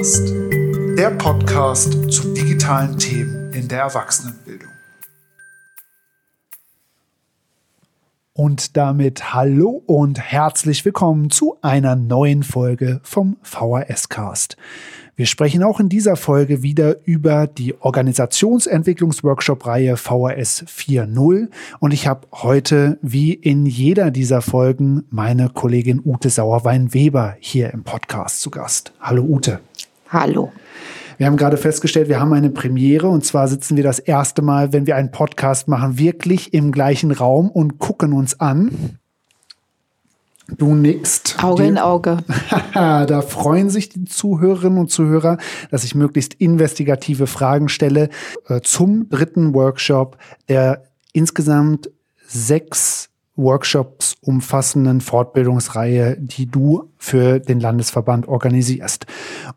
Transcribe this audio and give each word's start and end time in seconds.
Ecast, 0.00 0.32
der 0.96 1.10
Podcast 1.10 2.10
zu 2.10 2.32
digitalen 2.32 2.98
Themen 2.98 3.52
in 3.52 3.68
der 3.68 3.80
Erwachsenenbildung. 3.80 4.70
Und 8.32 8.78
damit 8.78 9.34
hallo 9.34 9.82
und 9.84 10.18
herzlich 10.18 10.86
willkommen 10.86 11.28
zu 11.28 11.58
einer 11.60 11.96
neuen 11.96 12.44
Folge 12.44 13.00
vom 13.02 13.36
VHS 13.42 14.08
Cast. 14.08 14.56
Wir 15.16 15.26
sprechen 15.26 15.62
auch 15.62 15.80
in 15.80 15.90
dieser 15.90 16.16
Folge 16.16 16.62
wieder 16.62 16.96
über 17.04 17.46
die 17.46 17.78
Organisationsentwicklungsworkshop-Reihe 17.78 19.98
VHS 19.98 20.64
4.0 20.66 21.50
und 21.78 21.92
ich 21.92 22.06
habe 22.06 22.26
heute, 22.32 22.98
wie 23.02 23.34
in 23.34 23.66
jeder 23.66 24.10
dieser 24.10 24.40
Folgen, 24.40 25.04
meine 25.10 25.50
Kollegin 25.50 26.00
Ute 26.02 26.30
Sauerwein-Weber 26.30 27.36
hier 27.38 27.74
im 27.74 27.84
Podcast 27.84 28.40
zu 28.40 28.50
Gast. 28.50 28.94
Hallo 28.98 29.24
Ute. 29.24 29.60
Hallo. 30.12 30.52
Wir 31.18 31.26
haben 31.26 31.36
gerade 31.36 31.56
festgestellt, 31.56 32.08
wir 32.08 32.18
haben 32.18 32.32
eine 32.32 32.50
Premiere 32.50 33.08
und 33.08 33.24
zwar 33.24 33.46
sitzen 33.46 33.76
wir 33.76 33.84
das 33.84 34.00
erste 34.00 34.42
Mal, 34.42 34.72
wenn 34.72 34.86
wir 34.86 34.96
einen 34.96 35.12
Podcast 35.12 35.68
machen, 35.68 35.98
wirklich 35.98 36.52
im 36.52 36.72
gleichen 36.72 37.12
Raum 37.12 37.48
und 37.48 37.78
gucken 37.78 38.12
uns 38.12 38.40
an. 38.40 38.98
Du 40.48 40.74
nickst. 40.74 41.36
Auge 41.44 41.64
in 41.64 41.78
Auge. 41.78 42.18
da 42.74 43.22
freuen 43.22 43.70
sich 43.70 43.88
die 43.88 44.04
Zuhörerinnen 44.04 44.78
und 44.78 44.90
Zuhörer, 44.90 45.38
dass 45.70 45.84
ich 45.84 45.94
möglichst 45.94 46.34
investigative 46.34 47.28
Fragen 47.28 47.68
stelle 47.68 48.08
äh, 48.48 48.60
zum 48.62 49.08
dritten 49.10 49.54
Workshop 49.54 50.18
der 50.48 50.82
insgesamt 51.12 51.90
sechs 52.26 53.09
Workshops 53.40 54.16
umfassenden 54.20 55.00
Fortbildungsreihe, 55.00 56.16
die 56.18 56.46
du 56.46 56.90
für 56.96 57.40
den 57.40 57.60
Landesverband 57.60 58.28
organisierst. 58.28 59.06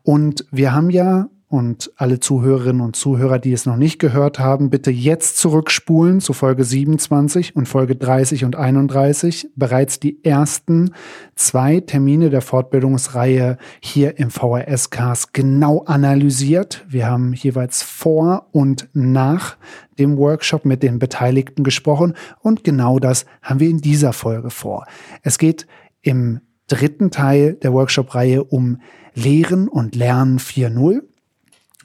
Und 0.02 0.46
wir 0.50 0.74
haben 0.74 0.90
ja 0.90 1.28
und 1.54 1.92
alle 1.94 2.18
Zuhörerinnen 2.18 2.82
und 2.82 2.96
Zuhörer, 2.96 3.38
die 3.38 3.52
es 3.52 3.64
noch 3.64 3.76
nicht 3.76 4.00
gehört 4.00 4.40
haben, 4.40 4.70
bitte 4.70 4.90
jetzt 4.90 5.38
zurückspulen 5.38 6.20
zu 6.20 6.32
Folge 6.32 6.64
27 6.64 7.54
und 7.54 7.68
Folge 7.68 7.94
30 7.94 8.44
und 8.44 8.56
31. 8.56 9.50
Bereits 9.54 10.00
die 10.00 10.24
ersten 10.24 10.90
zwei 11.36 11.78
Termine 11.78 12.28
der 12.28 12.42
Fortbildungsreihe 12.42 13.56
hier 13.80 14.18
im 14.18 14.32
VRS-Cast 14.32 15.32
genau 15.32 15.84
analysiert. 15.84 16.84
Wir 16.88 17.06
haben 17.06 17.34
jeweils 17.34 17.84
vor 17.84 18.48
und 18.50 18.88
nach 18.92 19.56
dem 19.96 20.16
Workshop 20.16 20.64
mit 20.64 20.82
den 20.82 20.98
Beteiligten 20.98 21.62
gesprochen 21.62 22.14
und 22.40 22.64
genau 22.64 22.98
das 22.98 23.26
haben 23.42 23.60
wir 23.60 23.68
in 23.70 23.78
dieser 23.78 24.12
Folge 24.12 24.50
vor. 24.50 24.86
Es 25.22 25.38
geht 25.38 25.68
im 26.02 26.40
dritten 26.66 27.12
Teil 27.12 27.54
der 27.54 27.72
Workshop-Reihe 27.72 28.42
um 28.42 28.80
Lehren 29.14 29.68
und 29.68 29.94
Lernen 29.94 30.40
4.0. 30.40 31.02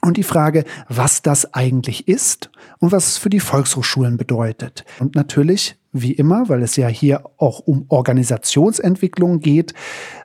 Und 0.02 0.16
die 0.16 0.22
Frage, 0.22 0.64
was 0.88 1.22
das 1.22 1.52
eigentlich 1.52 2.08
ist 2.08 2.50
und 2.78 2.92
was 2.92 3.08
es 3.08 3.18
für 3.18 3.30
die 3.30 3.40
Volkshochschulen 3.40 4.16
bedeutet. 4.16 4.84
Und 4.98 5.14
natürlich, 5.14 5.76
wie 5.92 6.12
immer, 6.12 6.48
weil 6.48 6.62
es 6.62 6.76
ja 6.76 6.88
hier 6.88 7.24
auch 7.36 7.60
um 7.60 7.84
Organisationsentwicklung 7.88 9.40
geht, 9.40 9.74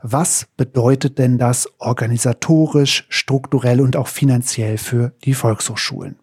was 0.02 0.48
bedeutet 0.56 1.18
denn 1.18 1.38
das 1.38 1.70
organisatorisch, 1.80 3.06
strukturell 3.10 3.82
und 3.82 3.98
auch 3.98 4.08
finanziell 4.08 4.78
für 4.78 5.12
die 5.26 5.34
Volkshochschulen? 5.34 6.16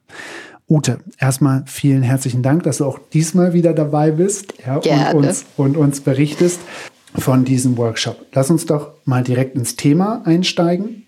Ute, 0.68 1.00
erstmal 1.18 1.64
vielen 1.66 2.02
herzlichen 2.02 2.42
Dank, 2.42 2.62
dass 2.62 2.78
du 2.78 2.86
auch 2.86 2.98
diesmal 3.12 3.52
wieder 3.52 3.74
dabei 3.74 4.12
bist 4.12 4.54
ja, 4.66 5.10
und, 5.10 5.26
uns, 5.26 5.44
und 5.58 5.76
uns 5.76 6.00
berichtest 6.00 6.60
von 7.14 7.44
diesem 7.44 7.76
Workshop. 7.76 8.24
Lass 8.32 8.48
uns 8.48 8.64
doch 8.64 8.92
mal 9.04 9.22
direkt 9.22 9.56
ins 9.56 9.76
Thema 9.76 10.22
einsteigen. 10.24 11.04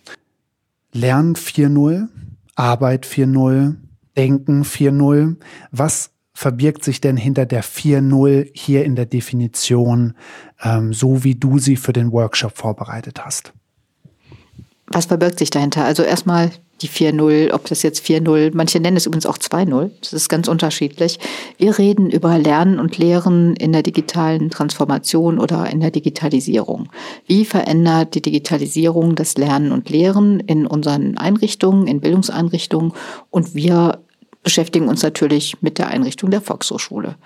Lernen 0.93 1.35
4.0 1.35 2.09
Arbeit 2.57 3.07
4.0, 3.07 3.77
Denken 4.17 4.63
4.0. 4.63 5.37
Was 5.71 6.11
verbirgt 6.35 6.85
sich 6.85 7.01
denn 7.01 7.17
hinter 7.17 7.47
der 7.47 7.63
4.0 7.63 8.51
hier 8.55 8.85
in 8.85 8.97
der 8.97 9.07
Definition, 9.07 10.15
ähm, 10.63 10.93
so 10.93 11.25
wie 11.25 11.37
du 11.37 11.59
sie 11.59 11.77
für 11.77 11.93
den 11.93 12.13
Workshop 12.13 12.57
vorbereitet 12.57 13.25
hast? 13.25 13.53
Was 14.89 15.07
verbirgt 15.07 15.39
sich 15.39 15.51
dahinter? 15.51 15.85
Also 15.85 16.03
erstmal 16.03 16.51
die 16.83 16.89
4.0, 16.89 17.53
ob 17.53 17.67
das 17.67 17.83
jetzt 17.83 18.05
4.0, 18.05 18.51
manche 18.55 18.81
nennen 18.81 18.97
es 18.97 19.07
übrigens 19.07 19.27
auch 19.27 19.39
2.0, 19.39 19.91
das 20.01 20.13
ist 20.13 20.29
ganz 20.29 20.49
unterschiedlich. 20.49 21.19
Wir 21.57 21.79
reden 21.79 22.11
über 22.11 22.39
Lernen 22.39 22.79
und 22.79 22.99
Lehren 22.99 23.55
in 23.57 23.73
der 23.73 23.83
digitalen 23.83 24.51
Transformation 24.51 25.39
oder 25.39 25.71
in 25.71 25.81
der 25.81 25.91
Digitalisierung. 25.91 26.89
Wie 27.27 27.45
verändert 27.45 28.15
die 28.15 28.23
Digitalisierung 28.23 29.15
das 29.15 29.37
Lernen 29.37 29.73
und 29.73 29.89
Lehren 29.89 30.41
in 30.41 30.67
unseren 30.67 31.17
Einrichtungen, 31.17 31.87
in 31.87 32.01
Bildungseinrichtungen 32.01 32.93
und 33.31 33.55
wir 33.55 34.04
beschäftigen 34.45 34.89
uns 34.89 35.03
natürlich 35.03 35.61
mit 35.63 35.79
der 35.79 35.89
Einrichtung 35.89 36.31
der 36.31 36.41
Volkshochschule. 36.41 37.17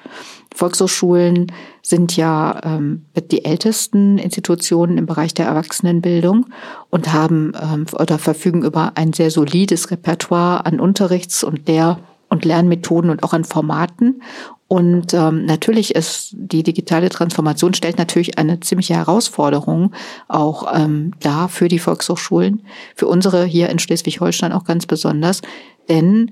Volkshochschulen 0.55 1.53
sind 1.83 2.17
ja 2.17 2.61
ähm, 2.65 3.05
die 3.31 3.45
ältesten 3.45 4.17
Institutionen 4.17 4.97
im 4.97 5.07
Bereich 5.07 5.35
der 5.35 5.47
Erwachsenenbildung 5.47 6.47
und 6.89 7.13
haben 7.13 7.53
ähm, 7.61 7.87
oder 7.93 8.19
verfügen 8.19 8.65
über 8.65 8.93
ein 8.95 9.13
sehr 9.13 9.31
solides 9.31 9.91
Repertoire 9.91 10.65
an 10.65 10.81
Unterrichts- 10.81 11.45
und 11.45 11.67
Lehr- 11.67 11.99
und 12.31 12.45
Lernmethoden 12.45 13.11
und 13.11 13.23
auch 13.23 13.33
an 13.33 13.45
Formaten. 13.45 14.23
Und 14.69 15.15
ähm, 15.15 15.47
natürlich 15.47 15.95
ist 15.95 16.35
die 16.37 16.63
digitale 16.63 17.09
Transformation 17.09 17.73
stellt 17.73 17.97
natürlich 17.97 18.39
eine 18.39 18.61
ziemliche 18.61 18.95
Herausforderung 18.95 19.93
auch 20.29 20.73
ähm, 20.75 21.13
da 21.21 21.49
für 21.49 21.69
die 21.69 21.79
Volkshochschulen, 21.79 22.63
für 22.95 23.07
unsere 23.07 23.45
hier 23.45 23.71
in 23.71 23.79
Schleswig-Holstein 23.79 24.53
auch 24.53 24.65
ganz 24.65 24.85
besonders, 24.85 25.41
denn 25.89 26.31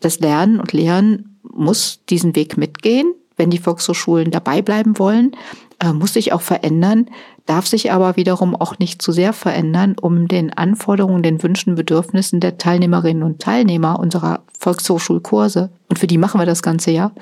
das 0.00 0.20
Lernen 0.20 0.60
und 0.60 0.72
Lehren 0.72 1.38
muss 1.42 2.04
diesen 2.08 2.36
Weg 2.36 2.56
mitgehen, 2.56 3.14
wenn 3.36 3.50
die 3.50 3.58
Volkshochschulen 3.58 4.30
dabei 4.30 4.62
bleiben 4.62 4.98
wollen, 4.98 5.32
äh, 5.80 5.92
muss 5.92 6.12
sich 6.12 6.32
auch 6.32 6.40
verändern, 6.40 7.06
darf 7.46 7.66
sich 7.66 7.92
aber 7.92 8.16
wiederum 8.16 8.54
auch 8.54 8.78
nicht 8.78 9.00
zu 9.00 9.12
sehr 9.12 9.32
verändern, 9.32 9.96
um 10.00 10.28
den 10.28 10.52
Anforderungen, 10.52 11.22
den 11.22 11.42
Wünschen, 11.42 11.76
Bedürfnissen 11.76 12.40
der 12.40 12.58
Teilnehmerinnen 12.58 13.22
und 13.22 13.40
Teilnehmer 13.40 13.98
unserer 13.98 14.40
Volkshochschulkurse, 14.58 15.70
und 15.88 15.98
für 15.98 16.06
die 16.06 16.18
machen 16.18 16.40
wir 16.40 16.46
das 16.46 16.62
ganze 16.62 16.90
Jahr, 16.90 17.12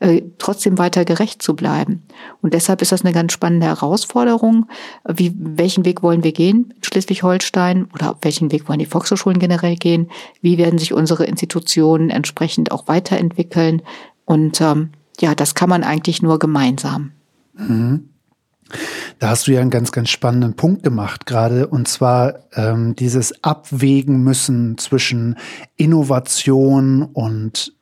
äh, 0.00 0.22
trotzdem 0.38 0.78
weiter 0.78 1.04
gerecht 1.04 1.42
zu 1.42 1.56
bleiben. 1.56 2.02
Und 2.42 2.54
deshalb 2.54 2.82
ist 2.82 2.92
das 2.92 3.02
eine 3.02 3.12
ganz 3.12 3.32
spannende 3.32 3.66
Herausforderung. 3.66 4.66
Wie, 5.08 5.32
welchen 5.36 5.84
Weg 5.84 6.02
wollen 6.02 6.22
wir 6.22 6.32
gehen 6.32 6.72
in 6.76 6.84
Schleswig-Holstein 6.84 7.88
oder 7.94 8.16
welchen 8.20 8.52
Weg 8.52 8.68
wollen 8.68 8.78
die 8.78 8.86
Volkshochschulen 8.86 9.38
generell 9.38 9.76
gehen? 9.76 10.10
Wie 10.40 10.58
werden 10.58 10.78
sich 10.78 10.92
unsere 10.92 11.24
Institutionen 11.24 12.10
entsprechend 12.10 12.70
auch 12.70 12.86
weiterentwickeln? 12.86 13.82
Und 14.24 14.60
ähm, 14.60 14.90
ja, 15.20 15.34
das 15.34 15.54
kann 15.54 15.70
man 15.70 15.82
eigentlich 15.82 16.22
nur 16.22 16.38
gemeinsam. 16.38 17.12
Mhm. 17.54 18.08
Da 19.18 19.28
hast 19.28 19.46
du 19.46 19.52
ja 19.52 19.60
einen 19.60 19.70
ganz, 19.70 19.92
ganz 19.92 20.08
spannenden 20.08 20.54
Punkt 20.54 20.82
gemacht 20.82 21.26
gerade, 21.26 21.66
und 21.66 21.86
zwar 21.88 22.40
ähm, 22.54 22.96
dieses 22.96 23.44
Abwägen 23.44 24.24
müssen 24.24 24.78
zwischen 24.78 25.36
Innovation 25.76 27.02
und 27.02 27.74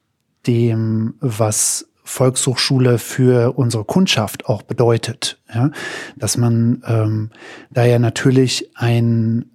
dem, 0.46 1.14
was 1.20 1.86
Volkshochschule 2.02 2.98
für 2.98 3.56
unsere 3.56 3.84
Kundschaft 3.84 4.46
auch 4.46 4.62
bedeutet. 4.62 5.40
Ja? 5.54 5.70
Dass 6.16 6.36
man 6.36 6.82
ähm, 6.86 7.30
da 7.70 7.84
ja 7.84 7.98
natürlich 7.98 8.70
ein 8.74 9.46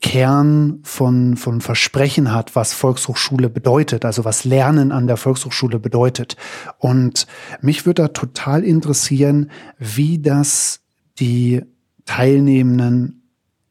Kern 0.00 0.80
von, 0.82 1.36
von 1.36 1.60
Versprechen 1.60 2.32
hat, 2.32 2.54
was 2.54 2.74
Volkshochschule 2.74 3.48
bedeutet, 3.48 4.04
also 4.04 4.24
was 4.24 4.44
Lernen 4.44 4.92
an 4.92 5.06
der 5.06 5.16
Volkshochschule 5.16 5.78
bedeutet. 5.78 6.36
Und 6.78 7.26
mich 7.60 7.86
würde 7.86 8.02
da 8.02 8.08
total 8.08 8.62
interessieren, 8.62 9.50
wie 9.78 10.18
das 10.18 10.80
die 11.18 11.62
Teilnehmenden 12.04 13.22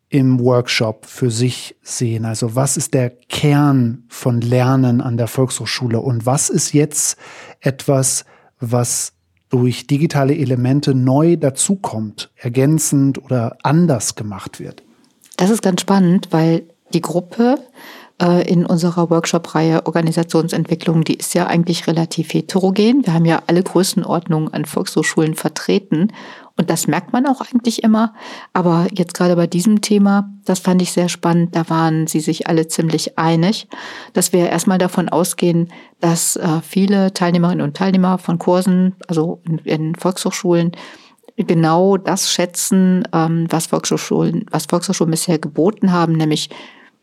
im 0.09 0.39
Workshop 0.39 1.05
für 1.05 1.29
sich 1.29 1.75
sehen. 1.81 2.25
Also 2.25 2.55
was 2.55 2.77
ist 2.77 2.93
der 2.93 3.09
Kern 3.09 4.05
von 4.07 4.41
Lernen 4.41 5.01
an 5.01 5.17
der 5.17 5.27
Volkshochschule 5.27 5.99
und 5.99 6.25
was 6.25 6.49
ist 6.49 6.73
jetzt 6.73 7.17
etwas, 7.59 8.25
was 8.59 9.13
durch 9.49 9.87
digitale 9.87 10.35
Elemente 10.35 10.95
neu 10.95 11.37
dazukommt, 11.37 12.31
ergänzend 12.35 13.23
oder 13.23 13.57
anders 13.63 14.15
gemacht 14.15 14.59
wird? 14.59 14.84
Das 15.37 15.49
ist 15.49 15.61
ganz 15.61 15.81
spannend, 15.81 16.29
weil 16.31 16.63
die 16.93 17.01
Gruppe 17.01 17.59
äh, 18.21 18.47
in 18.49 18.65
unserer 18.65 19.09
Workshop-Reihe 19.09 19.85
Organisationsentwicklung, 19.85 21.03
die 21.03 21.15
ist 21.15 21.33
ja 21.33 21.47
eigentlich 21.47 21.87
relativ 21.87 22.33
heterogen. 22.33 23.05
Wir 23.05 23.13
haben 23.13 23.25
ja 23.25 23.43
alle 23.47 23.63
Größenordnungen 23.63 24.53
an 24.53 24.65
Volkshochschulen 24.65 25.35
vertreten 25.35 26.13
und 26.57 26.69
das 26.69 26.87
merkt 26.87 27.11
man 27.11 27.25
auch 27.25 27.41
eigentlich 27.41 27.83
immer. 27.83 28.13
Aber 28.53 28.87
jetzt 28.93 29.13
gerade 29.13 29.35
bei 29.35 29.47
diesem 29.47 29.81
Thema, 29.81 30.29
das 30.45 30.59
fand 30.59 30.81
ich 30.81 30.93
sehr 30.93 31.09
spannend, 31.09 31.55
da 31.55 31.69
waren 31.69 32.07
sie 32.07 32.21
sich 32.21 32.47
alle 32.47 32.67
ziemlich 32.67 33.17
einig, 33.17 33.67
dass 34.13 34.31
wir 34.31 34.49
erstmal 34.49 34.77
davon 34.77 35.09
ausgehen, 35.09 35.69
dass 35.99 36.37
äh, 36.37 36.61
viele 36.61 37.13
Teilnehmerinnen 37.13 37.65
und 37.65 37.75
Teilnehmer 37.75 38.17
von 38.17 38.39
Kursen, 38.39 38.95
also 39.07 39.41
in, 39.45 39.57
in 39.59 39.95
Volkshochschulen, 39.95 40.71
genau 41.37 41.97
das 41.97 42.31
schätzen, 42.31 43.07
ähm, 43.13 43.47
was 43.49 43.67
Volkshochschulen, 43.67 44.45
was 44.51 44.65
Volkshochschulen 44.65 45.11
bisher 45.11 45.39
geboten 45.39 45.91
haben, 45.91 46.13
nämlich 46.13 46.49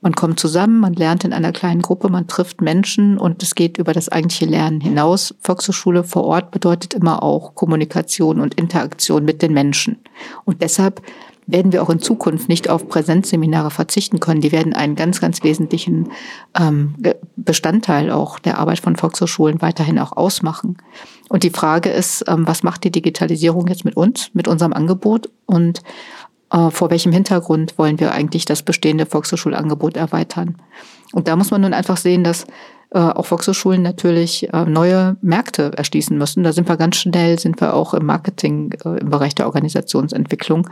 Man 0.05 0.17
kommt 0.17 0.41
zusammen, 0.41 0.81
man 0.81 0.95
lernt 0.95 1.23
in 1.23 1.33
einer 1.33 1.53
kleinen 1.53 1.81
Gruppe, 1.81 2.09
man 2.09 2.27
trifft 2.27 2.61
Menschen 2.61 3.19
und 3.19 3.41
es 3.41 3.55
geht 3.55 3.79
über 3.79 3.93
das 3.93 4.09
eigentliche 4.09 4.47
Lernen 4.47 4.81
hinaus. 4.81 5.33
Volkshochschule 5.39 6.03
vor 6.03 6.25
Ort 6.25 6.51
bedeutet 6.51 6.93
immer 6.93 7.23
auch 7.23 7.55
Kommunikation 7.55 8.41
und 8.41 8.55
Interaktion 8.55 9.25
mit 9.25 9.43
den 9.43 9.53
Menschen. 9.53 9.99
Und 10.45 10.61
deshalb 10.61 11.03
werden 11.47 11.73
wir 11.73 11.85
auch 11.85 11.91
in 11.91 12.01
Zukunft 12.01 12.49
nicht 12.49 12.69
auf 12.69 12.89
Präsenzseminare 12.89 13.71
verzichten 13.71 14.19
können. 14.19 14.41
Die 14.41 14.51
werden 14.51 14.75
einen 14.75 14.97
ganz, 14.97 15.21
ganz 15.21 15.45
wesentlichen 15.45 16.11
ähm, 16.59 16.97
Bestandteil 17.37 18.11
auch 18.11 18.41
der 18.41 18.59
Arbeit 18.59 18.81
von 18.81 18.97
Volkshochschulen 18.97 19.63
weiterhin 19.63 20.01
auch 20.01 20.13
ausmachen. 20.17 20.79
Und 21.33 21.45
die 21.45 21.51
Frage 21.51 21.89
ist, 21.89 22.25
ähm, 22.29 22.47
was 22.47 22.63
macht 22.63 22.85
die 22.85 22.91
Digitalisierung 22.91 23.67
jetzt 23.69 23.87
mit 23.87 23.97
uns, 23.97 24.29
mit 24.35 24.49
unserem 24.49 24.75
Angebot 24.75 25.31
und 25.47 25.81
äh, 26.53 26.71
vor 26.71 26.91
welchem 26.91 27.11
Hintergrund 27.11 27.79
wollen 27.79 27.99
wir 28.01 28.13
eigentlich 28.13 28.45
das 28.45 28.63
bestehende 28.63 29.07
Volkshochschulangebot 29.07 29.97
erweitern. 29.97 30.57
Und 31.15 31.29
da 31.29 31.37
muss 31.37 31.51
man 31.51 31.63
nun 31.63 31.73
einfach 31.73 31.97
sehen, 31.97 32.23
dass 32.23 32.45
äh, 32.91 32.99
auch 32.99 33.25
Volkshochschulen 33.25 33.81
natürlich 33.81 34.53
äh, 34.53 34.67
neue 34.67 35.17
Märkte 35.23 35.73
erschließen 35.75 36.19
müssen. 36.19 36.45
Da 36.45 36.53
sind 36.53 36.69
wir 36.69 36.77
ganz 36.77 36.97
schnell, 36.97 37.39
sind 37.39 37.63
wir 37.63 37.73
auch 37.73 37.95
im 37.95 38.05
Marketing, 38.05 38.75
im 38.85 39.09
Bereich 39.09 39.35
der 39.35 39.47
Organisationsentwicklung. 39.47 40.69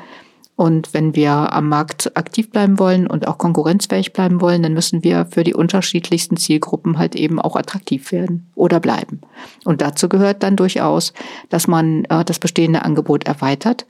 Und 0.60 0.92
wenn 0.92 1.16
wir 1.16 1.54
am 1.54 1.70
Markt 1.70 2.14
aktiv 2.18 2.50
bleiben 2.50 2.78
wollen 2.78 3.06
und 3.06 3.26
auch 3.26 3.38
konkurrenzfähig 3.38 4.12
bleiben 4.12 4.42
wollen, 4.42 4.62
dann 4.62 4.74
müssen 4.74 5.02
wir 5.02 5.24
für 5.24 5.42
die 5.42 5.54
unterschiedlichsten 5.54 6.36
Zielgruppen 6.36 6.98
halt 6.98 7.16
eben 7.16 7.40
auch 7.40 7.56
attraktiv 7.56 8.12
werden 8.12 8.50
oder 8.54 8.78
bleiben. 8.78 9.22
Und 9.64 9.80
dazu 9.80 10.10
gehört 10.10 10.42
dann 10.42 10.56
durchaus, 10.56 11.14
dass 11.48 11.66
man 11.66 12.04
äh, 12.10 12.26
das 12.26 12.38
bestehende 12.38 12.84
Angebot 12.84 13.26
erweitert. 13.26 13.86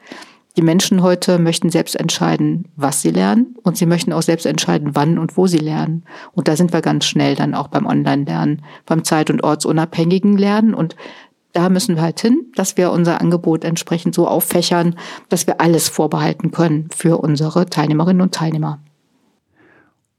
Die 0.57 0.63
Menschen 0.63 1.03
heute 1.03 1.41
möchten 1.41 1.71
selbst 1.71 1.97
entscheiden, 1.97 2.67
was 2.77 3.03
sie 3.03 3.11
lernen 3.11 3.57
und 3.65 3.77
sie 3.77 3.87
möchten 3.87 4.13
auch 4.13 4.23
selbst 4.23 4.47
entscheiden, 4.47 4.91
wann 4.95 5.19
und 5.19 5.37
wo 5.37 5.49
sie 5.49 5.59
lernen. 5.59 6.05
Und 6.35 6.47
da 6.47 6.55
sind 6.55 6.73
wir 6.73 6.83
ganz 6.83 7.05
schnell 7.05 7.35
dann 7.35 7.57
auch 7.57 7.67
beim 7.67 7.85
Online-Lernen, 7.85 8.63
beim 8.87 9.03
zeit- 9.03 9.31
und 9.31 9.43
ortsunabhängigen 9.43 10.39
Lernen. 10.39 10.75
Und 10.75 10.95
da 11.53 11.69
müssen 11.69 11.97
wir 11.97 12.03
halt 12.03 12.21
hin, 12.21 12.47
dass 12.55 12.77
wir 12.77 12.93
unser 12.93 13.21
Angebot 13.21 13.65
entsprechend 13.65 14.15
so 14.15 14.29
auffächern, 14.29 14.97
dass 15.29 15.47
wir 15.47 15.61
alles 15.61 15.89
vorbehalten 15.89 16.51
können 16.51 16.89
für 16.95 17.19
unsere 17.19 17.67
Teilnehmerinnen 17.67 18.23
und 18.23 18.35
Teilnehmer. 18.35 18.81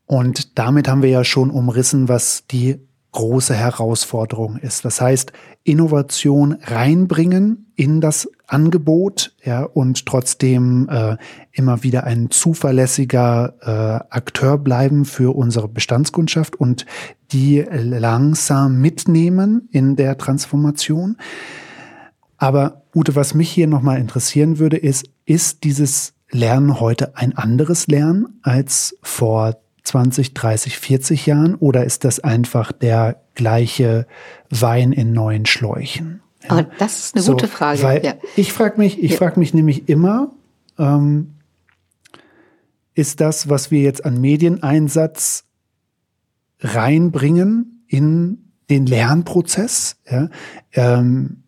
Und 0.05 0.57
damit 0.59 0.87
haben 0.87 1.01
wir 1.01 1.09
ja 1.09 1.23
schon 1.23 1.49
umrissen, 1.49 2.09
was 2.09 2.45
die 2.51 2.79
große 3.13 3.53
Herausforderung 3.53 4.57
ist. 4.57 4.83
Das 4.85 5.01
heißt, 5.01 5.31
Innovation 5.63 6.57
reinbringen 6.63 7.71
in 7.75 8.01
das 8.01 8.29
Angebot, 8.51 9.33
ja, 9.43 9.63
und 9.63 10.05
trotzdem 10.05 10.87
äh, 10.89 11.17
immer 11.51 11.83
wieder 11.83 12.03
ein 12.03 12.29
zuverlässiger 12.29 13.53
äh, 13.61 14.13
Akteur 14.13 14.57
bleiben 14.57 15.05
für 15.05 15.35
unsere 15.35 15.67
Bestandskundschaft 15.67 16.55
und 16.55 16.85
die 17.31 17.65
langsam 17.71 18.79
mitnehmen 18.79 19.69
in 19.71 19.95
der 19.95 20.17
Transformation. 20.17 21.17
Aber 22.37 22.83
Ute, 22.93 23.15
was 23.15 23.33
mich 23.33 23.49
hier 23.49 23.67
nochmal 23.67 23.99
interessieren 23.99 24.59
würde, 24.59 24.77
ist, 24.77 25.05
ist 25.25 25.63
dieses 25.63 26.13
Lernen 26.31 26.79
heute 26.79 27.15
ein 27.17 27.37
anderes 27.37 27.87
Lernen 27.87 28.39
als 28.41 28.97
vor 29.01 29.57
20, 29.83 30.33
30, 30.33 30.77
40 30.77 31.25
Jahren 31.25 31.55
oder 31.55 31.85
ist 31.85 32.03
das 32.03 32.19
einfach 32.19 32.71
der 32.71 33.21
gleiche 33.35 34.07
Wein 34.49 34.91
in 34.91 35.13
neuen 35.13 35.45
Schläuchen? 35.45 36.20
Ja. 36.43 36.51
Aber 36.51 36.63
das 36.79 36.99
ist 36.99 37.15
eine 37.15 37.23
so, 37.23 37.33
gute 37.33 37.47
Frage. 37.47 37.83
Weil 37.83 38.05
ja. 38.05 38.13
Ich 38.35 38.53
frage 38.53 38.77
mich, 38.77 39.01
ich 39.01 39.11
ja. 39.11 39.17
frage 39.17 39.39
mich 39.39 39.53
nämlich 39.53 39.89
immer, 39.89 40.31
ähm, 40.77 41.35
ist 42.93 43.21
das, 43.21 43.49
was 43.49 43.71
wir 43.71 43.81
jetzt 43.81 44.05
an 44.05 44.19
Medieneinsatz 44.19 45.45
reinbringen 46.59 47.83
in 47.87 48.51
den 48.69 48.85
Lernprozess, 48.85 49.97
ja, 50.09 50.29
ähm, 50.73 51.43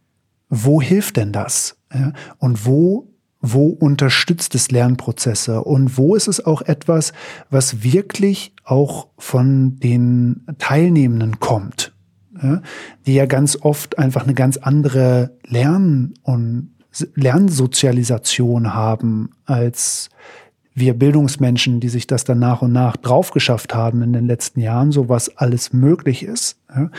wo 0.49 0.81
hilft 0.81 1.17
denn 1.17 1.31
das? 1.31 1.77
Ja? 1.93 2.13
Und 2.37 2.65
wo 2.65 3.13
wo 3.45 3.67
unterstützt 3.67 4.55
es 4.55 4.71
Lernprozesse 4.71 5.63
und 5.63 5.97
wo 5.97 6.15
ist 6.15 6.29
es 6.29 6.43
auch 6.43 6.61
etwas, 6.61 7.11
was 7.49 7.83
wirklich 7.83 8.53
auch 8.63 9.09
von 9.17 9.79
den 9.79 10.45
Teilnehmenden 10.59 11.41
kommt, 11.41 11.92
ja, 12.43 12.61
die 13.05 13.15
ja 13.15 13.25
ganz 13.25 13.57
oft 13.61 13.97
einfach 13.97 14.23
eine 14.23 14.33
ganz 14.33 14.57
andere 14.57 15.31
Lern- 15.45 16.13
und 16.21 16.71
Lernsozialisation 17.15 18.75
haben 18.75 19.31
als 19.45 20.09
wir 20.75 20.93
Bildungsmenschen, 20.95 21.79
die 21.79 21.89
sich 21.89 22.07
das 22.07 22.23
dann 22.23 22.39
nach 22.39 22.61
und 22.61 22.71
nach 22.71 22.97
draufgeschafft 22.97 23.75
haben 23.75 24.01
in 24.01 24.13
den 24.13 24.25
letzten 24.25 24.59
Jahren, 24.59 24.91
so 24.91 25.07
was 25.07 25.37
alles 25.37 25.71
möglich 25.71 26.23
ist, 26.23 26.57
ja, 26.75 26.89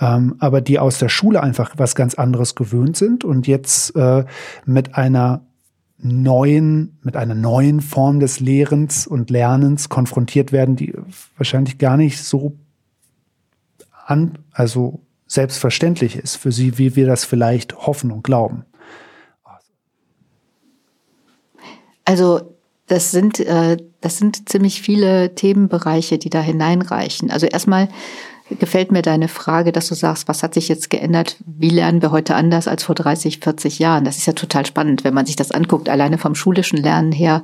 ähm, 0.00 0.34
aber 0.38 0.60
die 0.60 0.78
aus 0.78 0.98
der 0.98 1.08
Schule 1.08 1.42
einfach 1.42 1.74
was 1.76 1.94
ganz 1.94 2.14
anderes 2.14 2.54
gewöhnt 2.54 2.96
sind 2.96 3.24
und 3.24 3.46
jetzt 3.46 3.94
äh, 3.94 4.24
mit 4.64 4.96
einer 4.96 5.42
neuen, 5.98 6.98
mit 7.02 7.16
einer 7.16 7.36
neuen 7.36 7.80
Form 7.80 8.18
des 8.18 8.40
Lehrens 8.40 9.06
und 9.06 9.30
Lernens 9.30 9.88
konfrontiert 9.88 10.50
werden, 10.50 10.74
die 10.74 10.92
wahrscheinlich 11.36 11.78
gar 11.78 11.96
nicht 11.96 12.22
so 12.22 12.56
an, 14.04 14.38
also 14.52 15.00
selbstverständlich 15.26 16.16
ist 16.16 16.36
für 16.36 16.52
sie, 16.52 16.78
wie 16.78 16.96
wir 16.96 17.06
das 17.06 17.24
vielleicht 17.24 17.86
hoffen 17.86 18.10
und 18.10 18.22
glauben. 18.22 18.64
Also 22.04 22.56
das 22.86 23.10
sind, 23.10 23.40
äh, 23.40 23.76
das 24.00 24.18
sind 24.18 24.48
ziemlich 24.48 24.82
viele 24.82 25.34
Themenbereiche, 25.34 26.18
die 26.18 26.30
da 26.30 26.40
hineinreichen. 26.40 27.30
Also 27.30 27.46
erstmal 27.46 27.88
gefällt 28.58 28.92
mir 28.92 29.02
deine 29.02 29.28
Frage, 29.28 29.72
dass 29.72 29.88
du 29.88 29.94
sagst, 29.94 30.28
was 30.28 30.42
hat 30.42 30.54
sich 30.54 30.68
jetzt 30.68 30.90
geändert? 30.90 31.36
Wie 31.46 31.70
lernen 31.70 32.02
wir 32.02 32.10
heute 32.10 32.34
anders 32.34 32.68
als 32.68 32.84
vor 32.84 32.94
30, 32.94 33.38
40 33.38 33.78
Jahren? 33.78 34.04
Das 34.04 34.18
ist 34.18 34.26
ja 34.26 34.32
total 34.32 34.66
spannend, 34.66 35.04
wenn 35.04 35.14
man 35.14 35.26
sich 35.26 35.36
das 35.36 35.50
anguckt, 35.50 35.88
alleine 35.88 36.18
vom 36.18 36.34
schulischen 36.34 36.78
Lernen 36.78 37.12
her. 37.12 37.42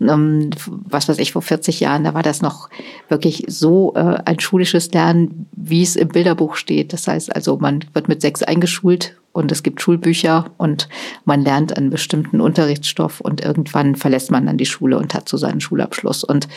Ähm, 0.00 0.50
was 0.66 1.08
weiß 1.08 1.18
ich, 1.18 1.32
vor 1.32 1.42
40 1.42 1.80
Jahren, 1.80 2.04
da 2.04 2.14
war 2.14 2.22
das 2.22 2.42
noch 2.42 2.68
wirklich 3.08 3.44
so 3.48 3.94
äh, 3.94 4.18
ein 4.24 4.40
schulisches 4.40 4.92
Lernen, 4.92 5.48
wie 5.52 5.82
es 5.82 5.96
im 5.96 6.08
Bilderbuch 6.08 6.56
steht. 6.56 6.92
Das 6.92 7.06
heißt 7.06 7.34
also, 7.34 7.56
man 7.56 7.84
wird 7.92 8.08
mit 8.08 8.20
sechs 8.20 8.42
eingeschult 8.42 9.16
und 9.32 9.52
es 9.52 9.62
gibt 9.62 9.80
Schulbücher 9.80 10.50
und 10.58 10.88
man 11.24 11.42
lernt 11.42 11.76
einen 11.76 11.90
bestimmten 11.90 12.40
Unterrichtsstoff 12.40 13.20
und 13.20 13.44
irgendwann 13.44 13.94
verlässt 13.94 14.30
man 14.30 14.46
dann 14.46 14.58
die 14.58 14.66
Schule 14.66 14.98
und 14.98 15.14
hat 15.14 15.28
so 15.28 15.36
seinen 15.36 15.60
Schulabschluss. 15.60 16.24
Und 16.24 16.48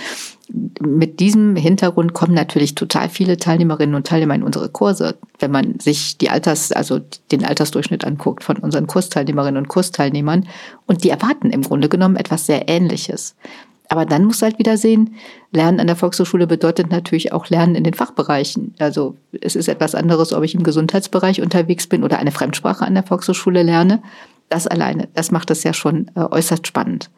mit 0.82 1.20
diesem 1.20 1.56
Hintergrund 1.56 2.14
kommen 2.14 2.34
natürlich 2.34 2.74
total 2.74 3.10
viele 3.10 3.38
Teilnehmerinnen 3.38 3.96
und 3.96 4.08
Teilnehmer 4.08 4.36
in 4.36 4.44
unsere 4.44 4.70
Kurse. 4.70 5.16
Wenn 5.40 5.52
man 5.52 5.80
sich 5.80 6.18
die 6.18 6.30
Alters, 6.30 6.72
also 6.72 7.00
den 7.32 7.46
Altersdurchschnitt 7.46 8.06
anguckt 8.06 8.44
von 8.44 8.58
unseren 8.58 8.88
Kursteilnehmerinnen 8.88 9.58
und 9.58 9.68
Kursteilnehmern 9.68 10.48
und 10.88 11.04
die 11.04 11.10
erwarten 11.10 11.52
im 11.52 11.62
Grunde 11.62 11.90
genommen 11.90 12.16
etwas 12.16 12.48
sehr 12.48 12.68
Ähnliches. 12.70 13.36
Aber 13.94 14.08
dann 14.08 14.26
muss 14.26 14.42
halt 14.42 14.58
wieder 14.58 14.76
sehen, 14.76 15.14
Lernen 15.52 15.80
an 15.80 15.86
der 15.86 15.96
Volkshochschule 15.96 16.48
bedeutet 16.48 16.90
natürlich 16.90 17.32
auch 17.32 17.50
Lernen 17.50 17.76
in 17.76 17.84
den 17.84 17.94
Fachbereichen. 17.94 18.74
Also 18.80 19.18
es 19.40 19.56
ist 19.56 19.68
etwas 19.68 19.94
anderes, 19.94 20.34
ob 20.34 20.44
ich 20.44 20.56
im 20.56 20.64
Gesundheitsbereich 20.64 21.44
unterwegs 21.44 21.86
bin 21.86 22.04
oder 22.04 22.18
eine 22.18 22.32
Fremdsprache 22.32 22.84
an 22.84 22.96
der 22.96 23.04
Volkshochschule 23.04 23.62
lerne. 23.62 24.02
Das 24.50 24.66
alleine, 24.66 25.10
das 25.14 25.30
macht 25.30 25.52
es 25.52 25.62
ja 25.62 25.74
schon 25.74 26.10
äh, 26.16 26.22
äußerst 26.22 26.66
spannend. 26.66 27.12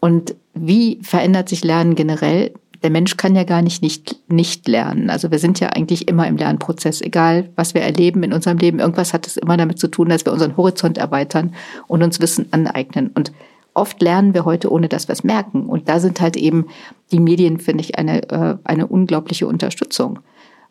Und 0.00 0.34
wie 0.52 0.98
verändert 1.00 1.48
sich 1.48 1.64
Lernen 1.64 1.94
generell? 1.94 2.52
Der 2.82 2.90
Mensch 2.90 3.16
kann 3.16 3.34
ja 3.34 3.44
gar 3.44 3.62
nicht, 3.62 3.80
nicht 3.80 4.16
nicht 4.28 4.68
lernen. 4.68 5.08
Also 5.08 5.30
wir 5.30 5.38
sind 5.38 5.58
ja 5.58 5.68
eigentlich 5.68 6.06
immer 6.06 6.26
im 6.26 6.36
Lernprozess, 6.36 7.00
egal 7.00 7.48
was 7.56 7.72
wir 7.72 7.80
erleben 7.80 8.22
in 8.24 8.34
unserem 8.34 8.58
Leben. 8.58 8.78
Irgendwas 8.78 9.14
hat 9.14 9.26
es 9.26 9.38
immer 9.38 9.56
damit 9.56 9.78
zu 9.78 9.88
tun, 9.88 10.10
dass 10.10 10.26
wir 10.26 10.34
unseren 10.34 10.58
Horizont 10.58 10.98
erweitern 10.98 11.54
und 11.86 12.02
uns 12.02 12.20
Wissen 12.20 12.48
aneignen. 12.50 13.10
Und 13.14 13.32
oft 13.74 14.00
lernen 14.02 14.34
wir 14.34 14.44
heute, 14.44 14.70
ohne 14.70 14.88
dass 14.88 15.08
wir 15.08 15.12
es 15.12 15.24
merken. 15.24 15.66
Und 15.66 15.88
da 15.88 16.00
sind 16.00 16.20
halt 16.20 16.36
eben 16.36 16.66
die 17.12 17.20
Medien, 17.20 17.58
finde 17.58 17.82
ich, 17.82 17.98
eine, 17.98 18.28
äh, 18.30 18.56
eine 18.64 18.86
unglaubliche 18.86 19.46
Unterstützung. 19.46 20.20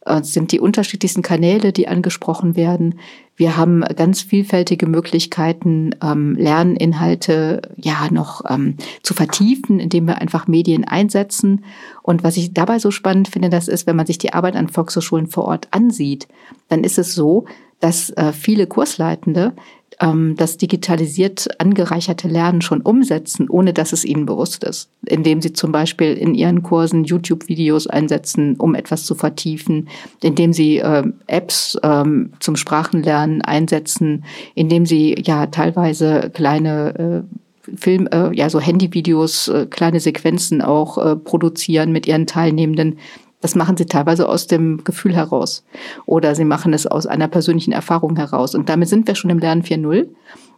Äh, 0.06 0.20
es 0.20 0.34
sind 0.34 0.52
die 0.52 0.60
unterschiedlichsten 0.60 1.22
Kanäle, 1.22 1.72
die 1.72 1.88
angesprochen 1.88 2.56
werden. 2.56 3.00
Wir 3.36 3.56
haben 3.56 3.82
ganz 3.96 4.22
vielfältige 4.22 4.86
Möglichkeiten, 4.86 5.96
ähm, 6.04 6.36
Lerninhalte 6.36 7.62
ja 7.78 8.08
noch 8.12 8.42
ähm, 8.50 8.76
zu 9.02 9.14
vertiefen, 9.14 9.80
indem 9.80 10.06
wir 10.08 10.20
einfach 10.20 10.48
Medien 10.48 10.84
einsetzen. 10.84 11.64
Und 12.04 12.24
was 12.24 12.36
ich 12.36 12.54
dabei 12.54 12.80
so 12.80 12.92
spannend 12.92 13.30
finde, 13.30 13.50
das 13.50 13.68
ist, 13.68 13.88
wenn 13.88 13.96
man 13.96 14.06
sich 14.06 14.18
die 14.18 14.34
Arbeit 14.34 14.56
an 14.56 14.68
Volkshochschulen 14.68 15.28
vor 15.28 15.46
Ort 15.46 15.70
ansieht, 15.72 16.28
dann 16.68 16.84
ist 16.84 16.98
es 16.98 17.16
so, 17.16 17.46
dass 17.80 18.10
äh, 18.10 18.34
viele 18.34 18.68
Kursleitende 18.68 19.54
ähm, 20.00 20.36
das 20.38 20.58
digitalisiert 20.58 21.48
angereicherte 21.60 22.28
Lernen 22.28 22.62
schon 22.62 22.82
umsetzen, 22.82 23.50
ohne 23.50 23.74
dass 23.74 23.94
es 23.94 24.06
ihnen 24.06 24.26
bewusst 24.26 24.64
ist. 24.64 24.90
Indem 25.06 25.42
sie 25.42 25.54
zum 25.54 25.72
Beispiel 25.72 26.14
in 26.14 26.36
ihren 26.36 26.64
Kursen 26.64 27.04
YouTube-Videos 27.04 27.88
einsetzen, 27.88 28.56
um 28.58 28.76
etwas 28.76 29.06
zu 29.06 29.16
vertiefen, 29.16 29.90
indem 30.22 30.54
sie 30.54 30.78
äh, 30.78 31.04
Apps 31.28 31.78
ähm, 31.84 32.34
zum 32.40 32.56
Sprachenlernen 32.56 33.42
einsetzen, 33.42 34.24
indem 34.56 34.86
sie 34.86 35.16
ja 35.24 35.48
teilweise 35.48 36.32
kleine 36.34 37.26
äh, 37.28 37.36
Film, 37.76 38.08
äh, 38.08 38.34
ja, 38.36 38.50
so 38.50 38.60
Handyvideos, 38.60 39.48
äh, 39.50 39.68
kleine 39.70 40.00
Sequenzen 40.00 40.62
auch 40.62 40.98
äh, 40.98 41.16
produzieren 41.16 41.92
mit 41.92 42.08
ihren 42.08 42.26
Teilnehmenden. 42.26 42.98
Das 43.42 43.56
machen 43.56 43.78
sie 43.78 43.86
teilweise 43.86 44.28
aus 44.28 44.48
dem 44.48 44.84
Gefühl 44.84 45.16
heraus. 45.16 45.64
Oder 46.06 46.36
sie 46.36 46.46
machen 46.46 46.74
es 46.74 46.86
aus 46.86 47.06
einer 47.06 47.28
persönlichen 47.28 47.72
Erfahrung 47.72 48.16
heraus. 48.18 48.54
Und 48.54 48.70
damit 48.70 48.90
sind 48.90 49.08
wir 49.08 49.16
schon 49.16 49.30
im 49.30 49.40
Lernen 49.40 49.64
4.0, 49.64 50.08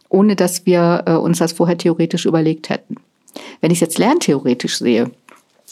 ohne 0.08 0.36
dass 0.36 0.66
wir 0.66 1.04
äh, 1.06 1.12
uns 1.14 1.38
das 1.38 1.52
vorher 1.52 1.78
theoretisch 1.78 2.26
überlegt 2.26 2.70
hätten. 2.70 2.96
Wenn 3.60 3.70
ich 3.70 3.76
es 3.76 3.82
jetzt 3.82 3.98
lerntheoretisch 3.98 4.78
sehe, 4.78 5.10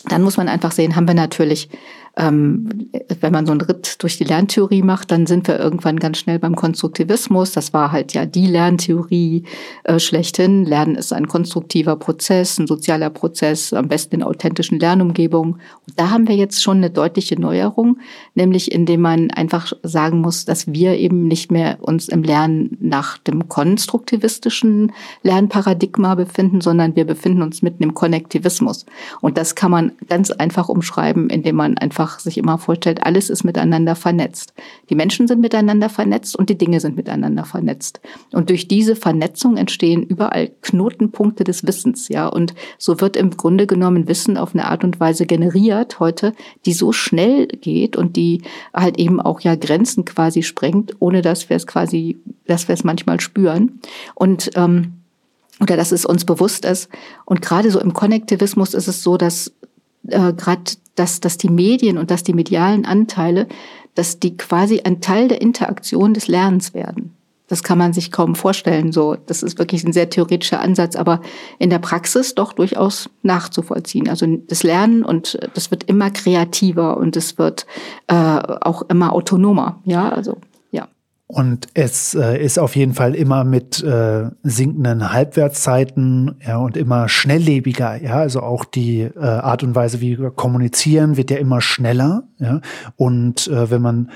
dann 0.09 0.23
muss 0.23 0.37
man 0.37 0.49
einfach 0.49 0.73
sehen, 0.73 0.97
haben 0.97 1.09
wir 1.09 1.15
natürlich 1.15 1.69
ähm, 2.17 2.91
wenn 3.21 3.33
man 3.33 3.47
so 3.47 3.53
einen 3.53 3.61
Ritt 3.61 4.03
durch 4.03 4.19
die 4.19 4.25
Lerntheorie 4.25 4.83
macht, 4.83 5.11
dann 5.11 5.27
sind 5.27 5.47
wir 5.47 5.59
irgendwann 5.59 5.99
ganz 5.99 6.19
schnell 6.19 6.39
beim 6.39 6.57
Konstruktivismus. 6.57 7.53
Das 7.53 7.73
war 7.73 7.93
halt 7.93 8.13
ja 8.13 8.27
die 8.27 8.47
Lerntheorie 8.47 9.45
äh, 9.85 9.99
schlechthin. 9.99 10.65
Lernen 10.65 10.97
ist 10.97 11.13
ein 11.13 11.29
konstruktiver 11.29 11.97
Prozess, 11.97 12.59
ein 12.59 12.67
sozialer 12.67 13.11
Prozess, 13.11 13.73
am 13.73 13.89
besten 13.89 14.17
in 14.17 14.23
authentischen 14.23 14.81
Lernumgebungen. 14.81 15.55
Und 15.55 16.01
da 16.01 16.11
haben 16.11 16.29
wir 16.29 16.37
jetzt 16.37 16.63
schon 16.63 16.79
eine 16.79 16.91
deutliche 16.91 17.41
Neuerung, 17.41 17.99
nämlich 18.35 18.73
indem 18.73 19.03
man 19.03 19.31
einfach 19.31 19.73
sagen 19.83 20.21
muss, 20.21 20.45
dass 20.45 20.73
wir 20.73 20.99
eben 20.99 21.29
nicht 21.29 21.53
mehr 21.53 21.79
uns 21.81 22.09
im 22.09 22.23
Lernen 22.23 22.77
nach 22.81 23.19
dem 23.19 23.49
konstruktivistischen 23.49 24.93
Lernparadigma 25.23 26.17
befinden, 26.17 26.61
sondern 26.61 26.97
wir 26.97 27.05
befinden 27.05 27.43
uns 27.43 27.63
mitten 27.63 27.83
im 27.83 27.95
Konnektivismus. 27.95 28.87
Und 29.21 29.39
das 29.39 29.55
kann 29.55 29.71
man 29.71 29.93
ganz 30.09 30.31
einfach 30.31 30.69
umschreiben, 30.69 31.31
indem 31.31 31.57
man 31.57 31.79
einfach 31.79 32.00
einfach 32.01 32.19
sich 32.19 32.39
immer 32.39 32.57
vorstellt, 32.57 33.05
alles 33.05 33.29
ist 33.29 33.45
miteinander 33.45 33.95
vernetzt. 33.95 34.55
Die 34.89 34.95
Menschen 34.95 35.29
sind 35.29 35.41
miteinander 35.41 35.91
vernetzt 35.91 36.35
und 36.37 36.49
die 36.49 36.57
Dinge 36.57 36.81
sind 36.81 36.97
miteinander 36.97 37.45
vernetzt. 37.45 38.01
Und 38.33 38.49
durch 38.49 38.69
diese 38.69 38.97
Vernetzung 38.97 39.59
entstehen 39.59 40.03
überall 40.03 40.51
Knotenpunkte 40.63 41.45
des 41.45 41.67
Wissens, 41.67 42.09
ja. 42.09 42.27
Und 42.27 42.55
so 42.79 43.01
wird 43.01 43.17
im 43.17 43.37
Grunde 43.37 43.67
genommen 43.67 44.09
Wissen 44.09 44.39
auf 44.39 44.55
eine 44.55 44.67
Art 44.67 44.83
und 44.83 44.99
Weise 44.99 45.27
generiert 45.27 46.01
heute, 46.01 46.33
die 46.65 46.73
so 46.73 46.93
schnell 46.93 47.47
geht 47.47 47.97
und 47.97 48.17
die 48.17 48.43
halt 48.73 48.99
eben 48.99 49.21
auch 49.21 49.41
ja 49.41 49.55
Grenzen 49.55 50.07
quasi 50.07 50.43
sprengt, 50.43 50.97
ohne 51.01 51.21
dass 51.21 51.51
wir 51.51 51.57
es 51.57 51.67
quasi, 51.67 52.19
dass 52.47 52.67
wir 52.69 52.73
es 52.73 52.85
manchmal 52.85 53.21
spüren. 53.21 53.81
Und 54.15 54.51
ähm, 54.55 54.95
oder 55.61 55.77
dass 55.77 55.93
es 55.93 56.07
uns 56.07 56.25
bewusst 56.25 56.65
ist. 56.65 56.89
Und 57.27 57.43
gerade 57.43 57.71
so 57.71 57.79
im 57.81 57.93
Konnektivismus 57.93 58.73
ist 58.73 58.89
es 58.89 59.03
so, 59.03 59.19
dass 59.19 59.53
äh, 60.09 60.33
gerade 60.33 60.63
dass, 61.01 61.19
dass 61.19 61.39
die 61.39 61.49
Medien 61.49 61.97
und 61.97 62.11
dass 62.11 62.25
die 62.25 62.35
medialen 62.35 62.85
Anteile, 62.85 63.49
dass 63.95 64.21
die 64.21 64.37
quasi 64.37 64.83
ein 64.85 65.01
Teil 65.01 65.29
der 65.29 65.41
Interaktion 65.41 66.13
des 66.13 66.29
Lernens 66.29 66.75
werden. 66.75 67.15
Das 67.49 67.63
kann 67.63 67.79
man 67.79 67.95
sich 67.95 68.13
kaum 68.13 68.35
vorstellen. 68.35 68.93
So, 68.93 69.17
das 69.27 69.43
ist 69.43 69.59
wirklich 69.59 69.83
ein 69.83 69.95
sehr 69.95 70.11
theoretischer 70.11 70.61
Ansatz, 70.61 70.97
aber 70.97 71.23
in 71.59 71.71
der 71.71 71.79
Praxis 71.79 72.35
doch 72.35 72.53
durchaus 72.53 73.09
nachzuvollziehen. 73.23 74.11
Also 74.11 74.27
das 74.47 74.63
Lernen 74.63 75.03
und 75.03 75.39
das 75.55 75.71
wird 75.71 75.85
immer 75.85 76.11
kreativer 76.11 76.99
und 76.99 77.17
es 77.17 77.39
wird 77.39 77.67
äh, 78.07 78.15
auch 78.15 78.83
immer 78.83 79.15
autonomer. 79.15 79.81
Ja, 79.85 80.11
also 80.11 80.37
und 81.33 81.69
es 81.75 82.15
äh, 82.15 82.43
ist 82.43 82.59
auf 82.59 82.75
jeden 82.75 82.93
Fall 82.93 83.15
immer 83.15 83.45
mit 83.45 83.85
äh, 83.85 84.31
sinkenden 84.43 85.13
Halbwertszeiten 85.13 86.35
ja, 86.45 86.57
und 86.57 86.77
immer 86.77 87.09
schnelllebiger. 87.09 88.03
Ja, 88.03 88.17
also 88.17 88.41
auch 88.41 88.65
die 88.65 89.03
äh, 89.03 89.21
Art 89.21 89.63
und 89.63 89.77
Weise, 89.77 90.01
wie 90.01 90.19
wir 90.19 90.33
kommunizieren, 90.33 91.17
wird 91.17 91.31
ja 91.31 91.37
immer 91.37 91.61
schneller. 91.61 92.25
Ja, 92.39 92.61
und 92.97 93.47
äh, 93.47 93.71
wenn 93.71 93.81
man 93.81 94.11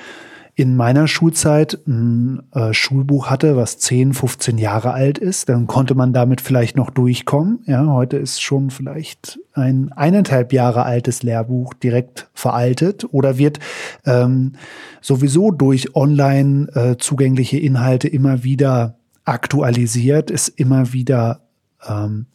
in 0.56 0.76
meiner 0.76 1.08
Schulzeit 1.08 1.80
ein 1.86 2.42
äh, 2.52 2.72
Schulbuch 2.72 3.26
hatte, 3.28 3.56
was 3.56 3.78
10, 3.78 4.14
15 4.14 4.56
Jahre 4.58 4.92
alt 4.92 5.18
ist, 5.18 5.48
dann 5.48 5.66
konnte 5.66 5.96
man 5.96 6.12
damit 6.12 6.40
vielleicht 6.40 6.76
noch 6.76 6.90
durchkommen. 6.90 7.60
Ja, 7.66 7.86
heute 7.86 8.18
ist 8.18 8.40
schon 8.40 8.70
vielleicht 8.70 9.40
ein 9.52 9.90
eineinhalb 9.92 10.52
Jahre 10.52 10.84
altes 10.84 11.24
Lehrbuch 11.24 11.74
direkt 11.74 12.28
veraltet 12.34 13.04
oder 13.12 13.36
wird 13.36 13.58
ähm, 14.06 14.52
sowieso 15.00 15.50
durch 15.50 15.96
online 15.96 16.68
äh, 16.74 16.96
zugängliche 16.98 17.58
Inhalte 17.58 18.06
immer 18.06 18.44
wieder 18.44 18.96
aktualisiert, 19.24 20.30
ist 20.30 20.48
immer 20.48 20.92
wieder 20.92 21.40
ähm, 21.88 22.26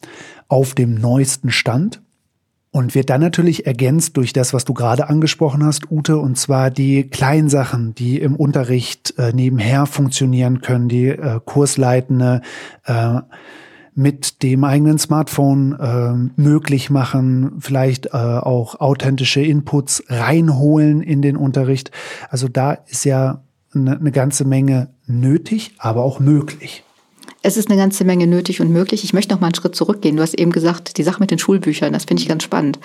auf 0.48 0.74
dem 0.74 0.94
neuesten 0.94 1.50
Stand 1.50 2.02
und 2.72 2.94
wird 2.94 3.10
dann 3.10 3.20
natürlich 3.20 3.66
ergänzt 3.66 4.16
durch 4.16 4.32
das, 4.32 4.54
was 4.54 4.64
du 4.64 4.74
gerade 4.74 5.08
angesprochen 5.08 5.64
hast, 5.64 5.90
Ute, 5.90 6.18
und 6.18 6.38
zwar 6.38 6.70
die 6.70 7.04
kleinen 7.04 7.48
Sachen, 7.48 7.94
die 7.94 8.20
im 8.20 8.36
Unterricht 8.36 9.14
äh, 9.18 9.32
nebenher 9.32 9.86
funktionieren 9.86 10.60
können, 10.60 10.88
die 10.88 11.08
äh, 11.08 11.40
Kursleitende 11.44 12.42
äh, 12.84 13.20
mit 13.94 14.44
dem 14.44 14.62
eigenen 14.62 14.98
Smartphone 14.98 15.72
äh, 15.72 16.40
möglich 16.40 16.90
machen, 16.90 17.56
vielleicht 17.58 18.06
äh, 18.06 18.10
auch 18.10 18.80
authentische 18.80 19.42
Inputs 19.42 20.04
reinholen 20.08 21.02
in 21.02 21.22
den 21.22 21.36
Unterricht. 21.36 21.90
Also 22.28 22.46
da 22.46 22.72
ist 22.72 23.04
ja 23.04 23.42
eine, 23.74 23.98
eine 23.98 24.12
ganze 24.12 24.44
Menge 24.44 24.90
nötig, 25.06 25.74
aber 25.78 26.04
auch 26.04 26.20
möglich. 26.20 26.84
Es 27.42 27.56
ist 27.56 27.70
eine 27.70 27.78
ganze 27.78 28.04
Menge 28.04 28.26
nötig 28.26 28.60
und 28.60 28.70
möglich. 28.70 29.02
Ich 29.02 29.14
möchte 29.14 29.32
noch 29.32 29.40
mal 29.40 29.46
einen 29.46 29.54
Schritt 29.54 29.74
zurückgehen. 29.74 30.16
Du 30.16 30.22
hast 30.22 30.38
eben 30.38 30.52
gesagt, 30.52 30.98
die 30.98 31.02
Sache 31.02 31.20
mit 31.20 31.30
den 31.30 31.38
Schulbüchern, 31.38 31.92
das 31.92 32.04
finde 32.04 32.22
ich 32.22 32.28
ganz 32.28 32.42
spannend. 32.42 32.78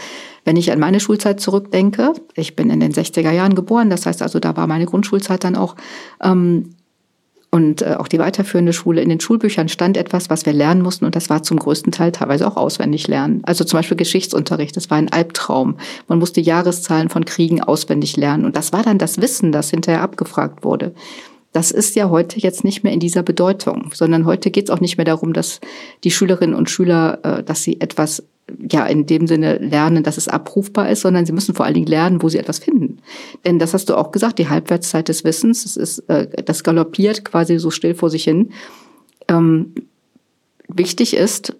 Wenn 0.45 0.55
ich 0.55 0.71
an 0.71 0.79
meine 0.79 1.01
Schulzeit 1.01 1.41
zurückdenke, 1.41 2.13
ich 2.35 2.55
bin 2.55 2.69
in 2.69 2.79
den 2.79 2.93
60er 2.93 3.31
Jahren 3.31 3.55
geboren, 3.55 3.89
das 3.89 4.05
heißt 4.05 4.21
also, 4.21 4.39
da 4.39 4.55
war 4.55 4.67
meine 4.67 4.85
Grundschulzeit 4.85 5.43
dann 5.43 5.55
auch. 5.57 5.75
Ähm, 6.23 6.75
und 7.55 7.81
äh, 7.81 7.95
auch 7.97 8.09
die 8.09 8.19
weiterführende 8.19 8.73
Schule. 8.73 9.01
In 9.01 9.07
den 9.07 9.21
Schulbüchern 9.21 9.69
stand 9.69 9.95
etwas, 9.95 10.29
was 10.29 10.45
wir 10.45 10.51
lernen 10.51 10.81
mussten 10.81 11.05
und 11.05 11.15
das 11.15 11.29
war 11.29 11.41
zum 11.41 11.57
größten 11.57 11.91
Teil 11.93 12.11
teilweise 12.11 12.45
auch 12.45 12.57
auswendig 12.57 13.07
lernen. 13.07 13.41
Also 13.45 13.63
zum 13.63 13.79
Beispiel 13.79 13.95
Geschichtsunterricht, 13.95 14.75
das 14.75 14.89
war 14.89 14.97
ein 14.97 15.11
Albtraum. 15.11 15.77
Man 16.09 16.19
musste 16.19 16.41
Jahreszahlen 16.41 17.07
von 17.07 17.23
Kriegen 17.23 17.63
auswendig 17.63 18.17
lernen 18.17 18.43
und 18.43 18.57
das 18.57 18.73
war 18.73 18.83
dann 18.83 18.97
das 18.97 19.21
Wissen, 19.21 19.53
das 19.53 19.69
hinterher 19.69 20.01
abgefragt 20.01 20.65
wurde. 20.65 20.93
Das 21.55 21.71
ist 21.71 21.95
ja 21.95 22.09
heute 22.09 22.37
jetzt 22.37 22.65
nicht 22.65 22.83
mehr 22.83 22.91
in 22.91 22.99
dieser 22.99 23.23
Bedeutung, 23.23 23.91
sondern 23.93 24.25
heute 24.25 24.51
geht 24.51 24.65
es 24.65 24.69
auch 24.69 24.81
nicht 24.81 24.97
mehr 24.97 25.05
darum, 25.05 25.31
dass 25.31 25.61
die 26.03 26.11
Schülerinnen 26.11 26.53
und 26.53 26.69
Schüler, 26.69 27.19
äh, 27.23 27.43
dass 27.43 27.63
sie 27.63 27.79
etwas 27.79 28.23
ja 28.69 28.85
in 28.85 29.05
dem 29.05 29.25
Sinne 29.25 29.59
lernen, 29.59 30.03
dass 30.03 30.17
es 30.17 30.27
abrufbar 30.27 30.89
ist, 30.89 30.99
sondern 30.99 31.25
sie 31.25 31.31
müssen 31.31 31.55
vor 31.55 31.65
allen 31.65 31.75
Dingen 31.75 31.87
lernen, 31.87 32.21
wo 32.21 32.27
sie 32.27 32.39
etwas 32.39 32.59
finden. 32.59 32.97
Denn 33.45 33.57
das 33.57 33.73
hast 33.73 33.89
du 33.89 33.95
auch 33.95 34.11
gesagt, 34.11 34.37
die 34.37 34.49
Halbwertszeit 34.49 35.07
des 35.07 35.23
Wissens, 35.23 35.63
das 35.63 35.77
ist, 35.77 35.99
äh, 36.09 36.27
das 36.43 36.61
galoppiert 36.65 37.23
quasi 37.23 37.57
so 37.57 37.71
still 37.71 37.95
vor 37.95 38.09
sich 38.09 38.25
hin. 38.25 38.51
Ähm, 39.29 39.75
wichtig 40.67 41.15
ist, 41.15 41.55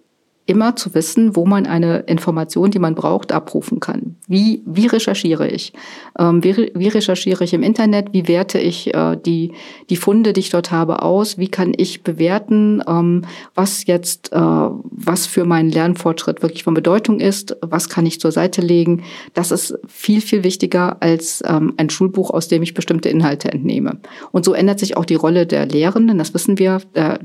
immer 0.48 0.76
zu 0.76 0.94
wissen, 0.94 1.36
wo 1.36 1.46
man 1.46 1.66
eine 1.66 2.00
Information, 2.02 2.70
die 2.70 2.78
man 2.78 2.94
braucht, 2.94 3.32
abrufen 3.32 3.80
kann. 3.80 4.16
Wie, 4.28 4.62
wie 4.66 4.86
recherchiere 4.86 5.48
ich? 5.48 5.74
Ähm, 6.20 6.44
wie, 6.44 6.72
wie 6.76 6.88
recherchiere 6.88 7.44
ich 7.44 7.54
im 7.54 7.64
Internet? 7.64 8.14
Wie 8.14 8.28
werte 8.28 8.60
ich 8.60 8.94
äh, 8.94 9.18
die, 9.18 9.54
die 9.90 9.96
Funde, 9.96 10.34
die 10.34 10.42
ich 10.42 10.52
dort 10.52 10.72
habe, 10.72 11.02
aus? 11.02 11.40
Wie 11.40 11.48
kann 11.48 11.74
ich 11.76 12.04
bewerten, 12.04 12.84
ähm, 12.88 13.24
was 13.56 13.88
jetzt, 13.88 14.34
äh, 14.34 14.40
was 14.40 15.26
für 15.26 15.46
meinen 15.46 15.72
Lernfortschritt 15.72 16.44
wirklich 16.44 16.64
von 16.64 16.76
Bedeutung 16.76 17.20
ist? 17.20 17.58
Was 17.62 17.90
kann 17.90 18.06
ich 18.06 18.20
zur 18.20 18.32
Seite 18.32 18.62
legen? 18.62 19.04
Das 19.34 19.50
ist 19.52 19.80
viel, 19.88 20.22
viel 20.22 20.44
wichtiger 20.44 21.02
als 21.02 21.44
ähm, 21.48 21.74
ein 21.78 21.90
Schulbuch, 21.90 22.30
aus 22.30 22.48
dem 22.48 22.62
ich 22.62 22.76
bestimmte 22.76 23.10
Inhalte 23.10 23.52
entnehme. 23.52 23.98
Und 24.32 24.46
so 24.46 24.54
ändert 24.54 24.78
sich 24.78 24.96
auch 24.96 25.06
die 25.06 25.16
Rolle 25.16 25.48
der 25.48 25.66
Lehrenden. 25.66 26.20
Das 26.20 26.36
wissen 26.36 26.60
wir. 26.60 26.82
Äh, 26.94 27.18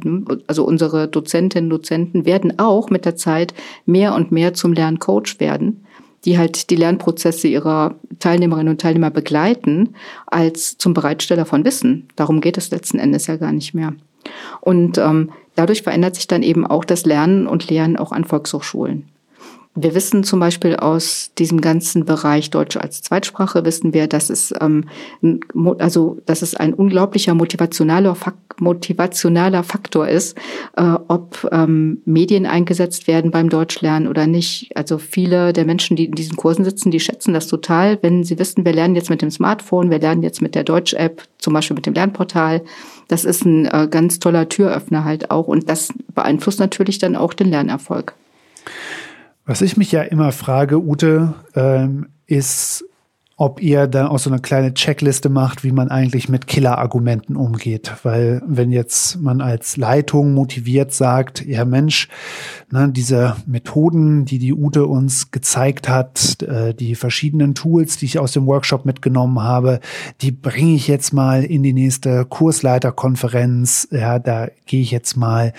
also 0.47 0.65
unsere 0.65 1.07
Dozentinnen 1.07 1.71
und 1.71 1.81
Dozenten 1.81 2.25
werden 2.25 2.59
auch 2.59 2.89
mit 2.89 3.05
der 3.05 3.10
der 3.11 3.17
Zeit 3.17 3.55
mehr 3.87 4.14
und 4.14 4.31
mehr 4.33 4.55
zum 4.55 4.73
Lerncoach 4.73 5.38
werden, 5.38 5.85
die 6.25 6.38
halt 6.38 6.71
die 6.71 6.76
Lernprozesse 6.76 7.49
ihrer 7.49 7.97
Teilnehmerinnen 8.19 8.73
und 8.73 8.81
Teilnehmer 8.81 9.11
begleiten, 9.11 9.95
als 10.26 10.79
zum 10.79 10.95
Bereitsteller 10.95 11.47
von 11.47 11.64
Wissen. 11.64 12.09
Darum 12.17 12.40
geht 12.40 12.59
es 12.59 12.71
letzten 12.71 12.99
Endes 12.99 13.26
ja 13.26 13.37
gar 13.37 13.52
nicht 13.52 13.75
mehr. 13.75 13.95
Und 14.61 14.99
ähm, 14.99 15.31
dadurch 15.57 15.83
verändert 15.83 16.14
sich 16.14 16.29
dann 16.29 16.43
eben 16.43 16.67
auch 16.67 16.85
das 16.85 17.05
Lernen 17.05 17.47
und 17.47 17.69
Lehren 17.69 17.97
auch 17.97 18.12
an 18.12 18.25
Volkshochschulen. 18.25 19.09
Wir 19.83 19.95
wissen 19.95 20.25
zum 20.25 20.41
Beispiel 20.41 20.77
aus 20.77 21.33
diesem 21.39 21.61
ganzen 21.61 22.05
Bereich 22.05 22.51
Deutsch 22.51 22.77
als 22.77 23.01
Zweitsprache, 23.03 23.65
wissen 23.65 23.95
wir, 23.95 24.09
dass 24.09 24.29
es, 24.29 24.53
ähm, 24.61 24.85
also, 25.79 26.19
dass 26.27 26.43
es 26.43 26.55
ein 26.55 26.75
unglaublicher 26.75 27.35
motivationaler, 27.35 28.15
motivationaler 28.59 29.63
Faktor 29.63 30.09
ist, 30.09 30.37
äh, 30.77 30.83
ob 31.09 31.49
ähm, 31.51 32.03
Medien 32.05 32.47
eingesetzt 32.47 33.07
werden 33.07 33.31
beim 33.31 33.49
Deutschlernen 33.49 34.09
oder 34.09 34.27
nicht. 34.27 34.77
Also 34.77 34.99
viele 34.99 35.53
der 35.53 35.65
Menschen, 35.65 35.97
die 35.97 36.07
in 36.07 36.13
diesen 36.13 36.37
Kursen 36.37 36.65
sitzen, 36.65 36.91
die 36.91 37.01
schätzen 37.01 37.33
das 37.33 37.47
total, 37.47 37.99
wenn 38.03 38.23
sie 38.23 38.39
wissen, 38.39 38.65
wir 38.65 38.73
lernen 38.73 38.97
jetzt 38.97 39.11
mit 39.11 39.23
dem 39.23 39.31
Smartphone, 39.31 39.91
wir 39.91 39.99
lernen 39.99 40.23
jetzt 40.23 40.43
mit 40.43 40.55
der 40.55 40.65
Deutsch-App, 40.65 41.23
zum 41.39 41.55
Beispiel 41.55 41.77
mit 41.77 41.87
dem 41.87 41.95
Lernportal. 41.95 42.63
Das 43.09 43.25
ist 43.25 43.47
ein 43.47 43.67
äh, 43.67 43.89
ganz 43.91 44.19
toller 44.19 44.49
Türöffner 44.49 45.05
halt 45.05 45.31
auch 45.31 45.47
und 45.47 45.71
das 45.71 45.93
beeinflusst 46.15 46.61
natürlich 46.61 46.99
dann 46.99 47.17
auch 47.17 47.33
den 47.33 47.49
Lernerfolg. 47.49 48.15
Was 49.45 49.63
ich 49.63 49.77
mich 49.77 49.93
ja 49.93 50.03
immer 50.03 50.33
frage, 50.33 50.81
Ute, 50.81 51.35
ähm, 51.55 52.09
ist, 52.27 52.85
ob 53.41 53.63
ihr 53.63 53.87
da 53.87 54.09
auch 54.09 54.19
so 54.19 54.29
eine 54.29 54.39
kleine 54.39 54.75
Checkliste 54.75 55.31
macht, 55.31 55.65
wie 55.65 55.73
man 55.73 55.89
eigentlich 55.89 56.29
mit 56.29 56.47
Killer-Argumenten 56.47 57.37
umgeht. 57.37 57.91
Weil 58.03 58.43
wenn 58.47 58.71
jetzt 58.71 59.19
man 59.19 59.41
als 59.41 59.79
Leitung 59.79 60.35
motiviert 60.35 60.93
sagt, 60.93 61.47
ja 61.47 61.65
Mensch, 61.65 62.09
ne, 62.71 62.91
diese 62.93 63.37
Methoden, 63.47 64.27
die 64.27 64.39
die 64.39 64.53
Ute 64.53 64.85
uns 64.85 65.31
gezeigt 65.31 65.89
hat, 65.89 66.43
äh, 66.43 66.75
die 66.75 66.95
verschiedenen 66.95 67.55
Tools, 67.55 67.97
die 67.97 68.05
ich 68.05 68.19
aus 68.19 68.33
dem 68.33 68.45
Workshop 68.45 68.85
mitgenommen 68.85 69.41
habe, 69.41 69.81
die 70.21 70.33
bringe 70.33 70.75
ich 70.75 70.87
jetzt 70.87 71.15
mal 71.15 71.43
in 71.43 71.63
die 71.63 71.73
nächste 71.73 72.27
Kursleiterkonferenz. 72.27 73.89
Ja, 73.91 74.19
da 74.19 74.49
gehe 74.67 74.83
ich 74.83 74.91
jetzt 74.91 75.17
mal 75.17 75.55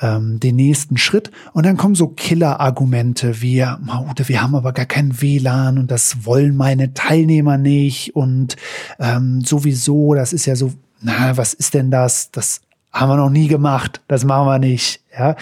ähm, 0.00 0.38
den 0.38 0.54
nächsten 0.54 0.96
Schritt. 0.98 1.32
Und 1.52 1.66
dann 1.66 1.76
kommen 1.76 1.96
so 1.96 2.06
Killer-Argumente 2.06 3.42
wie, 3.42 3.64
Ute, 4.08 4.28
wir 4.28 4.40
haben 4.40 4.54
aber 4.54 4.72
gar 4.72 4.86
kein 4.86 5.20
WLAN 5.20 5.78
und 5.78 5.90
das 5.90 6.24
wollen 6.24 6.56
meine 6.56 6.94
Teilnehmer 7.24 7.58
nicht 7.58 8.14
und 8.14 8.56
ähm, 8.98 9.40
sowieso, 9.42 10.14
das 10.14 10.32
ist 10.32 10.46
ja 10.46 10.56
so, 10.56 10.72
na, 11.00 11.36
was 11.36 11.54
ist 11.54 11.74
denn 11.74 11.90
das? 11.90 12.30
Das 12.30 12.60
haben 12.92 13.08
wir 13.10 13.16
noch 13.16 13.30
nie 13.30 13.48
gemacht, 13.48 14.00
das 14.08 14.24
machen 14.24 14.46
wir 14.46 14.58
nicht. 14.58 15.00
Ja, 15.16 15.36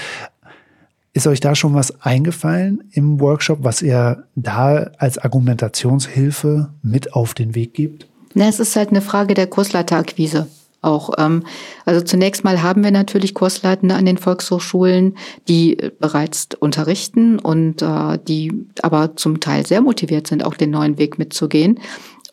ist 1.13 1.27
euch 1.27 1.41
da 1.41 1.55
schon 1.55 1.75
was 1.75 2.01
eingefallen 2.01 2.85
im 2.93 3.21
Workshop, 3.21 3.59
was 3.63 3.83
ihr 3.83 4.25
da 4.35 4.91
als 4.99 5.19
Argumentationshilfe 5.19 6.71
mit 6.83 7.15
auf 7.15 7.35
den 7.35 7.55
Weg 7.55 7.75
gibt? 7.75 8.07
Na, 8.35 8.49
es 8.49 8.61
ist 8.61 8.77
halt 8.77 8.91
eine 8.91 9.03
Frage 9.03 9.35
der 9.35 9.47
Kursleiterakquise 9.47 10.47
auch. 10.83 11.11
Ähm, 11.17 11.45
also 11.85 12.01
zunächst 12.03 12.45
mal 12.45 12.63
haben 12.63 12.85
wir 12.85 12.91
natürlich 12.91 13.35
Kursleitende 13.35 13.95
an 13.95 14.05
den 14.05 14.19
Volkshochschulen, 14.19 15.17
die 15.49 15.79
bereits 15.99 16.49
unterrichten 16.59 17.39
und 17.39 17.83
äh, 17.83 18.19
die 18.29 18.67
aber 18.83 19.17
zum 19.17 19.41
Teil 19.41 19.67
sehr 19.67 19.81
motiviert 19.81 20.27
sind, 20.27 20.45
auch 20.45 20.55
den 20.55 20.71
neuen 20.71 20.99
Weg 20.99 21.19
mitzugehen. 21.19 21.81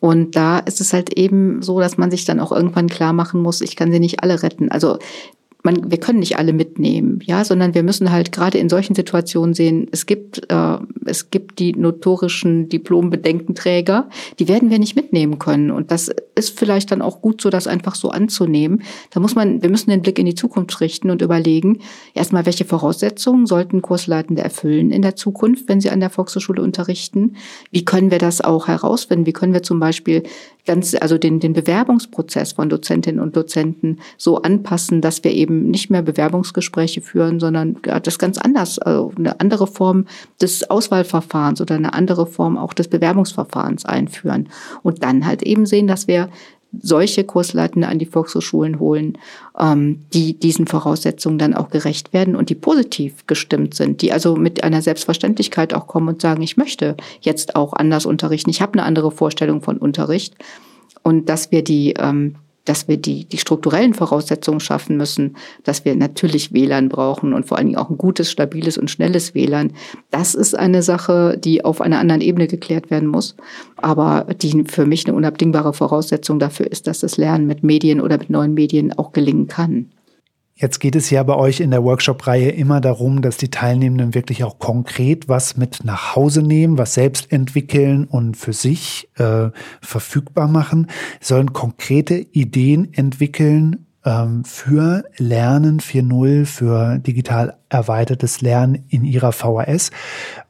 Und 0.00 0.34
da 0.34 0.58
ist 0.58 0.80
es 0.80 0.92
halt 0.92 1.16
eben 1.18 1.62
so, 1.62 1.78
dass 1.78 1.98
man 1.98 2.10
sich 2.10 2.24
dann 2.24 2.40
auch 2.40 2.52
irgendwann 2.52 2.88
klar 2.88 3.12
machen 3.12 3.42
muss, 3.42 3.60
ich 3.60 3.76
kann 3.76 3.92
sie 3.92 4.00
nicht 4.00 4.22
alle 4.22 4.42
retten. 4.42 4.70
Also 4.70 4.98
man, 5.62 5.90
wir 5.90 5.98
können 5.98 6.20
nicht 6.20 6.38
alle 6.38 6.52
mitnehmen, 6.52 7.20
ja, 7.22 7.44
sondern 7.44 7.74
wir 7.74 7.82
müssen 7.82 8.10
halt 8.10 8.32
gerade 8.32 8.58
in 8.58 8.68
solchen 8.68 8.94
Situationen 8.94 9.54
sehen, 9.54 9.88
es 9.92 10.06
gibt, 10.06 10.50
äh, 10.50 10.78
es 11.04 11.30
gibt 11.30 11.58
die 11.58 11.74
notorischen 11.74 12.68
Diplombedenkenträger, 12.68 14.08
die 14.38 14.48
werden 14.48 14.70
wir 14.70 14.78
nicht 14.78 14.96
mitnehmen 14.96 15.38
können. 15.38 15.70
Und 15.70 15.90
das 15.90 16.10
ist 16.34 16.58
vielleicht 16.58 16.90
dann 16.90 17.02
auch 17.02 17.20
gut 17.20 17.40
so, 17.40 17.50
das 17.50 17.66
einfach 17.66 17.94
so 17.94 18.10
anzunehmen. 18.10 18.82
Da 19.10 19.20
muss 19.20 19.34
man, 19.34 19.62
wir 19.62 19.70
müssen 19.70 19.90
den 19.90 20.02
Blick 20.02 20.18
in 20.18 20.26
die 20.26 20.34
Zukunft 20.34 20.80
richten 20.80 21.10
und 21.10 21.22
überlegen, 21.22 21.80
erstmal, 22.14 22.46
welche 22.46 22.64
Voraussetzungen 22.64 23.46
sollten 23.46 23.82
Kursleitende 23.82 24.42
erfüllen 24.42 24.90
in 24.90 25.02
der 25.02 25.16
Zukunft, 25.16 25.68
wenn 25.68 25.80
sie 25.80 25.90
an 25.90 26.00
der 26.00 26.10
Volkshochschule 26.10 26.62
unterrichten? 26.62 27.36
Wie 27.70 27.84
können 27.84 28.10
wir 28.10 28.18
das 28.18 28.40
auch 28.40 28.68
herausfinden? 28.68 29.26
Wie 29.26 29.32
können 29.32 29.52
wir 29.52 29.62
zum 29.62 29.80
Beispiel 29.80 30.22
ganz, 30.66 30.94
also 30.94 31.18
den, 31.18 31.40
den 31.40 31.52
Bewerbungsprozess 31.52 32.52
von 32.52 32.68
Dozentinnen 32.68 33.20
und 33.20 33.36
Dozenten 33.36 33.98
so 34.16 34.42
anpassen, 34.42 35.00
dass 35.00 35.24
wir 35.24 35.32
eben 35.32 35.49
nicht 35.50 35.90
mehr 35.90 36.02
Bewerbungsgespräche 36.02 37.00
führen, 37.00 37.40
sondern 37.40 37.76
das 37.82 38.18
ganz 38.18 38.38
anders, 38.38 38.78
also 38.78 39.12
eine 39.16 39.40
andere 39.40 39.66
Form 39.66 40.06
des 40.40 40.68
Auswahlverfahrens 40.70 41.60
oder 41.60 41.74
eine 41.74 41.92
andere 41.94 42.26
Form 42.26 42.56
auch 42.56 42.72
des 42.72 42.88
Bewerbungsverfahrens 42.88 43.84
einführen. 43.84 44.48
Und 44.82 45.02
dann 45.02 45.26
halt 45.26 45.42
eben 45.42 45.66
sehen, 45.66 45.86
dass 45.86 46.08
wir 46.08 46.28
solche 46.80 47.24
Kursleitende 47.24 47.88
an 47.88 47.98
die 47.98 48.06
Volkshochschulen 48.06 48.78
holen, 48.78 49.18
ähm, 49.58 50.04
die 50.12 50.38
diesen 50.38 50.66
Voraussetzungen 50.66 51.38
dann 51.38 51.54
auch 51.54 51.70
gerecht 51.70 52.12
werden 52.12 52.36
und 52.36 52.48
die 52.48 52.54
positiv 52.54 53.26
gestimmt 53.26 53.74
sind, 53.74 54.02
die 54.02 54.12
also 54.12 54.36
mit 54.36 54.62
einer 54.62 54.82
Selbstverständlichkeit 54.82 55.74
auch 55.74 55.86
kommen 55.86 56.08
und 56.08 56.22
sagen, 56.22 56.42
ich 56.42 56.56
möchte 56.56 56.96
jetzt 57.20 57.56
auch 57.56 57.72
anders 57.72 58.06
unterrichten, 58.06 58.50
ich 58.50 58.62
habe 58.62 58.74
eine 58.74 58.84
andere 58.84 59.10
Vorstellung 59.10 59.62
von 59.62 59.78
Unterricht 59.78 60.36
und 61.02 61.28
dass 61.28 61.50
wir 61.50 61.64
die 61.64 61.94
ähm, 61.98 62.36
dass 62.70 62.86
wir 62.86 62.98
die, 62.98 63.24
die 63.24 63.38
strukturellen 63.38 63.94
Voraussetzungen 63.94 64.60
schaffen 64.60 64.96
müssen, 64.96 65.34
dass 65.64 65.84
wir 65.84 65.96
natürlich 65.96 66.52
WLAN 66.52 66.88
brauchen 66.88 67.34
und 67.34 67.44
vor 67.44 67.58
allen 67.58 67.66
Dingen 67.66 67.78
auch 67.80 67.90
ein 67.90 67.98
gutes, 67.98 68.30
stabiles 68.30 68.78
und 68.78 68.88
schnelles 68.88 69.34
WLAN. 69.34 69.72
Das 70.12 70.36
ist 70.36 70.56
eine 70.56 70.84
Sache, 70.84 71.36
die 71.36 71.64
auf 71.64 71.80
einer 71.80 71.98
anderen 71.98 72.20
Ebene 72.20 72.46
geklärt 72.46 72.88
werden 72.92 73.08
muss, 73.08 73.34
aber 73.74 74.24
die 74.40 74.62
für 74.68 74.86
mich 74.86 75.04
eine 75.04 75.16
unabdingbare 75.16 75.72
Voraussetzung 75.72 76.38
dafür 76.38 76.70
ist, 76.70 76.86
dass 76.86 77.00
das 77.00 77.16
Lernen 77.16 77.48
mit 77.48 77.64
Medien 77.64 78.00
oder 78.00 78.18
mit 78.18 78.30
neuen 78.30 78.54
Medien 78.54 78.96
auch 78.96 79.10
gelingen 79.10 79.48
kann. 79.48 79.90
Jetzt 80.60 80.78
geht 80.78 80.94
es 80.94 81.08
ja 81.08 81.22
bei 81.22 81.36
euch 81.36 81.60
in 81.60 81.70
der 81.70 81.82
Workshop-Reihe 81.84 82.50
immer 82.50 82.82
darum, 82.82 83.22
dass 83.22 83.38
die 83.38 83.50
Teilnehmenden 83.50 84.14
wirklich 84.14 84.44
auch 84.44 84.58
konkret 84.58 85.26
was 85.26 85.56
mit 85.56 85.84
nach 85.84 86.14
Hause 86.14 86.42
nehmen, 86.42 86.76
was 86.76 86.92
selbst 86.92 87.32
entwickeln 87.32 88.04
und 88.04 88.36
für 88.36 88.52
sich 88.52 89.08
äh, 89.16 89.48
verfügbar 89.80 90.48
machen, 90.48 90.88
sollen 91.18 91.54
konkrete 91.54 92.14
Ideen 92.14 92.92
entwickeln 92.92 93.86
ähm, 94.04 94.44
für 94.44 95.04
Lernen 95.16 95.80
4.0, 95.80 96.44
für 96.44 96.98
digital 96.98 97.56
erweitertes 97.70 98.42
Lernen 98.42 98.84
in 98.90 99.04
ihrer 99.04 99.32
VHS. 99.32 99.90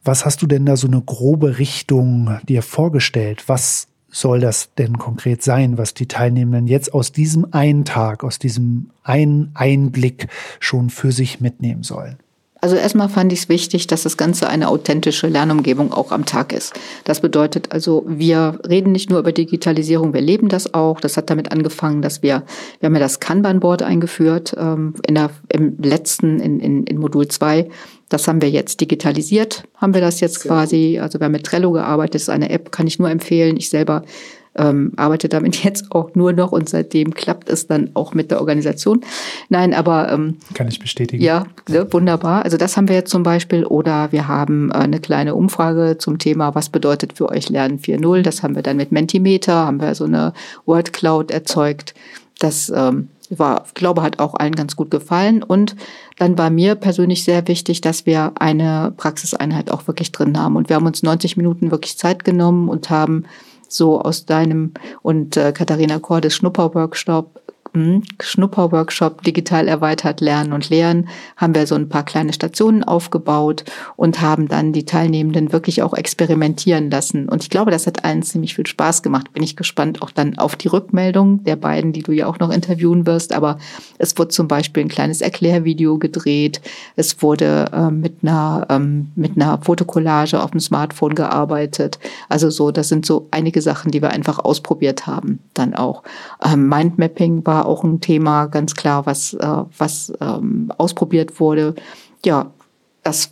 Was 0.03 0.25
hast 0.25 0.41
du 0.41 0.47
denn 0.47 0.65
da 0.65 0.75
so 0.75 0.87
eine 0.87 1.01
grobe 1.01 1.57
Richtung 1.57 2.37
dir 2.49 2.63
vorgestellt? 2.63 3.43
Was 3.47 3.87
soll 4.11 4.41
das 4.41 4.69
denn 4.77 4.97
konkret 4.97 5.41
sein, 5.41 5.77
was 5.77 5.93
die 5.93 6.07
Teilnehmenden 6.07 6.67
jetzt 6.67 6.93
aus 6.93 7.11
diesem 7.11 7.47
einen 7.51 7.85
Tag, 7.85 8.23
aus 8.23 8.39
diesem 8.39 8.91
einen 9.03 9.51
Einblick 9.53 10.27
schon 10.59 10.89
für 10.89 11.11
sich 11.11 11.39
mitnehmen 11.39 11.83
sollen? 11.83 12.17
Also 12.63 12.75
erstmal 12.75 13.09
fand 13.09 13.33
ich 13.33 13.39
es 13.39 13.49
wichtig, 13.49 13.87
dass 13.87 14.03
das 14.03 14.17
Ganze 14.17 14.47
eine 14.47 14.67
authentische 14.67 15.27
Lernumgebung 15.27 15.91
auch 15.91 16.11
am 16.11 16.25
Tag 16.25 16.53
ist. 16.53 16.73
Das 17.05 17.19
bedeutet 17.19 17.71
also, 17.71 18.05
wir 18.07 18.59
reden 18.69 18.91
nicht 18.91 19.09
nur 19.09 19.17
über 19.17 19.31
Digitalisierung, 19.31 20.13
wir 20.13 20.21
leben 20.21 20.47
das 20.47 20.75
auch. 20.75 21.01
Das 21.01 21.17
hat 21.17 21.31
damit 21.31 21.51
angefangen, 21.51 22.03
dass 22.03 22.21
wir, 22.21 22.43
wir 22.79 22.85
haben 22.85 22.93
ja 22.93 22.99
das 22.99 23.19
Kanban-Board 23.19 23.81
eingeführt 23.81 24.53
ähm, 24.59 24.93
in 25.07 25.15
der, 25.15 25.31
im 25.49 25.75
letzten, 25.81 26.39
in, 26.39 26.59
in, 26.59 26.83
in 26.83 26.99
Modul 26.99 27.27
2 27.27 27.67
das 28.11 28.27
haben 28.27 28.41
wir 28.41 28.49
jetzt 28.49 28.81
digitalisiert, 28.81 29.63
haben 29.77 29.93
wir 29.93 30.01
das 30.01 30.19
jetzt 30.19 30.41
quasi. 30.41 30.99
Also 30.99 31.19
wir 31.19 31.25
haben 31.25 31.31
mit 31.31 31.45
Trello 31.45 31.71
gearbeitet, 31.71 32.15
das 32.15 32.23
ist 32.23 32.29
eine 32.29 32.49
App, 32.49 32.71
kann 32.71 32.85
ich 32.85 32.99
nur 32.99 33.09
empfehlen. 33.09 33.55
Ich 33.55 33.69
selber 33.69 34.03
ähm, 34.53 34.91
arbeite 34.97 35.29
damit 35.29 35.55
jetzt 35.63 35.93
auch 35.93 36.13
nur 36.13 36.33
noch 36.33 36.51
und 36.51 36.67
seitdem 36.67 37.13
klappt 37.13 37.49
es 37.49 37.67
dann 37.67 37.91
auch 37.93 38.13
mit 38.13 38.29
der 38.29 38.41
Organisation. 38.41 38.99
Nein, 39.47 39.73
aber 39.73 40.11
ähm, 40.11 40.39
kann 40.53 40.67
ich 40.67 40.79
bestätigen. 40.79 41.23
Ja, 41.23 41.45
ne, 41.69 41.87
wunderbar. 41.93 42.43
Also 42.43 42.57
das 42.57 42.75
haben 42.75 42.89
wir 42.89 42.95
jetzt 42.95 43.11
zum 43.11 43.23
Beispiel 43.23 43.63
oder 43.63 44.11
wir 44.11 44.27
haben 44.27 44.71
äh, 44.71 44.73
eine 44.73 44.99
kleine 44.99 45.33
Umfrage 45.33 45.97
zum 45.97 46.19
Thema, 46.19 46.53
was 46.53 46.67
bedeutet 46.67 47.13
für 47.13 47.29
euch 47.29 47.47
Lernen 47.47 47.79
4.0. 47.79 48.23
Das 48.23 48.43
haben 48.43 48.55
wir 48.55 48.61
dann 48.61 48.75
mit 48.75 48.91
Mentimeter, 48.91 49.53
haben 49.53 49.79
wir 49.79 49.95
so 49.95 50.03
eine 50.03 50.33
Word 50.65 50.91
Cloud 50.91 51.31
erzeugt. 51.31 51.93
Das 52.39 52.69
ähm, 52.75 53.07
war, 53.39 53.65
glaube, 53.73 54.01
hat 54.01 54.19
auch 54.19 54.35
allen 54.35 54.55
ganz 54.55 54.75
gut 54.75 54.91
gefallen. 54.91 55.43
Und 55.43 55.75
dann 56.17 56.37
war 56.37 56.49
mir 56.49 56.75
persönlich 56.75 57.23
sehr 57.23 57.47
wichtig, 57.47 57.81
dass 57.81 58.05
wir 58.05 58.33
eine 58.35 58.93
Praxiseinheit 58.95 59.71
auch 59.71 59.87
wirklich 59.87 60.11
drin 60.11 60.37
haben. 60.37 60.55
Und 60.55 60.69
wir 60.69 60.75
haben 60.75 60.85
uns 60.85 61.03
90 61.03 61.37
Minuten 61.37 61.71
wirklich 61.71 61.97
Zeit 61.97 62.23
genommen 62.23 62.69
und 62.69 62.89
haben 62.89 63.25
so 63.67 64.01
aus 64.01 64.25
deinem 64.25 64.73
und 65.01 65.37
äh, 65.37 65.53
Katharina 65.53 65.99
Cordes 65.99 66.35
Schnupperworkshop 66.35 67.40
Schnupperworkshop 68.19 69.23
digital 69.23 69.67
erweitert 69.67 70.19
lernen 70.19 70.53
und 70.53 70.69
lehren, 70.69 71.07
haben 71.37 71.55
wir 71.55 71.65
so 71.67 71.75
ein 71.75 71.89
paar 71.89 72.03
kleine 72.03 72.33
Stationen 72.33 72.83
aufgebaut 72.83 73.63
und 73.95 74.21
haben 74.21 74.47
dann 74.47 74.73
die 74.73 74.85
Teilnehmenden 74.85 75.53
wirklich 75.53 75.81
auch 75.81 75.93
experimentieren 75.93 76.91
lassen. 76.91 77.29
Und 77.29 77.43
ich 77.43 77.49
glaube, 77.49 77.71
das 77.71 77.87
hat 77.87 78.03
allen 78.03 78.23
ziemlich 78.23 78.55
viel 78.55 78.67
Spaß 78.67 79.03
gemacht. 79.03 79.31
Bin 79.33 79.43
ich 79.43 79.55
gespannt 79.55 80.01
auch 80.01 80.11
dann 80.11 80.37
auf 80.37 80.55
die 80.55 80.67
Rückmeldung 80.67 81.43
der 81.43 81.55
beiden, 81.55 81.93
die 81.93 82.03
du 82.03 82.11
ja 82.11 82.27
auch 82.27 82.39
noch 82.39 82.51
interviewen 82.51 83.05
wirst. 83.05 83.33
Aber 83.33 83.57
es 83.97 84.17
wurde 84.17 84.29
zum 84.29 84.47
Beispiel 84.47 84.83
ein 84.83 84.89
kleines 84.89 85.21
Erklärvideo 85.21 85.97
gedreht. 85.97 86.61
Es 86.95 87.21
wurde 87.21 87.69
äh, 87.71 87.89
mit 87.89 88.17
einer, 88.21 88.67
ähm, 88.69 89.11
mit 89.15 89.35
einer 89.35 89.61
Fotokollage 89.61 90.41
auf 90.41 90.51
dem 90.51 90.59
Smartphone 90.59 91.15
gearbeitet. 91.15 91.99
Also 92.27 92.49
so, 92.49 92.71
das 92.71 92.89
sind 92.89 93.05
so 93.05 93.27
einige 93.31 93.61
Sachen, 93.61 93.91
die 93.91 94.01
wir 94.01 94.09
einfach 94.09 94.39
ausprobiert 94.39 95.07
haben 95.07 95.39
dann 95.53 95.73
auch. 95.73 96.03
Ähm, 96.43 96.67
Mindmapping 96.67 97.45
war 97.45 97.60
auch 97.65 97.83
ein 97.83 98.01
Thema, 98.01 98.47
ganz 98.47 98.75
klar, 98.75 99.05
was, 99.05 99.33
äh, 99.33 99.63
was 99.77 100.13
ähm, 100.19 100.71
ausprobiert 100.77 101.39
wurde. 101.39 101.75
Ja, 102.25 102.51
das, 103.03 103.31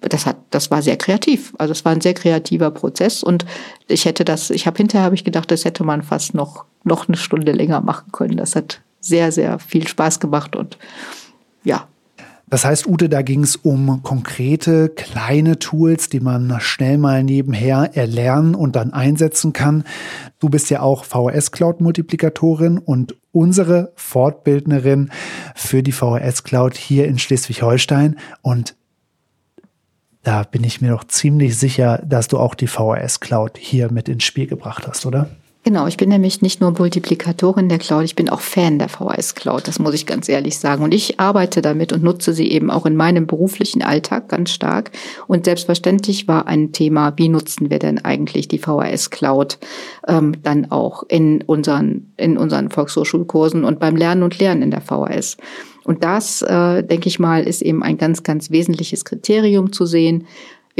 das 0.00 0.26
hat, 0.26 0.36
das 0.50 0.70
war 0.70 0.82
sehr 0.82 0.96
kreativ. 0.96 1.52
Also 1.58 1.72
es 1.72 1.84
war 1.84 1.92
ein 1.92 2.00
sehr 2.00 2.14
kreativer 2.14 2.70
Prozess 2.70 3.22
und 3.22 3.44
ich 3.86 4.04
hätte 4.04 4.24
das, 4.24 4.50
ich 4.50 4.66
habe 4.66 4.78
hinterher 4.78 5.04
habe 5.04 5.14
ich 5.14 5.24
gedacht, 5.24 5.50
das 5.50 5.64
hätte 5.64 5.84
man 5.84 6.02
fast 6.02 6.34
noch, 6.34 6.64
noch 6.84 7.08
eine 7.08 7.16
Stunde 7.16 7.52
länger 7.52 7.80
machen 7.80 8.12
können. 8.12 8.38
Das 8.38 8.56
hat 8.56 8.80
sehr, 9.00 9.32
sehr 9.32 9.58
viel 9.58 9.86
Spaß 9.86 10.20
gemacht 10.20 10.56
und 10.56 10.78
ja, 11.64 11.86
das 12.50 12.64
heißt, 12.64 12.88
Ute, 12.88 13.08
da 13.08 13.22
ging 13.22 13.44
es 13.44 13.54
um 13.54 14.02
konkrete 14.02 14.88
kleine 14.88 15.60
Tools, 15.60 16.08
die 16.08 16.18
man 16.18 16.60
schnell 16.60 16.98
mal 16.98 17.22
nebenher 17.22 17.92
erlernen 17.94 18.56
und 18.56 18.74
dann 18.74 18.92
einsetzen 18.92 19.52
kann. 19.52 19.84
Du 20.40 20.48
bist 20.48 20.68
ja 20.68 20.80
auch 20.80 21.04
VHS 21.04 21.52
Cloud 21.52 21.80
Multiplikatorin 21.80 22.78
und 22.78 23.14
unsere 23.30 23.92
Fortbildnerin 23.94 25.10
für 25.54 25.84
die 25.84 25.92
VHS 25.92 26.42
Cloud 26.42 26.76
hier 26.76 27.06
in 27.06 27.20
Schleswig-Holstein. 27.20 28.18
Und 28.42 28.74
da 30.24 30.42
bin 30.42 30.64
ich 30.64 30.80
mir 30.80 30.90
doch 30.90 31.04
ziemlich 31.04 31.56
sicher, 31.56 32.02
dass 32.04 32.26
du 32.26 32.38
auch 32.38 32.56
die 32.56 32.66
VHS 32.66 33.20
Cloud 33.20 33.58
hier 33.58 33.92
mit 33.92 34.08
ins 34.08 34.24
Spiel 34.24 34.48
gebracht 34.48 34.88
hast, 34.88 35.06
oder? 35.06 35.30
Genau, 35.62 35.86
ich 35.86 35.98
bin 35.98 36.08
nämlich 36.08 36.40
nicht 36.40 36.62
nur 36.62 36.70
Multiplikatorin 36.70 37.68
der 37.68 37.78
Cloud, 37.78 38.04
ich 38.04 38.16
bin 38.16 38.30
auch 38.30 38.40
Fan 38.40 38.78
der 38.78 38.88
VHS 38.88 39.34
Cloud, 39.34 39.68
das 39.68 39.78
muss 39.78 39.92
ich 39.92 40.06
ganz 40.06 40.26
ehrlich 40.30 40.58
sagen. 40.58 40.82
Und 40.82 40.94
ich 40.94 41.20
arbeite 41.20 41.60
damit 41.60 41.92
und 41.92 42.02
nutze 42.02 42.32
sie 42.32 42.50
eben 42.50 42.70
auch 42.70 42.86
in 42.86 42.96
meinem 42.96 43.26
beruflichen 43.26 43.82
Alltag 43.82 44.30
ganz 44.30 44.52
stark. 44.52 44.90
Und 45.26 45.44
selbstverständlich 45.44 46.26
war 46.26 46.46
ein 46.46 46.72
Thema, 46.72 47.12
wie 47.16 47.28
nutzen 47.28 47.68
wir 47.68 47.78
denn 47.78 48.02
eigentlich 48.02 48.48
die 48.48 48.58
VHS 48.58 49.10
Cloud 49.10 49.58
ähm, 50.08 50.42
dann 50.42 50.70
auch 50.70 51.02
in 51.08 51.42
unseren, 51.42 52.10
in 52.16 52.38
unseren 52.38 52.70
Volkshochschulkursen 52.70 53.62
und 53.64 53.78
beim 53.80 53.96
Lernen 53.96 54.22
und 54.22 54.38
Lernen 54.38 54.62
in 54.62 54.70
der 54.70 54.80
VHS. 54.80 55.36
Und 55.84 56.04
das, 56.04 56.40
äh, 56.40 56.82
denke 56.82 57.08
ich 57.08 57.18
mal, 57.18 57.42
ist 57.46 57.60
eben 57.60 57.82
ein 57.82 57.98
ganz, 57.98 58.22
ganz 58.22 58.50
wesentliches 58.50 59.04
Kriterium 59.04 59.72
zu 59.72 59.84
sehen. 59.84 60.26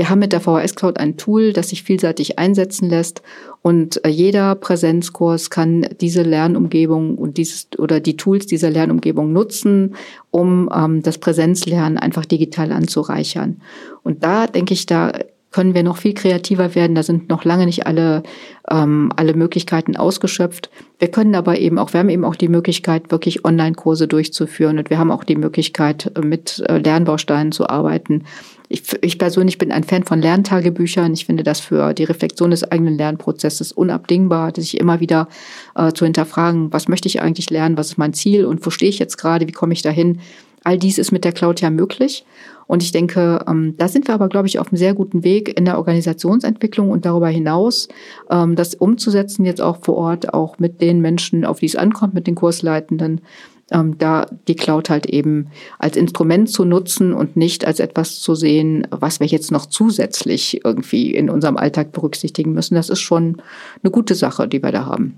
Wir 0.00 0.08
haben 0.08 0.20
mit 0.20 0.32
der 0.32 0.40
VHS 0.40 0.76
Cloud 0.76 0.98
ein 0.98 1.18
Tool, 1.18 1.52
das 1.52 1.68
sich 1.68 1.82
vielseitig 1.82 2.38
einsetzen 2.38 2.88
lässt 2.88 3.20
und 3.60 4.02
äh, 4.02 4.08
jeder 4.08 4.54
Präsenzkurs 4.54 5.50
kann 5.50 5.86
diese 6.00 6.22
Lernumgebung 6.22 7.18
und 7.18 7.36
dieses 7.36 7.68
oder 7.76 8.00
die 8.00 8.16
Tools 8.16 8.46
dieser 8.46 8.70
Lernumgebung 8.70 9.30
nutzen, 9.30 9.94
um 10.30 10.70
ähm, 10.74 11.02
das 11.02 11.18
Präsenzlernen 11.18 11.98
einfach 11.98 12.24
digital 12.24 12.72
anzureichern. 12.72 13.60
Und 14.02 14.24
da 14.24 14.46
denke 14.46 14.72
ich, 14.72 14.86
da 14.86 15.12
können 15.50 15.74
wir 15.74 15.82
noch 15.82 15.98
viel 15.98 16.14
kreativer 16.14 16.74
werden. 16.74 16.94
Da 16.94 17.02
sind 17.02 17.28
noch 17.28 17.44
lange 17.44 17.66
nicht 17.66 17.86
alle, 17.86 18.22
ähm, 18.70 19.12
alle 19.16 19.34
Möglichkeiten 19.34 19.96
ausgeschöpft. 19.96 20.70
Wir 20.98 21.08
können 21.08 21.34
aber 21.34 21.58
eben 21.58 21.78
auch, 21.78 21.92
wir 21.92 22.00
haben 22.00 22.08
eben 22.08 22.24
auch 22.24 22.36
die 22.36 22.48
Möglichkeit, 22.48 23.10
wirklich 23.10 23.44
Online-Kurse 23.44 24.08
durchzuführen 24.08 24.78
und 24.78 24.88
wir 24.88 24.98
haben 24.98 25.10
auch 25.10 25.24
die 25.24 25.36
Möglichkeit, 25.36 26.10
mit 26.24 26.64
äh, 26.68 26.78
Lernbausteinen 26.78 27.52
zu 27.52 27.68
arbeiten. 27.68 28.24
Ich, 28.72 28.84
ich 29.00 29.18
persönlich 29.18 29.58
bin 29.58 29.72
ein 29.72 29.82
Fan 29.82 30.04
von 30.04 30.22
Lerntagebüchern. 30.22 31.12
Ich 31.12 31.26
finde 31.26 31.42
das 31.42 31.58
für 31.58 31.92
die 31.92 32.04
Reflexion 32.04 32.52
des 32.52 32.62
eigenen 32.62 32.96
Lernprozesses 32.96 33.72
unabdingbar, 33.72 34.52
sich 34.54 34.78
immer 34.78 35.00
wieder 35.00 35.26
äh, 35.74 35.92
zu 35.92 36.04
hinterfragen, 36.04 36.72
was 36.72 36.86
möchte 36.86 37.08
ich 37.08 37.20
eigentlich 37.20 37.50
lernen, 37.50 37.76
was 37.76 37.88
ist 37.88 37.98
mein 37.98 38.14
Ziel 38.14 38.44
und 38.44 38.64
wo 38.64 38.70
stehe 38.70 38.88
ich 38.88 39.00
jetzt 39.00 39.18
gerade, 39.18 39.48
wie 39.48 39.52
komme 39.52 39.72
ich 39.72 39.82
dahin. 39.82 40.20
All 40.62 40.78
dies 40.78 40.98
ist 40.98 41.10
mit 41.10 41.24
der 41.24 41.32
Cloud 41.32 41.60
ja 41.60 41.68
möglich. 41.68 42.24
Und 42.68 42.84
ich 42.84 42.92
denke, 42.92 43.44
ähm, 43.48 43.74
da 43.76 43.88
sind 43.88 44.06
wir 44.06 44.14
aber, 44.14 44.28
glaube 44.28 44.46
ich, 44.46 44.60
auf 44.60 44.68
einem 44.68 44.78
sehr 44.78 44.94
guten 44.94 45.24
Weg 45.24 45.58
in 45.58 45.64
der 45.64 45.76
Organisationsentwicklung 45.76 46.92
und 46.92 47.04
darüber 47.04 47.28
hinaus, 47.28 47.88
ähm, 48.30 48.54
das 48.54 48.76
umzusetzen, 48.76 49.44
jetzt 49.44 49.60
auch 49.60 49.78
vor 49.82 49.96
Ort, 49.96 50.32
auch 50.32 50.60
mit 50.60 50.80
den 50.80 51.00
Menschen, 51.00 51.44
auf 51.44 51.58
die 51.58 51.66
es 51.66 51.74
ankommt, 51.74 52.14
mit 52.14 52.28
den 52.28 52.36
Kursleitenden, 52.36 53.22
ähm, 53.70 53.98
da 53.98 54.26
die 54.48 54.56
Cloud 54.56 54.90
halt 54.90 55.06
eben 55.06 55.48
als 55.78 55.96
Instrument 55.96 56.50
zu 56.50 56.64
nutzen 56.64 57.12
und 57.12 57.36
nicht 57.36 57.66
als 57.66 57.80
etwas 57.80 58.20
zu 58.20 58.34
sehen, 58.34 58.86
was 58.90 59.20
wir 59.20 59.26
jetzt 59.26 59.50
noch 59.50 59.66
zusätzlich 59.66 60.64
irgendwie 60.64 61.14
in 61.14 61.30
unserem 61.30 61.56
Alltag 61.56 61.92
berücksichtigen 61.92 62.52
müssen. 62.52 62.74
Das 62.74 62.88
ist 62.88 63.00
schon 63.00 63.42
eine 63.82 63.90
gute 63.90 64.14
Sache, 64.14 64.48
die 64.48 64.62
wir 64.62 64.72
da 64.72 64.86
haben. 64.86 65.16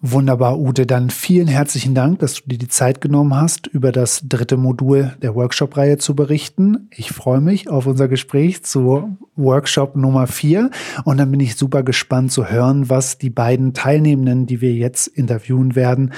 Wunderbar, 0.00 0.60
Ute. 0.60 0.86
Dann 0.86 1.10
vielen 1.10 1.48
herzlichen 1.48 1.92
Dank, 1.92 2.20
dass 2.20 2.34
du 2.34 2.42
dir 2.46 2.58
die 2.58 2.68
Zeit 2.68 3.00
genommen 3.00 3.34
hast, 3.34 3.66
über 3.66 3.90
das 3.90 4.22
dritte 4.28 4.56
Modul 4.56 5.16
der 5.22 5.34
Workshop-Reihe 5.34 5.98
zu 5.98 6.14
berichten. 6.14 6.88
Ich 6.94 7.10
freue 7.10 7.40
mich 7.40 7.68
auf 7.68 7.86
unser 7.86 8.06
Gespräch 8.06 8.62
zu 8.62 9.16
Workshop 9.34 9.96
Nummer 9.96 10.28
vier. 10.28 10.70
Und 11.02 11.16
dann 11.16 11.32
bin 11.32 11.40
ich 11.40 11.56
super 11.56 11.82
gespannt 11.82 12.30
zu 12.30 12.46
hören, 12.46 12.88
was 12.88 13.18
die 13.18 13.30
beiden 13.30 13.74
Teilnehmenden, 13.74 14.46
die 14.46 14.60
wir 14.60 14.72
jetzt 14.72 15.08
interviewen 15.08 15.74
werden, 15.74 16.12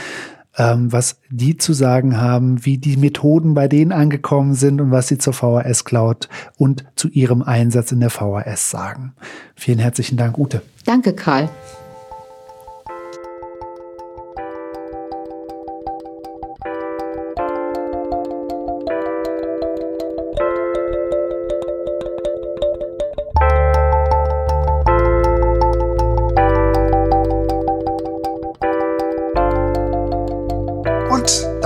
ähm, 0.56 0.92
was 0.92 1.20
die 1.30 1.56
zu 1.56 1.72
sagen 1.72 2.20
haben, 2.20 2.64
wie 2.64 2.78
die 2.78 2.96
Methoden 2.96 3.54
bei 3.54 3.68
denen 3.68 3.92
angekommen 3.92 4.54
sind 4.54 4.80
und 4.80 4.90
was 4.90 5.08
sie 5.08 5.18
zur 5.18 5.32
VHS 5.32 5.84
Cloud 5.84 6.28
und 6.56 6.84
zu 6.96 7.08
ihrem 7.08 7.42
Einsatz 7.42 7.92
in 7.92 8.00
der 8.00 8.10
VHS 8.10 8.70
sagen. 8.70 9.14
Vielen 9.54 9.78
herzlichen 9.78 10.16
Dank, 10.16 10.38
Ute. 10.38 10.62
Danke, 10.84 11.12
Karl. 11.12 11.48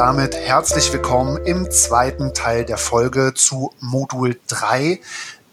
Damit 0.06 0.36
herzlich 0.36 0.92
willkommen 0.92 1.38
im 1.46 1.70
zweiten 1.70 2.34
Teil 2.34 2.66
der 2.66 2.76
Folge 2.76 3.32
zu 3.34 3.72
Modul 3.80 4.38
3 4.48 5.00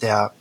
der 0.02 0.34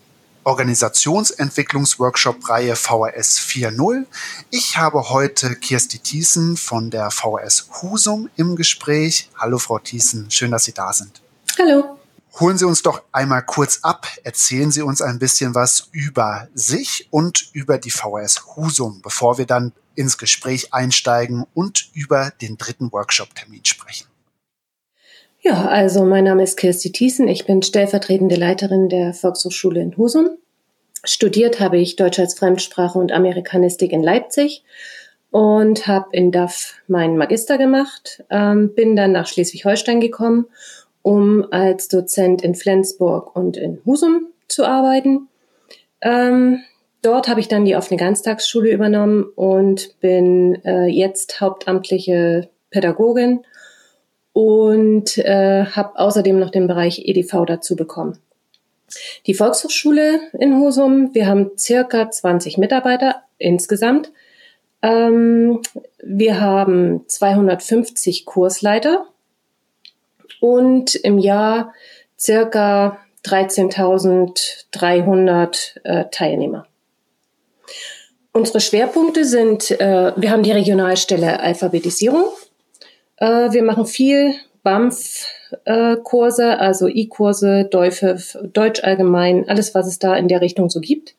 Organisationsentwicklungsworkshop-Reihe 0.43 2.75
VHS 2.75 3.39
4.0. 3.39 4.07
Ich 4.51 4.79
habe 4.79 5.11
heute 5.11 5.55
Kirsti 5.55 6.01
Thiessen 6.01 6.57
von 6.57 6.91
der 6.91 7.13
VHS 7.13 7.69
Husum 7.81 8.29
im 8.35 8.57
Gespräch. 8.57 9.31
Hallo 9.37 9.59
Frau 9.59 9.79
Thiessen, 9.79 10.29
schön, 10.29 10.51
dass 10.51 10.65
Sie 10.65 10.73
da 10.73 10.93
sind. 10.93 11.23
Hallo. 11.57 11.97
Holen 12.41 12.59
Sie 12.59 12.67
uns 12.67 12.83
doch 12.83 13.03
einmal 13.13 13.45
kurz 13.45 13.79
ab. 13.83 14.09
Erzählen 14.25 14.73
Sie 14.73 14.83
uns 14.83 15.03
ein 15.03 15.21
bisschen 15.21 15.55
was 15.55 15.87
über 15.93 16.49
sich 16.53 17.07
und 17.13 17.51
über 17.53 17.79
die 17.79 17.93
VHS 17.93 18.57
Husum, 18.57 19.03
bevor 19.03 19.39
wir 19.39 19.47
dann 19.47 19.71
ins 19.95 20.19
Gespräch 20.19 20.73
einsteigen 20.73 21.47
und 21.55 21.91
über 21.95 22.33
den 22.41 22.57
dritten 22.57 22.93
Workshop-Termin 22.93 23.65
sprechen. 23.65 24.07
Ja, 25.43 25.67
also 25.69 26.05
mein 26.05 26.25
Name 26.25 26.43
ist 26.43 26.59
Kirsti 26.59 26.93
Thiessen. 26.93 27.27
Ich 27.27 27.47
bin 27.47 27.63
stellvertretende 27.63 28.37
Leiterin 28.37 28.91
der 28.91 29.15
Volkshochschule 29.15 29.81
in 29.81 29.97
Husum. 29.97 30.37
Studiert 31.03 31.61
habe 31.61 31.79
ich 31.79 31.97
Deutsch 31.97 32.19
als 32.19 32.35
Fremdsprache 32.35 32.99
und 32.99 33.11
Amerikanistik 33.11 33.93
in 33.93 34.03
Leipzig 34.03 34.63
und 35.31 35.87
habe 35.87 36.09
in 36.13 36.31
DAF 36.31 36.75
meinen 36.89 37.17
Magister 37.17 37.57
gemacht. 37.57 38.23
Ähm, 38.29 38.75
bin 38.75 38.97
dann 38.97 39.13
nach 39.13 39.27
Schleswig-Holstein 39.27 40.01
gekommen, 40.01 40.47
um 41.01 41.47
als 41.51 41.89
Dozent 41.89 42.43
in 42.43 42.55
Flensburg 42.55 43.35
und 43.35 43.57
in 43.57 43.81
Husum 43.87 44.27
zu 44.47 44.67
arbeiten. 44.67 45.29
Ähm, 46.03 46.63
Dort 47.03 47.29
habe 47.29 47.41
ich 47.41 47.49
dann 47.49 47.65
die 47.65 47.77
offene 47.77 47.99
Ganztagsschule 47.99 48.71
übernommen 48.71 49.25
und 49.35 49.99
bin 50.01 50.63
äh, 50.65 50.87
jetzt 50.87 51.41
hauptamtliche 51.41 52.51
Pädagogin 52.71 53.45
und 54.33 55.19
äh, 55.19 55.65
habe 55.65 55.99
außerdem 55.99 56.39
noch 56.39 56.51
den 56.51 56.67
Bereich 56.67 57.07
EDV 57.07 57.47
dazu 57.47 57.75
bekommen. 57.75 58.19
Die 59.27 59.35
Volkshochschule 59.35 60.21
in 60.39 60.59
Husum, 60.59 61.15
wir 61.15 61.27
haben 61.27 61.51
circa 61.57 62.11
20 62.11 62.59
Mitarbeiter 62.59 63.23
insgesamt. 63.39 64.13
Ähm, 64.83 65.63
wir 66.03 66.41
haben 66.41 67.05
250 67.07 68.27
Kursleiter 68.27 69.07
und 70.41 70.97
im 70.97 71.19
Jahr 71.19 71.73
circa 72.19 72.99
13.300 73.25 75.85
äh, 75.85 76.07
Teilnehmer. 76.11 76.67
Unsere 78.33 78.61
Schwerpunkte 78.61 79.25
sind, 79.25 79.71
äh, 79.73 80.13
wir 80.17 80.31
haben 80.31 80.45
die 80.45 80.53
Regionalstelle 80.53 81.41
Alphabetisierung. 81.41 82.27
Äh, 83.17 83.53
wir 83.53 83.63
machen 83.63 83.87
viel 83.87 84.35
BAMF-Kurse, 84.63 86.45
äh, 86.45 86.57
also 86.57 86.87
I-Kurse, 86.87 87.65
Deutsch 87.65 88.85
allgemein, 88.85 89.49
alles, 89.49 89.75
was 89.75 89.89
es 89.89 89.99
da 89.99 90.15
in 90.17 90.29
der 90.29 90.41
Richtung 90.41 90.71
so 90.71 90.81
gibt. 90.81 91.15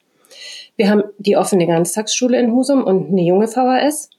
Wir 0.78 0.90
haben 0.90 1.04
die 1.18 1.36
offene 1.36 1.68
Ganztagsschule 1.68 2.40
in 2.40 2.54
Husum 2.54 2.84
und 2.84 3.10
eine 3.10 3.22
junge 3.22 3.48
VHS. 3.48 4.10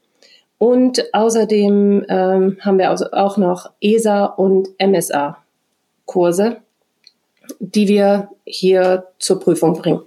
Und 0.59 1.13
außerdem 1.13 2.05
ähm, 2.09 2.59
haben 2.61 2.79
wir 2.79 2.91
also 2.91 3.11
auch 3.11 3.37
noch 3.37 3.71
ESA 3.81 4.27
und 4.27 4.69
MSA-Kurse, 4.79 6.59
die 7.59 7.89
wir 7.89 8.29
hier 8.45 9.09
zur 9.19 9.41
Prüfung 9.41 9.75
bringen. 9.77 10.03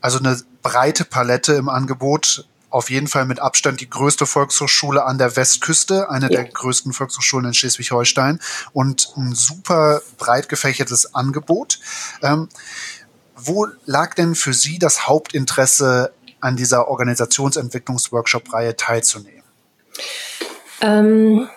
Also 0.00 0.20
eine 0.20 0.36
breite 0.62 1.04
Palette 1.04 1.54
im 1.54 1.68
Angebot. 1.68 2.46
Auf 2.70 2.88
jeden 2.88 3.08
Fall 3.08 3.24
mit 3.24 3.40
Abstand 3.40 3.80
die 3.80 3.90
größte 3.90 4.26
Volkshochschule 4.26 5.04
an 5.04 5.18
der 5.18 5.34
Westküste, 5.34 6.08
eine 6.08 6.30
ja. 6.30 6.42
der 6.42 6.44
größten 6.44 6.92
Volkshochschulen 6.92 7.46
in 7.46 7.54
Schleswig-Holstein 7.54 8.38
und 8.72 9.12
ein 9.16 9.34
super 9.34 10.00
breit 10.18 10.48
gefächertes 10.48 11.14
Angebot. 11.14 11.80
Ähm, 12.22 12.48
wo 13.34 13.66
lag 13.86 14.14
denn 14.14 14.34
für 14.34 14.52
Sie 14.52 14.78
das 14.78 15.08
Hauptinteresse, 15.08 16.12
an 16.40 16.56
dieser 16.56 16.88
Organisationsentwicklungsworkshop-Reihe 16.88 18.76
teilzunehmen? 18.76 19.42
Ähm, 20.80 21.48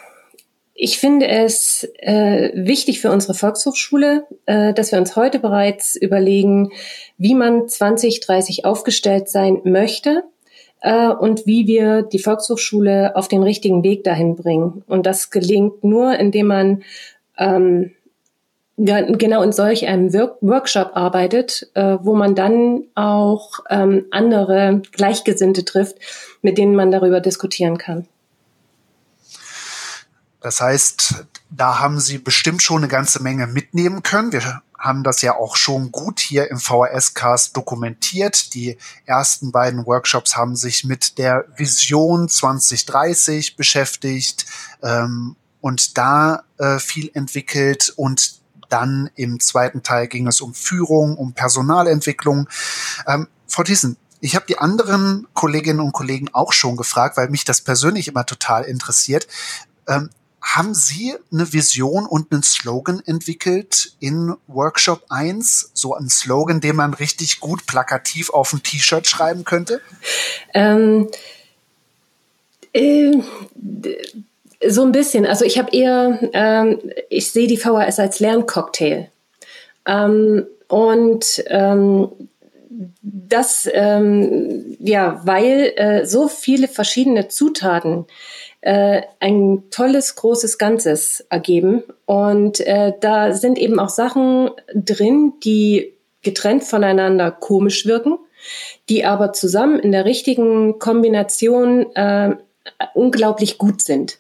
ich 0.76 0.98
finde 0.98 1.28
es 1.28 1.88
äh, 2.00 2.50
wichtig 2.56 3.00
für 3.00 3.12
unsere 3.12 3.36
Volkshochschule, 3.36 4.26
äh, 4.46 4.74
dass 4.74 4.92
wir 4.92 5.00
uns 5.00 5.16
heute 5.16 5.40
bereits 5.40 5.96
überlegen, 5.96 6.72
wie 7.18 7.36
man 7.36 7.68
2030 7.68 8.66
aufgestellt 8.66 9.30
sein 9.30 9.62
möchte 9.66 10.24
äh, 10.82 11.10
und 11.10 11.46
wie 11.46 11.68
wir 11.68 12.02
die 12.02 12.20
Volkshochschule 12.20 13.16
auf 13.16 13.28
den 13.28 13.44
richtigen 13.44 13.84
Weg 13.84 14.04
dahin 14.04 14.36
bringen. 14.36 14.84
Und 14.88 15.06
das 15.06 15.30
gelingt 15.30 15.84
nur, 15.84 16.18
indem 16.18 16.48
man 16.48 16.84
ähm, 17.38 17.92
genau 18.78 19.44
in 19.44 19.52
solch 19.52 19.88
einem 19.88 20.12
Work 20.14 20.38
Workshop 20.42 20.92
arbeitet, 20.96 21.70
äh, 21.76 21.98
wo 22.02 22.16
man 22.16 22.34
dann 22.34 22.86
auch 22.96 23.60
ähm, 23.70 24.06
andere 24.10 24.82
Gleichgesinnte 24.92 25.64
trifft, 25.66 25.98
mit 26.42 26.58
denen 26.58 26.76
man 26.76 26.90
darüber 26.90 27.20
diskutieren 27.20 27.78
kann. 27.78 28.08
Das 30.44 30.60
heißt, 30.60 31.26
da 31.50 31.80
haben 31.80 32.02
Sie 32.02 32.18
bestimmt 32.18 32.62
schon 32.62 32.80
eine 32.80 32.90
ganze 32.90 33.24
Menge 33.24 33.48
mitnehmen 33.48 34.04
können. 34.04 34.34
Wir 34.34 34.62
haben 34.78 35.04
das 35.04 35.22
ja 35.22 35.38
auch 35.38 35.56
schon 35.56 35.94
gut 35.94 36.20
hier 36.20 36.52
im 36.52 36.60
VHS-Cast 36.60 37.56
dokumentiert. 37.56 38.54
Die 38.54 38.78
ersten 39.06 39.54
beiden 39.54 39.86
Workshops 39.86 40.36
haben 40.36 40.58
sich 40.58 40.84
mit 40.84 41.18
der 41.18 41.46
Vision 41.56 42.28
2030 42.28 43.56
beschäftigt 43.56 44.46
ähm, 44.84 45.38
und 45.62 45.98
da 45.98 46.44
äh, 46.58 46.78
viel 46.80 47.10
entwickelt 47.14 47.94
und 47.96 48.42
dann 48.68 49.10
im 49.16 49.40
zweiten 49.40 49.82
Teil 49.82 50.08
ging 50.08 50.28
es 50.28 50.42
um 50.42 50.54
Führung, 50.54 51.16
um 51.16 51.32
Personalentwicklung. 51.32 52.50
Ähm, 53.08 53.30
Frau 53.48 53.64
Thyssen, 53.64 53.96
ich 54.20 54.36
habe 54.36 54.46
die 54.48 54.58
anderen 54.58 55.26
Kolleginnen 55.34 55.80
und 55.80 55.94
Kollegen 55.94 56.28
auch 56.34 56.52
schon 56.52 56.76
gefragt, 56.76 57.16
weil 57.16 57.30
mich 57.30 57.46
das 57.46 57.62
persönlich 57.62 58.10
immer 58.10 58.26
total 58.26 58.64
interessiert. 58.64 59.28
Ähm, 59.88 60.10
haben 60.44 60.76
Sie 60.76 61.16
eine 61.32 61.54
Vision 61.54 62.06
und 62.06 62.32
einen 62.32 62.44
Slogan 62.44 63.02
entwickelt 63.06 63.94
in 64.00 64.36
Workshop 64.48 65.06
1? 65.10 65.72
So 65.74 65.96
ein 65.96 66.10
Slogan, 66.10 66.60
den 66.60 66.76
man 66.76 66.94
richtig 66.94 67.40
gut 67.40 67.66
plakativ 67.66 68.30
auf 68.30 68.52
ein 68.52 68.62
T-Shirt 68.62 69.08
schreiben 69.08 69.46
könnte? 69.46 69.80
Ähm, 70.54 71.10
äh, 72.74 73.14
so 74.68 74.84
ein 74.84 74.92
bisschen. 74.92 75.26
Also 75.26 75.46
ich 75.46 75.58
habe 75.58 75.72
eher, 75.72 76.20
ähm, 76.34 76.80
ich 77.10 77.32
sehe 77.32 77.48
die 77.48 77.58
VHS 77.58 78.00
als 78.00 78.20
Lerncocktail. 78.20 79.10
Ähm, 79.86 80.46
und 80.68 81.44
ähm, 81.48 82.10
das, 83.02 83.70
ähm, 83.72 84.76
ja, 84.80 85.22
weil 85.26 85.74
äh, 85.76 86.06
so 86.06 86.28
viele 86.28 86.68
verschiedene 86.68 87.28
Zutaten 87.28 88.06
äh, 88.62 89.02
ein 89.20 89.64
tolles, 89.70 90.16
großes 90.16 90.58
Ganzes 90.58 91.26
ergeben. 91.30 91.84
Und 92.06 92.60
äh, 92.62 92.94
da 93.00 93.34
sind 93.34 93.58
eben 93.58 93.80
auch 93.80 93.90
Sachen 93.90 94.50
drin, 94.74 95.34
die 95.44 95.94
getrennt 96.22 96.64
voneinander 96.64 97.32
komisch 97.32 97.86
wirken, 97.86 98.18
die 98.90 99.06
aber 99.06 99.34
zusammen 99.34 99.80
in 99.80 99.92
der 99.92 100.06
richtigen 100.06 100.80
Kombination 100.80 101.94
äh, 101.96 102.36
unglaublich 102.94 103.58
gut 103.58 103.82
sind. 103.82 104.20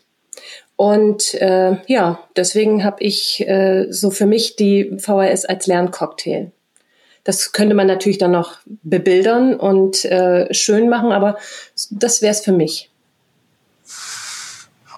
Und 0.76 1.36
äh, 1.36 1.78
ja, 1.88 2.20
deswegen 2.36 2.84
habe 2.84 3.02
ich 3.02 3.48
äh, 3.48 3.88
so 3.92 4.12
für 4.12 4.26
mich 4.26 4.56
die 4.56 4.98
VHS 4.98 5.46
als 5.46 5.68
Lerncocktail. 5.68 6.52
Das 7.24 7.54
könnte 7.54 7.76
man 7.76 7.88
natürlich 7.88 8.18
dann 8.18 8.32
noch 8.32 8.58
bebildern 8.66 9.56
und 9.56 10.04
äh, 10.06 10.54
schön 10.54 10.90
machen, 10.90 11.12
aber 11.12 11.38
das 11.90 12.22
wäre 12.22 12.32
es 12.32 12.42
für 12.42 12.52
mich. 12.52 12.90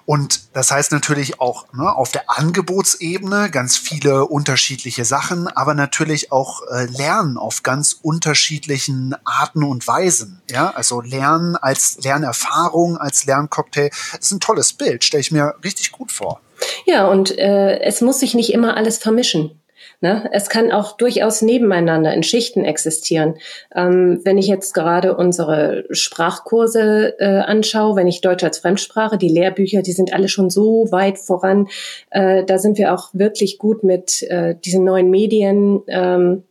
Und 0.06 0.54
das 0.54 0.70
heißt 0.70 0.92
natürlich 0.92 1.40
auch 1.40 1.66
ne, 1.72 1.94
auf 1.94 2.12
der 2.12 2.30
Angebotsebene 2.30 3.50
ganz 3.50 3.76
viele 3.76 4.24
unterschiedliche 4.26 5.04
Sachen, 5.04 5.48
aber 5.48 5.74
natürlich 5.74 6.30
auch 6.30 6.62
äh, 6.70 6.86
Lernen 6.86 7.36
auf 7.36 7.64
ganz 7.64 7.98
unterschiedlichen 8.02 9.16
Arten 9.24 9.64
und 9.64 9.86
Weisen. 9.86 10.40
Ja, 10.48 10.70
also 10.70 11.00
Lernen 11.00 11.56
als 11.56 11.98
Lernerfahrung, 12.02 12.96
als 12.96 13.26
Lerncocktail, 13.26 13.90
ist 14.18 14.30
ein 14.30 14.38
tolles 14.38 14.72
Bild, 14.72 15.02
stelle 15.02 15.22
ich 15.22 15.32
mir 15.32 15.56
richtig 15.64 15.90
gut 15.90 16.12
vor. 16.12 16.40
Ja, 16.86 17.08
und 17.08 17.36
äh, 17.36 17.80
es 17.80 18.00
muss 18.00 18.20
sich 18.20 18.34
nicht 18.34 18.52
immer 18.52 18.76
alles 18.76 18.98
vermischen. 18.98 19.60
Ne? 20.00 20.28
Es 20.32 20.48
kann 20.48 20.72
auch 20.72 20.96
durchaus 20.96 21.42
nebeneinander 21.42 22.12
in 22.12 22.22
Schichten 22.22 22.64
existieren. 22.64 23.36
Ähm, 23.74 24.20
wenn 24.24 24.38
ich 24.38 24.46
jetzt 24.46 24.74
gerade 24.74 25.16
unsere 25.16 25.84
Sprachkurse 25.90 27.18
äh, 27.18 27.40
anschaue, 27.40 27.96
wenn 27.96 28.06
ich 28.06 28.20
Deutsch 28.20 28.44
als 28.44 28.58
Fremdsprache, 28.58 29.18
die 29.18 29.28
Lehrbücher, 29.28 29.82
die 29.82 29.92
sind 29.92 30.12
alle 30.12 30.28
schon 30.28 30.50
so 30.50 30.88
weit 30.90 31.18
voran. 31.18 31.68
Äh, 32.10 32.44
da 32.44 32.58
sind 32.58 32.78
wir 32.78 32.92
auch 32.92 33.10
wirklich 33.12 33.58
gut 33.58 33.84
mit 33.84 34.22
äh, 34.24 34.54
diesen 34.54 34.84
neuen 34.84 35.10
Medien. 35.10 35.82
Ähm, 35.88 36.42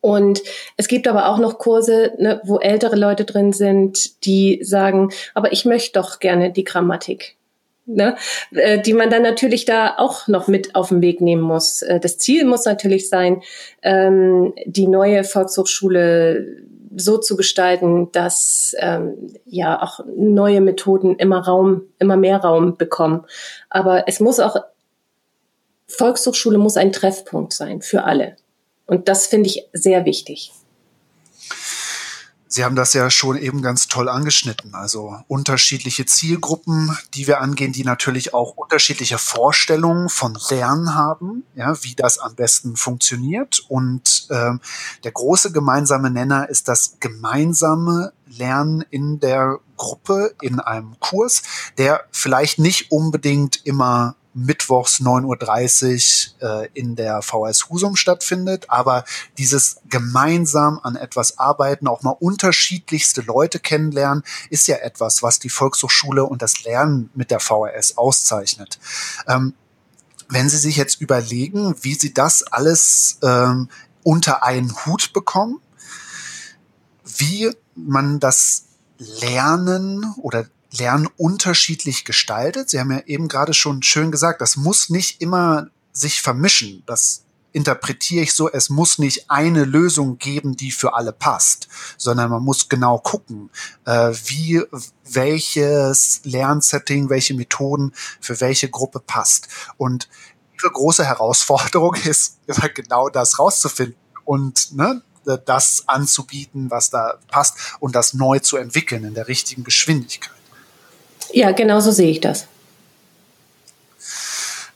und 0.00 0.42
es 0.76 0.88
gibt 0.88 1.08
aber 1.08 1.28
auch 1.28 1.38
noch 1.38 1.58
Kurse, 1.58 2.12
ne, 2.18 2.40
wo 2.44 2.58
ältere 2.58 2.96
Leute 2.96 3.24
drin 3.24 3.54
sind, 3.54 4.24
die 4.26 4.60
sagen, 4.62 5.10
aber 5.32 5.52
ich 5.52 5.64
möchte 5.64 5.98
doch 5.98 6.18
gerne 6.18 6.52
die 6.52 6.64
Grammatik 6.64 7.36
ne, 7.86 8.16
äh, 8.52 8.80
die 8.80 8.92
man 8.92 9.10
dann 9.10 9.22
natürlich 9.22 9.64
da 9.64 9.94
auch 9.96 10.28
noch 10.28 10.48
mit 10.48 10.74
auf 10.74 10.88
den 10.88 11.02
Weg 11.02 11.20
nehmen 11.20 11.42
muss. 11.42 11.82
Äh, 11.82 12.00
das 12.00 12.18
Ziel 12.18 12.44
muss 12.44 12.64
natürlich 12.64 13.08
sein, 13.08 13.42
ähm, 13.82 14.54
die 14.66 14.86
neue 14.86 15.24
Volkshochschule 15.24 16.62
so 16.96 17.18
zu 17.18 17.36
gestalten, 17.36 18.10
dass 18.12 18.74
ähm, 18.78 19.34
ja 19.46 19.82
auch 19.82 20.00
neue 20.16 20.60
Methoden 20.60 21.16
immer 21.16 21.44
Raum, 21.44 21.82
immer 21.98 22.16
mehr 22.16 22.38
Raum 22.38 22.76
bekommen. 22.76 23.24
Aber 23.68 24.04
es 24.06 24.20
muss 24.20 24.40
auch 24.40 24.56
Volkshochschule 25.88 26.58
muss 26.58 26.76
ein 26.76 26.92
Treffpunkt 26.92 27.52
sein 27.52 27.82
für 27.82 28.04
alle. 28.04 28.36
Und 28.86 29.08
das 29.08 29.26
finde 29.26 29.48
ich 29.48 29.68
sehr 29.72 30.04
wichtig. 30.04 30.52
Sie 32.54 32.64
haben 32.64 32.76
das 32.76 32.92
ja 32.92 33.10
schon 33.10 33.36
eben 33.36 33.62
ganz 33.62 33.88
toll 33.88 34.08
angeschnitten. 34.08 34.76
Also 34.76 35.16
unterschiedliche 35.26 36.06
Zielgruppen, 36.06 36.96
die 37.14 37.26
wir 37.26 37.40
angehen, 37.40 37.72
die 37.72 37.82
natürlich 37.82 38.32
auch 38.32 38.52
unterschiedliche 38.52 39.18
Vorstellungen 39.18 40.08
von 40.08 40.38
Lernen 40.50 40.94
haben, 40.94 41.42
ja, 41.56 41.82
wie 41.82 41.96
das 41.96 42.20
am 42.20 42.36
besten 42.36 42.76
funktioniert. 42.76 43.58
Und 43.68 44.28
ähm, 44.30 44.60
der 45.02 45.10
große 45.10 45.50
gemeinsame 45.50 46.12
Nenner 46.12 46.48
ist 46.48 46.68
das 46.68 46.98
gemeinsame 47.00 48.12
Lernen 48.28 48.84
in 48.88 49.18
der 49.18 49.58
Gruppe, 49.76 50.36
in 50.40 50.60
einem 50.60 50.94
Kurs, 51.00 51.42
der 51.76 52.04
vielleicht 52.12 52.60
nicht 52.60 52.92
unbedingt 52.92 53.66
immer 53.66 54.14
mittwochs 54.34 55.00
9.30 55.00 56.42
Uhr 56.42 56.62
äh, 56.62 56.68
in 56.74 56.96
der 56.96 57.22
VS 57.22 57.70
Husum 57.70 57.96
stattfindet. 57.96 58.68
Aber 58.68 59.04
dieses 59.38 59.76
gemeinsam 59.88 60.80
an 60.82 60.96
etwas 60.96 61.38
arbeiten, 61.38 61.86
auch 61.88 62.02
mal 62.02 62.16
unterschiedlichste 62.18 63.22
Leute 63.22 63.60
kennenlernen, 63.60 64.24
ist 64.50 64.66
ja 64.66 64.76
etwas, 64.76 65.22
was 65.22 65.38
die 65.38 65.50
Volkshochschule 65.50 66.24
und 66.24 66.42
das 66.42 66.64
Lernen 66.64 67.10
mit 67.14 67.30
der 67.30 67.40
VHS 67.40 67.96
auszeichnet. 67.96 68.78
Ähm, 69.26 69.54
wenn 70.28 70.48
Sie 70.48 70.58
sich 70.58 70.76
jetzt 70.76 71.00
überlegen, 71.00 71.74
wie 71.82 71.94
Sie 71.94 72.12
das 72.12 72.42
alles 72.42 73.18
ähm, 73.22 73.68
unter 74.02 74.42
einen 74.42 74.74
Hut 74.84 75.12
bekommen, 75.12 75.60
wie 77.04 77.50
man 77.74 78.20
das 78.20 78.64
Lernen 78.98 80.14
oder 80.18 80.46
Lernen 80.76 81.08
unterschiedlich 81.16 82.04
gestaltet. 82.04 82.70
Sie 82.70 82.80
haben 82.80 82.90
ja 82.90 83.00
eben 83.06 83.28
gerade 83.28 83.54
schon 83.54 83.82
schön 83.82 84.10
gesagt, 84.10 84.40
das 84.40 84.56
muss 84.56 84.90
nicht 84.90 85.20
immer 85.20 85.68
sich 85.92 86.20
vermischen. 86.22 86.82
Das 86.86 87.24
interpretiere 87.52 88.24
ich 88.24 88.34
so, 88.34 88.50
es 88.50 88.68
muss 88.68 88.98
nicht 88.98 89.30
eine 89.30 89.64
Lösung 89.64 90.18
geben, 90.18 90.56
die 90.56 90.72
für 90.72 90.94
alle 90.94 91.12
passt, 91.12 91.68
sondern 91.96 92.30
man 92.30 92.42
muss 92.42 92.68
genau 92.68 92.98
gucken, 92.98 93.50
äh, 93.84 94.12
wie 94.24 94.60
welches 95.04 96.20
Lernsetting, 96.24 97.08
welche 97.10 97.34
Methoden 97.34 97.92
für 98.20 98.40
welche 98.40 98.68
Gruppe 98.68 98.98
passt. 98.98 99.46
Und 99.76 100.08
ihre 100.60 100.72
große 100.72 101.04
Herausforderung 101.04 101.94
ist 102.04 102.38
genau 102.74 103.08
das 103.08 103.38
rauszufinden 103.38 103.96
und 104.24 104.74
ne, 104.74 105.02
das 105.46 105.84
anzubieten, 105.86 106.70
was 106.70 106.90
da 106.90 107.18
passt 107.28 107.56
und 107.78 107.94
das 107.94 108.14
neu 108.14 108.40
zu 108.40 108.56
entwickeln 108.56 109.04
in 109.04 109.14
der 109.14 109.28
richtigen 109.28 109.64
Geschwindigkeit. 109.64 110.33
Ja, 111.32 111.52
genau 111.52 111.80
so 111.80 111.90
sehe 111.90 112.10
ich 112.10 112.20
das. 112.20 112.46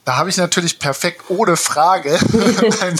Da 0.09 0.17
habe 0.17 0.31
ich 0.31 0.37
natürlich 0.37 0.79
perfekt 0.79 1.29
ohne 1.29 1.55
Frage 1.55 2.17
ein, 2.81 2.99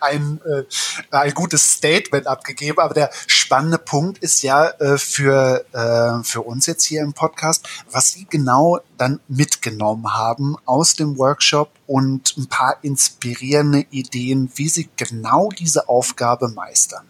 ein, 0.00 0.40
äh, 0.46 0.62
ein, 1.10 1.34
gutes 1.34 1.72
Statement 1.72 2.28
abgegeben. 2.28 2.78
Aber 2.78 2.94
der 2.94 3.10
spannende 3.26 3.78
Punkt 3.78 4.18
ist 4.18 4.42
ja 4.42 4.68
äh, 4.68 4.96
für, 4.96 5.64
äh, 5.72 6.22
für 6.22 6.42
uns 6.42 6.66
jetzt 6.66 6.84
hier 6.84 7.02
im 7.02 7.14
Podcast, 7.14 7.68
was 7.90 8.12
Sie 8.12 8.26
genau 8.30 8.78
dann 8.96 9.18
mitgenommen 9.26 10.14
haben 10.14 10.56
aus 10.66 10.94
dem 10.94 11.18
Workshop 11.18 11.70
und 11.88 12.36
ein 12.36 12.46
paar 12.46 12.76
inspirierende 12.82 13.84
Ideen, 13.90 14.52
wie 14.54 14.68
Sie 14.68 14.88
genau 14.96 15.48
diese 15.48 15.88
Aufgabe 15.88 16.48
meistern. 16.48 17.04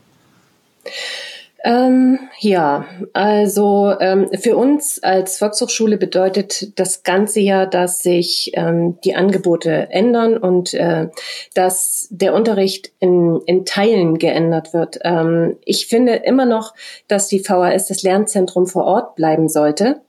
Ähm, 1.66 2.18
ja, 2.40 2.84
also 3.14 3.94
ähm, 3.98 4.28
für 4.38 4.54
uns 4.54 5.02
als 5.02 5.38
Volkshochschule 5.38 5.96
bedeutet 5.96 6.78
das 6.78 7.04
Ganze 7.04 7.40
ja, 7.40 7.64
dass 7.64 8.00
sich 8.00 8.52
ähm, 8.52 8.98
die 9.02 9.14
Angebote 9.14 9.88
ändern 9.90 10.36
und 10.36 10.74
äh, 10.74 11.08
dass 11.54 12.06
der 12.10 12.34
Unterricht 12.34 12.92
in, 13.00 13.40
in 13.46 13.64
Teilen 13.64 14.18
geändert 14.18 14.74
wird. 14.74 14.98
Ähm, 15.04 15.56
ich 15.64 15.86
finde 15.86 16.16
immer 16.16 16.44
noch, 16.44 16.74
dass 17.08 17.28
die 17.28 17.40
VHS 17.40 17.88
das 17.88 18.02
Lernzentrum 18.02 18.66
vor 18.66 18.84
Ort 18.84 19.16
bleiben 19.16 19.48
sollte. 19.48 20.02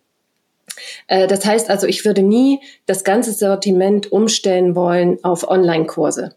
Äh, 1.07 1.27
das 1.27 1.45
heißt 1.45 1.69
also, 1.69 1.87
ich 1.87 2.03
würde 2.03 2.21
nie 2.21 2.59
das 2.85 3.05
ganze 3.05 3.31
Sortiment 3.31 4.11
umstellen 4.11 4.75
wollen 4.75 5.23
auf 5.23 5.47
Online-Kurse. 5.47 6.35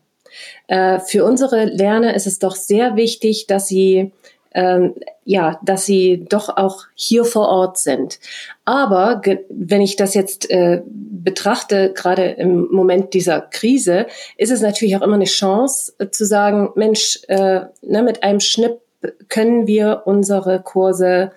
Äh, 0.69 1.01
für 1.01 1.25
unsere 1.25 1.65
Lerner 1.65 2.15
ist 2.15 2.29
es 2.29 2.39
doch 2.39 2.55
sehr 2.55 2.95
wichtig, 2.95 3.49
dass 3.49 3.67
sie 3.67 4.13
ähm, 4.53 4.95
ja, 5.25 5.61
dass 5.63 5.85
sie 5.87 6.25
doch 6.29 6.49
auch 6.57 6.85
hier 6.95 7.25
vor 7.25 7.49
Ort 7.49 7.79
sind. 7.79 8.19
Aber 8.65 9.21
wenn 9.51 9.81
ich 9.81 9.97
das 9.97 10.15
jetzt 10.15 10.51
äh, 10.51 10.83
betrachte, 10.87 11.93
gerade 11.95 12.31
im 12.31 12.69
Moment 12.71 13.15
dieser 13.15 13.41
Krise, 13.43 14.07
ist 14.37 14.51
es 14.51 14.61
natürlich 14.61 14.97
auch 14.97 15.03
immer 15.03 15.17
eine 15.17 15.25
Chance 15.25 15.93
äh, 15.99 16.09
zu 16.09 16.25
sagen, 16.25 16.71
Mensch, 16.75 17.21
äh, 17.29 17.61
ne, 17.83 18.03
mit 18.03 18.23
einem 18.23 18.41
Schnipp 18.41 18.81
können 19.29 19.67
wir 19.67 20.03
unsere 20.07 20.61
Kurse 20.63 21.33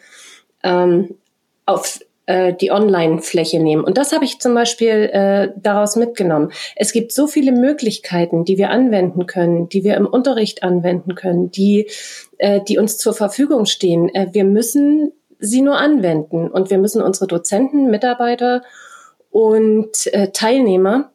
ähm, 0.64 1.16
auf 1.66 2.00
äh, 2.28 2.54
die 2.54 2.72
Online-Fläche 2.72 3.60
nehmen. 3.60 3.84
Und 3.84 3.98
das 3.98 4.14
habe 4.14 4.26
ich 4.26 4.40
zum 4.40 4.54
Beispiel 4.54 5.10
äh, 5.12 5.50
daraus 5.56 5.96
mitgenommen. 5.96 6.52
Es 6.76 6.94
gibt 6.94 7.12
so 7.12 7.28
viele 7.28 7.52
Möglichkeiten, 7.52 8.46
die 8.46 8.58
wir 8.58 8.70
anwenden 8.70 9.26
können, 9.26 9.70
die 9.70 9.84
wir 9.84 9.96
im 9.96 10.06
Unterricht 10.06 10.64
anwenden 10.64 11.16
können, 11.16 11.52
die, 11.52 11.90
äh, 12.42 12.60
die 12.60 12.80
uns 12.80 12.98
zur 12.98 13.14
Verfügung 13.14 13.68
stehen. 13.68 14.10
Äh, 14.16 14.30
wir 14.32 14.46
müssen 14.46 15.12
sie 15.38 15.62
nur 15.62 15.78
anwenden 15.78 16.50
und 16.50 16.72
wir 16.72 16.80
müssen 16.80 17.04
unsere 17.04 17.28
Dozenten, 17.28 17.92
Mitarbeiter 17.92 18.64
und 19.30 20.08
äh, 20.08 20.32
Teilnehmer 20.32 21.12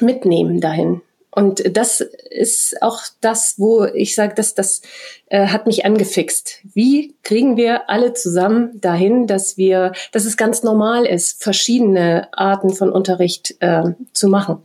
mitnehmen 0.00 0.60
dahin. 0.60 1.00
Und 1.30 1.74
das 1.74 2.02
ist 2.02 2.82
auch 2.82 3.04
das, 3.22 3.54
wo 3.56 3.84
ich 3.84 4.14
sage, 4.14 4.34
dass 4.34 4.54
das 4.54 4.82
hat 5.30 5.66
mich 5.66 5.84
angefixt. 5.84 6.58
Wie 6.74 7.14
kriegen 7.22 7.56
wir 7.56 7.88
alle 7.88 8.14
zusammen 8.14 8.80
dahin, 8.80 9.28
dass 9.28 9.56
wir, 9.56 9.92
dass 10.10 10.24
es 10.24 10.36
ganz 10.36 10.64
normal 10.64 11.06
ist, 11.06 11.40
verschiedene 11.40 12.28
Arten 12.32 12.70
von 12.70 12.90
Unterricht 12.90 13.54
äh, 13.60 13.94
zu 14.12 14.28
machen? 14.28 14.58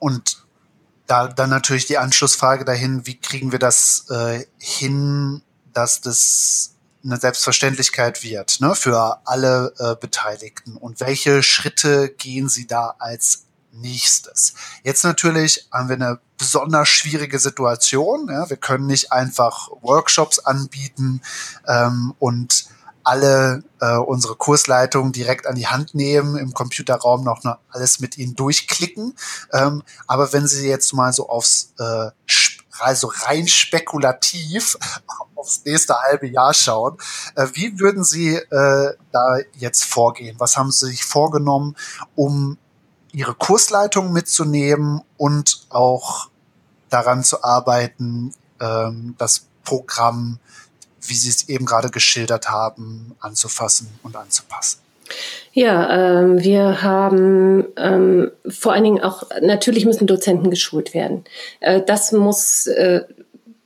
Und 0.00 0.40
da 1.10 1.26
dann 1.26 1.50
natürlich 1.50 1.86
die 1.86 1.98
Anschlussfrage 1.98 2.64
dahin, 2.64 3.04
wie 3.06 3.18
kriegen 3.18 3.50
wir 3.50 3.58
das 3.58 4.06
äh, 4.10 4.44
hin, 4.58 5.42
dass 5.72 6.00
das 6.00 6.76
eine 7.02 7.16
Selbstverständlichkeit 7.16 8.22
wird 8.22 8.60
ne, 8.60 8.74
für 8.74 9.20
alle 9.24 9.74
äh, 9.78 9.96
Beteiligten 9.98 10.76
und 10.76 11.00
welche 11.00 11.42
Schritte 11.42 12.10
gehen 12.10 12.48
Sie 12.48 12.66
da 12.66 12.94
als 12.98 13.46
nächstes? 13.72 14.54
Jetzt 14.84 15.02
natürlich 15.02 15.68
haben 15.72 15.88
wir 15.88 15.96
eine 15.96 16.20
besonders 16.38 16.88
schwierige 16.88 17.38
Situation. 17.38 18.28
Ja, 18.30 18.48
wir 18.48 18.56
können 18.56 18.86
nicht 18.86 19.10
einfach 19.10 19.68
Workshops 19.82 20.38
anbieten 20.38 21.22
ähm, 21.66 22.14
und 22.18 22.66
alle 23.04 23.62
äh, 23.80 23.96
unsere 23.96 24.36
Kursleitungen 24.36 25.12
direkt 25.12 25.46
an 25.46 25.56
die 25.56 25.66
Hand 25.66 25.94
nehmen, 25.94 26.36
im 26.36 26.54
Computerraum 26.54 27.24
noch 27.24 27.42
alles 27.70 28.00
mit 28.00 28.18
ihnen 28.18 28.34
durchklicken. 28.34 29.14
Ähm, 29.52 29.82
aber 30.06 30.32
wenn 30.32 30.46
Sie 30.46 30.68
jetzt 30.68 30.92
mal 30.92 31.12
so 31.12 31.28
aufs 31.28 31.72
äh, 31.78 32.10
also 32.80 33.12
rein 33.14 33.46
spekulativ 33.46 34.78
aufs 35.34 35.62
nächste 35.64 35.94
halbe 35.94 36.28
Jahr 36.28 36.54
schauen. 36.54 36.98
Äh, 37.34 37.46
wie 37.54 37.78
würden 37.78 38.04
Sie 38.04 38.34
äh, 38.34 38.94
da 39.12 39.36
jetzt 39.56 39.84
vorgehen? 39.84 40.36
Was 40.38 40.56
haben 40.56 40.70
Sie 40.70 40.86
sich 40.86 41.04
vorgenommen, 41.04 41.76
um 42.14 42.58
Ihre 43.12 43.34
Kursleitung 43.34 44.12
mitzunehmen 44.12 45.02
und 45.16 45.66
auch 45.70 46.28
daran 46.90 47.24
zu 47.24 47.42
arbeiten, 47.42 48.32
ähm, 48.60 49.14
das 49.18 49.46
Programm, 49.64 50.38
wie 51.00 51.14
Sie 51.14 51.28
es 51.28 51.48
eben 51.48 51.66
gerade 51.66 51.90
geschildert 51.90 52.48
haben, 52.48 53.16
anzufassen 53.20 53.88
und 54.02 54.16
anzupassen? 54.16 54.80
Ja, 55.52 56.20
ähm, 56.20 56.42
wir 56.42 56.82
haben 56.82 57.66
ähm, 57.76 58.30
vor 58.48 58.72
allen 58.72 58.84
Dingen 58.84 59.02
auch, 59.02 59.24
natürlich 59.40 59.84
müssen 59.84 60.06
Dozenten 60.06 60.50
geschult 60.50 60.94
werden. 60.94 61.24
Äh, 61.58 61.82
das 61.84 62.12
muss, 62.12 62.66
äh, 62.68 63.02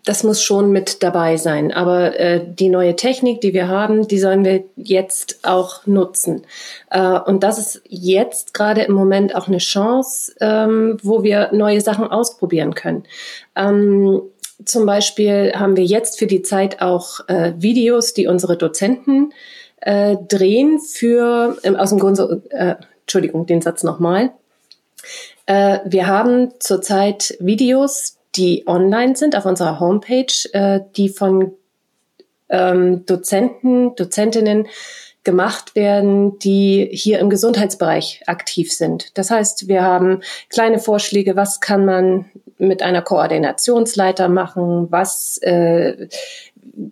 das 0.05 0.23
muss 0.23 0.43
schon 0.43 0.71
mit 0.71 1.03
dabei 1.03 1.37
sein. 1.37 1.73
Aber 1.73 2.19
äh, 2.19 2.43
die 2.47 2.69
neue 2.69 2.97
Technik, 2.97 3.41
die 3.41 3.53
wir 3.53 3.69
haben, 3.69 4.09
die 4.09 4.19
sollen 4.19 4.45
wir 4.45 4.65
jetzt 4.77 5.41
auch 5.43 5.87
nutzen. 5.87 6.47
Äh, 6.91 7.19
und 7.19 7.43
das 7.43 7.59
ist 7.59 7.83
jetzt 7.89 8.55
gerade 8.55 8.83
im 8.83 8.93
Moment 8.93 9.35
auch 9.35 9.49
eine 9.49 9.59
Chance, 9.59 10.35
ähm, 10.41 10.99
wo 11.03 11.23
wir 11.23 11.51
neue 11.53 11.81
Sachen 11.81 12.07
ausprobieren 12.07 12.75
können. 12.75 13.05
Ähm, 13.57 14.23
zum 14.65 14.87
Beispiel 14.87 15.53
haben 15.55 15.77
wir 15.77 15.85
jetzt 15.85 16.19
für 16.19 16.27
die 16.27 16.43
Zeit 16.43 16.81
auch 16.81 17.27
äh, 17.29 17.53
Videos, 17.57 18.15
die 18.15 18.27
unsere 18.27 18.57
Dozenten 18.57 19.33
äh, 19.81 20.17
drehen 20.29 20.81
für, 20.81 21.57
äh, 21.63 21.75
aus 21.75 21.91
dem 21.91 21.99
Grund, 21.99 22.19
äh, 22.51 22.77
Entschuldigung, 23.03 23.47
den 23.47 23.61
Satz 23.61 23.83
nochmal. 23.83 24.33
Äh, 25.47 25.81
wir 25.85 26.07
haben 26.07 26.53
zurzeit 26.59 27.37
Videos, 27.41 28.19
die 28.37 28.65
online 28.67 29.17
sind 29.17 29.37
auf 29.37 29.45
unserer 29.45 29.81
Homepage, 29.81 30.33
äh, 30.53 30.81
die 30.97 31.09
von 31.09 31.53
ähm, 32.49 33.05
Dozenten, 33.07 33.95
Dozentinnen 33.97 34.67
gemacht 35.25 35.75
werden, 35.75 36.39
die 36.39 36.89
hier 36.93 37.19
im 37.19 37.31
Gesundheitsbereich 37.31 38.23
aktiv 38.27 38.73
sind. 38.73 39.17
Das 39.17 39.31
heißt, 39.31 39.69
wir 39.69 39.83
haben 39.83 40.21
kleine 40.51 40.79
Vorschläge, 40.79 41.35
was 41.37 41.61
kann 41.61 41.85
man 41.85 42.27
mit 42.59 42.83
einer 42.83 43.03
Koordinationsleiter 43.03 44.29
machen, 44.29 44.87
was 44.91 45.39
äh, 45.39 46.09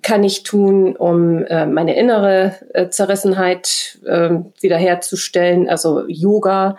kann 0.02 0.24
ich 0.24 0.42
tun, 0.42 0.96
um 0.96 1.44
äh, 1.44 1.66
meine 1.66 1.96
innere 1.96 2.54
äh, 2.72 2.88
Zerrissenheit 2.88 3.98
äh, 4.04 4.30
wiederherzustellen, 4.60 5.68
also 5.68 6.04
Yoga, 6.06 6.76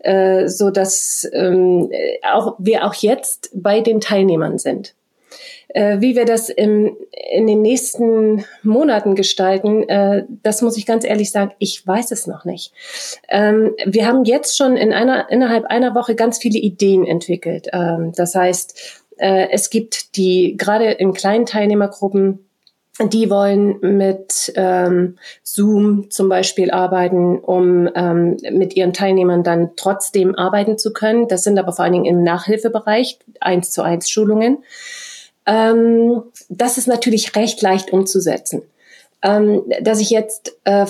äh, 0.00 0.48
so 0.48 0.70
dass 0.70 1.28
ähm, 1.32 1.90
auch 2.32 2.56
wir 2.58 2.84
auch 2.84 2.94
jetzt 2.94 3.50
bei 3.54 3.80
den 3.80 4.00
Teilnehmern 4.00 4.58
sind. 4.58 4.94
Äh, 5.76 6.00
wie 6.00 6.16
wir 6.16 6.24
das 6.24 6.48
im, 6.48 6.96
in 7.12 7.46
den 7.46 7.60
nächsten 7.60 8.46
Monaten 8.62 9.14
gestalten, 9.14 9.86
äh, 9.90 10.24
das 10.42 10.62
muss 10.62 10.78
ich 10.78 10.86
ganz 10.86 11.04
ehrlich 11.04 11.30
sagen, 11.30 11.52
ich 11.58 11.86
weiß 11.86 12.12
es 12.12 12.26
noch 12.26 12.46
nicht. 12.46 12.72
Ähm, 13.28 13.74
wir 13.84 14.06
haben 14.06 14.24
jetzt 14.24 14.56
schon 14.56 14.78
in 14.78 14.94
einer, 14.94 15.28
innerhalb 15.28 15.66
einer 15.66 15.94
Woche 15.94 16.14
ganz 16.14 16.38
viele 16.38 16.58
Ideen 16.58 17.06
entwickelt. 17.06 17.68
Ähm, 17.74 18.12
das 18.16 18.34
heißt, 18.34 19.04
äh, 19.18 19.48
es 19.50 19.68
gibt 19.68 20.16
die 20.16 20.56
gerade 20.56 20.92
in 20.92 21.12
kleinen 21.12 21.44
Teilnehmergruppen 21.44 22.38
die 22.98 23.28
wollen 23.28 23.78
mit 23.82 24.54
ähm, 24.56 25.18
Zoom 25.42 26.10
zum 26.10 26.30
Beispiel 26.30 26.70
arbeiten, 26.70 27.38
um 27.38 27.90
ähm, 27.94 28.38
mit 28.52 28.74
ihren 28.74 28.94
Teilnehmern 28.94 29.42
dann 29.42 29.72
trotzdem 29.76 30.34
arbeiten 30.34 30.78
zu 30.78 30.94
können. 30.94 31.28
Das 31.28 31.44
sind 31.44 31.58
aber 31.58 31.74
vor 31.74 31.84
allen 31.84 31.92
Dingen 31.92 32.06
im 32.06 32.22
Nachhilfebereich, 32.22 33.18
eins 33.38 33.70
zu 33.72 33.82
eins 33.82 34.08
Schulungen. 34.08 34.64
Ähm, 35.46 36.22
das 36.48 36.78
ist 36.78 36.88
natürlich 36.88 37.34
recht 37.36 37.62
leicht 37.62 37.92
umzusetzen. 37.92 38.62
Ähm, 39.22 39.62
dass 39.80 40.00
ich 40.00 40.10
jetzt 40.10 40.56
äh, 40.64 40.86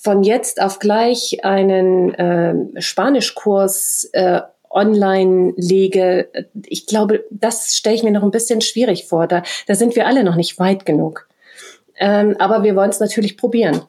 von 0.00 0.24
jetzt 0.24 0.60
auf 0.60 0.78
gleich 0.78 1.44
einen 1.44 2.14
äh, 2.14 2.82
Spanischkurs 2.82 4.10
äh, 4.12 4.40
online 4.68 5.52
lege, 5.56 6.28
ich 6.66 6.86
glaube, 6.86 7.24
das 7.30 7.76
stelle 7.76 7.94
ich 7.94 8.02
mir 8.02 8.10
noch 8.10 8.22
ein 8.22 8.30
bisschen 8.30 8.62
schwierig 8.62 9.06
vor. 9.06 9.26
Da, 9.26 9.42
da 9.66 9.74
sind 9.74 9.94
wir 9.94 10.06
alle 10.06 10.24
noch 10.24 10.34
nicht 10.34 10.58
weit 10.58 10.86
genug. 10.86 11.28
Ähm, 11.98 12.36
aber 12.38 12.62
wir 12.64 12.74
wollen 12.74 12.90
es 12.90 13.00
natürlich 13.00 13.36
probieren. 13.36 13.82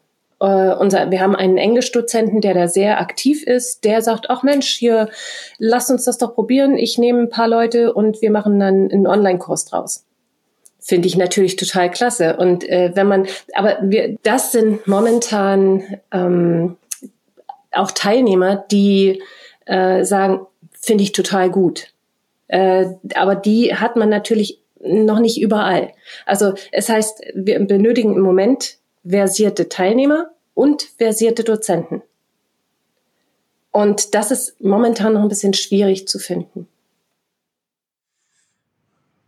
Äh, 0.44 0.76
unser, 0.76 1.10
wir 1.10 1.22
haben 1.22 1.38
einen 1.38 1.58
Englischdozenten, 1.58 2.42
der 2.42 2.54
da 2.54 2.68
sehr 2.68 3.00
aktiv 3.00 3.44
ist, 3.44 3.86
der 3.86 4.02
sagt, 4.02 4.30
ach 4.30 4.44
Mensch, 4.44 4.68
hier, 4.68 5.10
lass 5.58 5.90
uns 5.90 6.04
das 6.04 6.18
doch 6.18 6.36
probieren. 6.36 6.78
Ich 6.78 6.98
nehme 6.98 7.22
ein 7.22 7.30
paar 7.30 7.48
Leute 7.48 7.94
und 7.94 8.22
wir 8.22 8.30
machen 8.30 8.60
dann 8.60 8.92
einen 8.92 9.08
Online-Kurs 9.08 9.64
draus. 9.64 10.04
Finde 10.82 11.08
ich 11.08 11.16
natürlich 11.16 11.56
total 11.56 11.90
klasse. 11.90 12.36
Und 12.36 12.68
äh, 12.68 12.92
wenn 12.94 13.08
man, 13.08 13.26
aber 13.54 13.78
wir, 13.84 14.18
das 14.24 14.52
sind 14.52 14.86
momentan 14.86 15.82
ähm, 16.12 16.76
auch 17.72 17.92
Teilnehmer, 17.92 18.66
die 18.70 19.24
äh, 19.66 20.04
sagen, 20.04 20.46
finde 20.74 21.06
ich 21.06 21.14
total 21.14 21.52
gut. 21.52 21.94
Äh, 22.50 22.88
aber 23.16 23.36
die 23.36 23.76
hat 23.76 23.96
man 23.96 24.10
natürlich 24.10 24.60
noch 24.82 25.20
nicht 25.20 25.40
überall. 25.40 25.94
Also 26.26 26.54
es 26.74 26.90
heißt, 26.90 27.24
wir 27.34 27.66
benötigen 27.66 28.18
im 28.18 28.22
Moment 28.22 28.76
versierte 29.06 29.70
Teilnehmer 29.70 30.33
und 30.54 30.84
versierte 30.98 31.44
Dozenten. 31.44 32.02
Und 33.72 34.14
das 34.14 34.32
ist 34.32 34.62
momentan 34.62 35.14
noch 35.14 35.22
ein 35.22 35.30
bisschen 35.30 35.54
schwierig 35.54 36.08
zu 36.08 36.20
finden. 36.20 36.68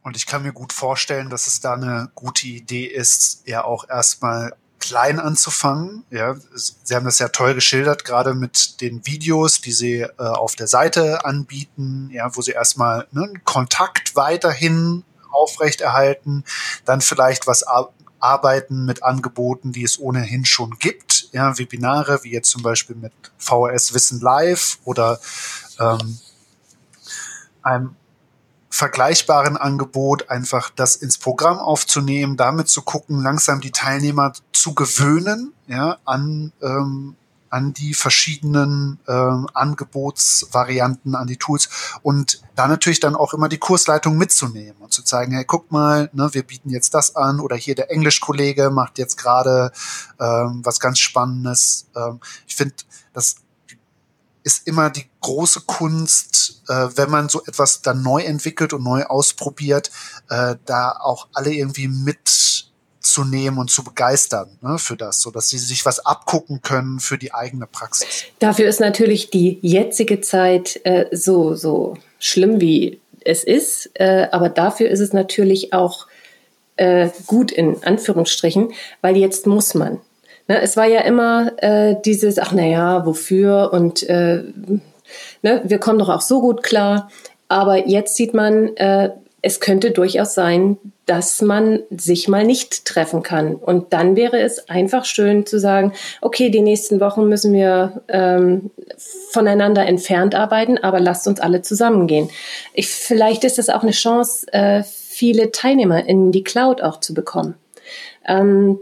Und 0.03 0.15
ich 0.15 0.28
kann 0.28 0.43
mir 0.43 0.53
gut 0.53 0.71
vorstellen, 0.71 1.32
dass 1.32 1.47
es 1.47 1.61
da 1.61 1.73
eine 1.73 2.11
gute 2.13 2.45
Idee 2.45 2.86
ist, 2.86 3.41
ja 3.47 3.63
auch 3.63 3.89
erstmal 3.89 4.53
klein 4.78 5.19
anzufangen. 5.19 6.05
Ja, 6.11 6.36
Sie 6.53 6.93
haben 6.93 7.05
das 7.05 7.17
ja 7.17 7.30
toll 7.30 7.55
geschildert, 7.55 8.05
gerade 8.05 8.36
mit 8.36 8.82
den 8.82 9.03
Videos, 9.07 9.61
die 9.61 9.71
Sie 9.71 10.01
äh, 10.01 10.11
auf 10.17 10.55
der 10.55 10.67
Seite 10.67 11.26
anbieten, 11.26 12.11
ja, 12.11 12.36
wo 12.36 12.43
Sie 12.43 12.51
erstmal 12.51 13.07
ne, 13.11 13.34
Kontakt 13.45 14.15
weiterhin 14.15 15.03
aufrechterhalten, 15.32 16.43
dann 16.86 17.01
vielleicht 17.01 17.47
was 17.47 17.65
arbeiten 18.19 18.86
mit 18.86 19.01
Angeboten, 19.01 19.71
die 19.71 19.84
es 19.84 19.99
ohnehin 19.99 20.45
schon 20.45 20.78
gibt. 20.78 21.14
Ja, 21.36 21.57
Webinare, 21.57 22.23
wie 22.23 22.31
jetzt 22.31 22.49
zum 22.49 22.63
Beispiel 22.63 22.95
mit 22.95 23.11
VHS 23.38 23.93
Wissen 23.93 24.21
Live 24.21 24.79
oder 24.86 25.19
ähm, 25.81 26.17
einem 27.61 27.95
vergleichbaren 28.69 29.57
Angebot 29.57 30.29
einfach 30.29 30.69
das 30.69 30.95
ins 30.95 31.17
Programm 31.17 31.59
aufzunehmen, 31.59 32.38
damit 32.38 32.69
zu 32.69 32.83
gucken, 32.83 33.21
langsam 33.21 33.59
die 33.59 33.71
Teilnehmer 33.71 34.31
zu 34.53 34.73
gewöhnen, 34.75 35.51
ja, 35.67 35.97
an 36.05 36.53
ähm, 36.61 37.17
an 37.56 37.72
die 37.72 37.93
verschiedenen 37.93 38.99
ähm, 39.08 39.47
Angebotsvarianten, 39.53 41.16
an 41.16 41.26
die 41.26 41.38
Tools 41.38 41.70
und 42.01 42.41
da 42.53 42.68
natürlich 42.68 42.99
dann 42.99 43.16
auch 43.16 43.34
immer 43.34 43.47
die 43.47 43.60
Kursleitung 43.60 44.18
mitzunehmen 44.18 44.76
und 44.82 44.91
zu 44.91 45.03
zeigen, 45.03 45.32
hey, 45.32 45.45
guck 45.45 45.72
mal, 45.72 46.10
ne, 46.12 46.34
wir 46.34 46.43
bieten 46.43 46.70
jetzt 46.70 46.93
das 46.93 47.16
an 47.16 47.39
oder 47.39 47.56
hier 47.56 47.74
der 47.74 47.91
Englischkollege 47.91 48.72
macht 48.72 48.97
jetzt 48.97 49.18
gerade 49.18 49.72
ähm, 50.20 50.60
was 50.66 50.82
ganz 50.82 50.99
Spannendes. 50.99 51.88
Ähm, 51.95 52.20
ich 52.45 52.58
finde, 52.58 52.76
das 53.14 53.38
ist 54.43 54.68
immer 54.68 54.89
die 54.89 55.10
große 55.22 55.62
Kunst, 55.62 56.62
äh, 56.68 56.89
wenn 56.97 57.10
man 57.10 57.30
so 57.30 57.41
etwas 57.45 57.82
dann 57.82 58.03
neu 58.03 58.22
entwickelt 58.22 58.74
und 58.74 58.84
neu 58.84 59.06
ausprobiert, 59.06 59.91
äh, 60.28 60.58
da 60.66 60.91
auch 60.91 61.30
alle 61.32 61.53
irgendwie 61.53 61.88
mit 61.88 62.70
zu 63.06 63.24
nehmen 63.24 63.58
und 63.58 63.70
zu 63.70 63.84
begeistern 63.84 64.58
ne, 64.62 64.78
für 64.78 64.97
das, 64.97 65.22
so 65.22 65.32
dass 65.32 65.49
sie 65.49 65.58
sich 65.58 65.86
was 65.86 66.06
abgucken 66.06 66.62
können 66.62 66.99
für 66.99 67.18
die 67.18 67.34
eigene 67.34 67.68
Praxis. 67.68 68.26
Dafür 68.39 68.68
ist 68.68 68.80
natürlich 68.80 69.30
die 69.30 69.60
jetzige 69.62 70.22
Zeit 70.22 70.80
äh, 70.84 71.06
so 71.12 71.56
so 71.56 71.97
schlimm 72.20 72.60
wie 72.60 72.99
es 73.24 73.43
ist, 73.43 73.91
äh, 73.95 74.28
aber 74.32 74.49
dafür 74.49 74.89
ist 74.89 74.99
es 74.99 75.14
natürlich 75.14 75.74
auch 75.74 76.08
äh, 76.78 77.10
gut 77.28 77.51
in 77.51 77.84
Anführungsstrichen, 77.84 78.74
weil 79.01 79.18
jetzt 79.18 79.47
muss 79.47 79.74
man. 79.74 79.99
Ne, 80.47 80.62
es 80.62 80.78
war 80.78 80.86
ja 80.86 81.01
immer 81.01 81.51
äh, 81.58 81.95
dieses, 82.06 82.38
ach 82.38 82.51
naja, 82.51 83.06
wofür 83.06 83.72
und 83.74 84.03
äh, 84.03 84.43
ne, 85.41 85.62
wir 85.64 85.80
kommen 85.80 85.99
doch 85.99 86.10
auch 86.10 86.22
so 86.22 86.41
gut 86.41 86.64
klar. 86.64 87.10
Aber 87.47 87.88
jetzt 87.88 88.16
sieht 88.16 88.34
man, 88.34 88.76
äh, 88.78 89.12
es 89.46 89.60
könnte 89.60 89.91
durchaus 89.91 90.34
sein, 90.34 90.78
dass 91.06 91.39
man 91.39 91.84
sich 91.91 92.28
mal 92.28 92.43
nicht 92.43 92.84
treffen 92.86 93.22
kann. 93.22 93.54
Und 93.54 93.93
dann 93.93 94.16
wäre 94.16 94.39
es 94.39 94.70
einfach 94.70 95.06
schön 95.06 95.46
zu 95.46 95.60
sagen, 95.60 95.93
okay, 96.20 96.50
die 96.50 96.62
nächsten 96.62 97.00
Wochen 97.00 97.30
müssen 97.30 97.54
wir 97.54 98.02
ähm, 98.08 98.72
voneinander 99.30 99.86
entfernt 99.86 100.34
arbeiten, 100.34 100.80
aber 100.80 101.00
lasst 101.00 101.28
uns 101.28 101.39
alle 101.39 101.62
zusammengehen. 101.62 102.32
Ich, 102.74 102.88
vielleicht 102.88 103.43
ist 103.43 103.60
es 103.60 103.70
auch 103.70 103.84
eine 103.84 103.91
Chance, 103.91 104.52
äh, 104.52 104.82
viele 104.84 105.52
Teilnehmer 105.52 106.04
in 106.08 106.32
die 106.32 106.43
Cloud 106.43 106.82
auch 106.82 107.00
zu 107.00 107.14
bekommen. 107.14 107.54
Ähm, 108.28 108.80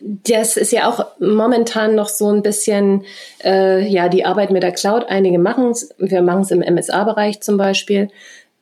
das 0.00 0.56
ist 0.56 0.72
ja 0.72 0.90
auch 0.90 1.06
momentan 1.20 1.94
noch 1.94 2.08
so 2.08 2.32
ein 2.32 2.42
bisschen, 2.42 3.04
äh, 3.44 3.86
ja, 3.86 4.08
die 4.08 4.24
Arbeit 4.24 4.50
mit 4.50 4.64
der 4.64 4.72
Cloud. 4.72 5.04
Einige 5.08 5.38
machen 5.38 5.70
es, 5.70 5.94
wir 5.98 6.20
machen 6.20 6.40
es 6.40 6.50
im 6.50 6.62
MSA-Bereich 6.62 7.42
zum 7.42 7.58
Beispiel. 7.58 8.08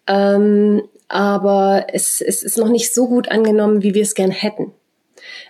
Ähm, 0.07 0.83
aber 1.13 1.87
es, 1.93 2.21
es 2.21 2.43
ist 2.43 2.59
noch 2.59 2.69
nicht 2.69 2.95
so 2.95 3.07
gut 3.07 3.31
angenommen, 3.31 3.83
wie 3.83 3.95
wir 3.95 4.03
es 4.03 4.15
gern 4.15 4.31
hätten. 4.31 4.73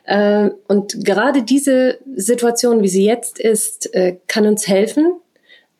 Äh, 0.04 0.50
und 0.66 1.04
gerade 1.04 1.42
diese 1.42 1.98
Situation, 2.14 2.82
wie 2.82 2.88
sie 2.88 3.04
jetzt 3.04 3.38
ist, 3.38 3.94
äh, 3.94 4.18
kann 4.26 4.46
uns 4.46 4.66
helfen, 4.66 5.14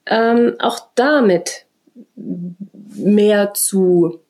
ähm, 0.06 0.54
auch 0.58 0.78
damit 0.94 1.66
mehr 2.14 3.54
zu 3.54 4.20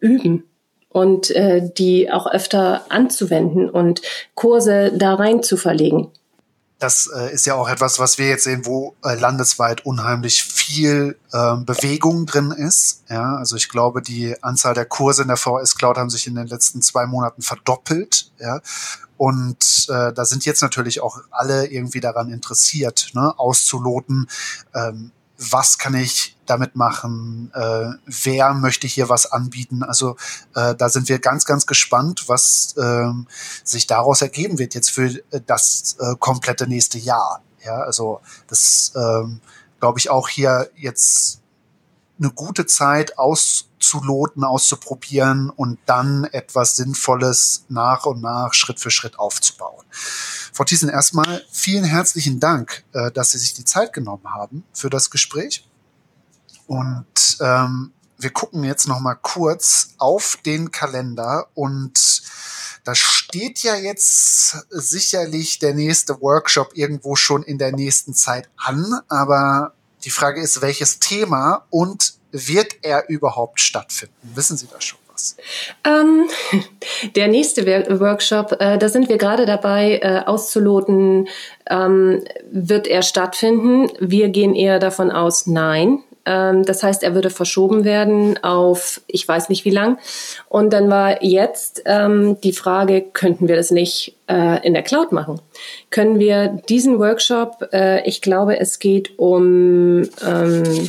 üben 0.00 0.44
und 0.88 1.30
äh, 1.30 1.62
die 1.76 2.10
auch 2.10 2.26
öfter 2.26 2.86
anzuwenden 2.88 3.70
und 3.70 4.02
Kurse 4.34 4.92
da 4.94 5.14
rein 5.14 5.42
zu 5.42 5.56
verlegen 5.56 6.10
das 6.82 7.06
äh, 7.06 7.32
ist 7.32 7.46
ja 7.46 7.54
auch 7.54 7.68
etwas, 7.68 7.98
was 7.98 8.18
wir 8.18 8.28
jetzt 8.28 8.44
sehen, 8.44 8.66
wo 8.66 8.96
äh, 9.04 9.14
landesweit 9.14 9.86
unheimlich 9.86 10.42
viel 10.42 11.16
äh, 11.32 11.56
Bewegung 11.56 12.26
drin 12.26 12.50
ist. 12.50 13.04
Ja, 13.08 13.36
also 13.36 13.56
ich 13.56 13.68
glaube, 13.68 14.02
die 14.02 14.42
Anzahl 14.42 14.74
der 14.74 14.86
Kurse 14.86 15.22
in 15.22 15.28
der 15.28 15.36
VS 15.36 15.76
Cloud 15.76 15.96
haben 15.96 16.10
sich 16.10 16.26
in 16.26 16.34
den 16.34 16.48
letzten 16.48 16.82
zwei 16.82 17.06
Monaten 17.06 17.42
verdoppelt. 17.42 18.32
Ja, 18.40 18.60
und 19.16 19.86
äh, 19.88 20.12
da 20.12 20.24
sind 20.24 20.44
jetzt 20.44 20.62
natürlich 20.62 21.00
auch 21.00 21.20
alle 21.30 21.66
irgendwie 21.66 22.00
daran 22.00 22.30
interessiert, 22.30 23.10
ne, 23.14 23.32
auszuloten, 23.38 24.28
ähm, 24.74 25.12
was 25.50 25.78
kann 25.78 25.94
ich 25.94 26.36
damit 26.46 26.76
machen, 26.76 27.50
äh, 27.54 27.90
wer 28.06 28.54
möchte 28.54 28.86
hier 28.86 29.08
was 29.08 29.30
anbieten. 29.30 29.82
Also 29.82 30.16
äh, 30.54 30.74
da 30.74 30.88
sind 30.88 31.08
wir 31.08 31.18
ganz, 31.18 31.44
ganz 31.44 31.66
gespannt, 31.66 32.28
was 32.28 32.74
äh, 32.76 33.12
sich 33.64 33.86
daraus 33.86 34.22
ergeben 34.22 34.58
wird 34.58 34.74
jetzt 34.74 34.90
für 34.90 35.06
äh, 35.06 35.40
das 35.46 35.96
äh, 35.98 36.14
komplette 36.18 36.66
nächste 36.66 36.98
Jahr. 36.98 37.42
Ja, 37.64 37.80
also 37.80 38.20
das 38.48 38.92
ähm, 38.96 39.40
glaube 39.80 39.98
ich 39.98 40.10
auch 40.10 40.28
hier 40.28 40.70
jetzt 40.76 41.40
eine 42.18 42.30
gute 42.30 42.66
Zeit 42.66 43.18
auszuloten, 43.82 44.44
auszuprobieren 44.44 45.50
und 45.50 45.78
dann 45.86 46.24
etwas 46.24 46.76
Sinnvolles 46.76 47.64
nach 47.68 48.06
und 48.06 48.22
nach 48.22 48.54
Schritt 48.54 48.78
für 48.78 48.90
Schritt 48.90 49.18
aufzubauen. 49.18 49.84
Frau 50.52 50.64
Thiessen, 50.64 50.88
erstmal 50.88 51.44
vielen 51.50 51.84
herzlichen 51.84 52.38
Dank, 52.38 52.84
äh, 52.92 53.10
dass 53.10 53.32
Sie 53.32 53.38
sich 53.38 53.54
die 53.54 53.64
Zeit 53.64 53.92
genommen 53.92 54.32
haben 54.32 54.64
für 54.72 54.88
das 54.88 55.10
Gespräch. 55.10 55.66
Und 56.66 57.06
ähm, 57.40 57.92
wir 58.18 58.30
gucken 58.30 58.62
jetzt 58.62 58.86
noch 58.86 59.00
mal 59.00 59.16
kurz 59.16 59.94
auf 59.98 60.38
den 60.46 60.70
Kalender 60.70 61.48
und 61.54 62.22
da 62.84 62.94
steht 62.94 63.62
ja 63.62 63.74
jetzt 63.76 64.66
sicherlich 64.70 65.58
der 65.58 65.74
nächste 65.74 66.20
Workshop 66.20 66.70
irgendwo 66.74 67.16
schon 67.16 67.42
in 67.42 67.58
der 67.58 67.72
nächsten 67.72 68.14
Zeit 68.14 68.48
an, 68.56 69.00
aber 69.08 69.74
die 70.04 70.10
Frage 70.10 70.40
ist, 70.40 70.62
welches 70.62 70.98
Thema 70.98 71.66
und 71.70 72.21
wird 72.32 72.76
er 72.82 73.08
überhaupt 73.08 73.60
stattfinden? 73.60 74.14
Wissen 74.34 74.56
Sie 74.56 74.66
das 74.66 74.84
schon? 74.84 74.98
was? 75.12 75.36
Ähm, 75.84 76.28
der 77.16 77.28
nächste 77.28 77.66
Workshop, 78.00 78.56
äh, 78.60 78.78
da 78.78 78.88
sind 78.88 79.08
wir 79.08 79.18
gerade 79.18 79.46
dabei 79.46 80.00
äh, 80.02 80.22
auszuloten, 80.26 81.28
ähm, 81.68 82.24
wird 82.50 82.86
er 82.86 83.02
stattfinden. 83.02 83.88
Wir 84.00 84.28
gehen 84.28 84.54
eher 84.54 84.78
davon 84.78 85.10
aus, 85.10 85.46
nein. 85.46 86.02
Ähm, 86.24 86.64
das 86.64 86.82
heißt, 86.82 87.02
er 87.02 87.14
würde 87.14 87.30
verschoben 87.30 87.84
werden 87.84 88.42
auf 88.44 89.00
ich 89.06 89.26
weiß 89.26 89.48
nicht 89.48 89.64
wie 89.64 89.70
lang. 89.70 89.98
Und 90.48 90.72
dann 90.72 90.88
war 90.88 91.22
jetzt 91.22 91.82
ähm, 91.84 92.40
die 92.42 92.52
Frage, 92.52 93.02
könnten 93.12 93.48
wir 93.48 93.56
das 93.56 93.70
nicht 93.72 94.16
äh, 94.28 94.64
in 94.64 94.72
der 94.74 94.84
Cloud 94.84 95.10
machen? 95.10 95.40
Können 95.90 96.20
wir 96.20 96.60
diesen 96.68 97.00
Workshop, 97.00 97.68
äh, 97.72 98.08
ich 98.08 98.22
glaube, 98.22 98.60
es 98.60 98.78
geht 98.78 99.18
um 99.18 100.02
ähm, 100.24 100.88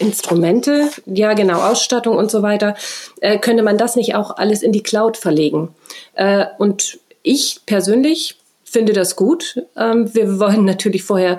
Instrumente, 0.00 0.88
ja 1.06 1.34
genau, 1.34 1.60
Ausstattung 1.60 2.16
und 2.16 2.30
so 2.30 2.42
weiter, 2.42 2.74
äh, 3.20 3.38
könnte 3.38 3.62
man 3.62 3.78
das 3.78 3.96
nicht 3.96 4.14
auch 4.14 4.36
alles 4.36 4.62
in 4.62 4.72
die 4.72 4.82
Cloud 4.82 5.16
verlegen? 5.16 5.68
Äh, 6.14 6.46
und 6.58 6.98
ich 7.22 7.60
persönlich 7.66 8.36
finde 8.64 8.92
das 8.92 9.14
gut. 9.14 9.62
Ähm, 9.76 10.14
wir 10.14 10.40
wollen 10.40 10.64
natürlich 10.64 11.04
vorher 11.04 11.38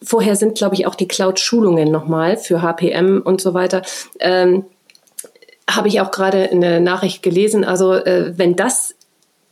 Vorher 0.00 0.36
sind, 0.36 0.56
glaube 0.56 0.76
ich, 0.76 0.86
auch 0.86 0.94
die 0.94 1.08
Cloud-Schulungen 1.08 1.90
nochmal 1.90 2.36
für 2.36 2.62
HPM 2.62 3.20
und 3.20 3.40
so 3.40 3.52
weiter. 3.52 3.82
Ähm, 4.20 4.64
Habe 5.68 5.88
ich 5.88 6.00
auch 6.00 6.12
gerade 6.12 6.50
eine 6.50 6.80
Nachricht 6.80 7.22
gelesen. 7.22 7.64
Also 7.64 7.94
äh, 7.94 8.32
wenn 8.38 8.54
das 8.54 8.94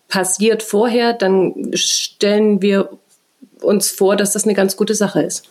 passiert 0.09 0.63
vorher, 0.63 1.15
dann 1.15 1.73
stellen 1.75 2.63
wir 2.63 2.91
uns 3.61 3.91
vor, 3.91 4.15
dass 4.15 4.33
das 4.33 4.45
eine 4.45 4.55
ganz 4.55 4.77
gute 4.77 4.95
Sache 4.95 5.23
ist. 5.23 5.49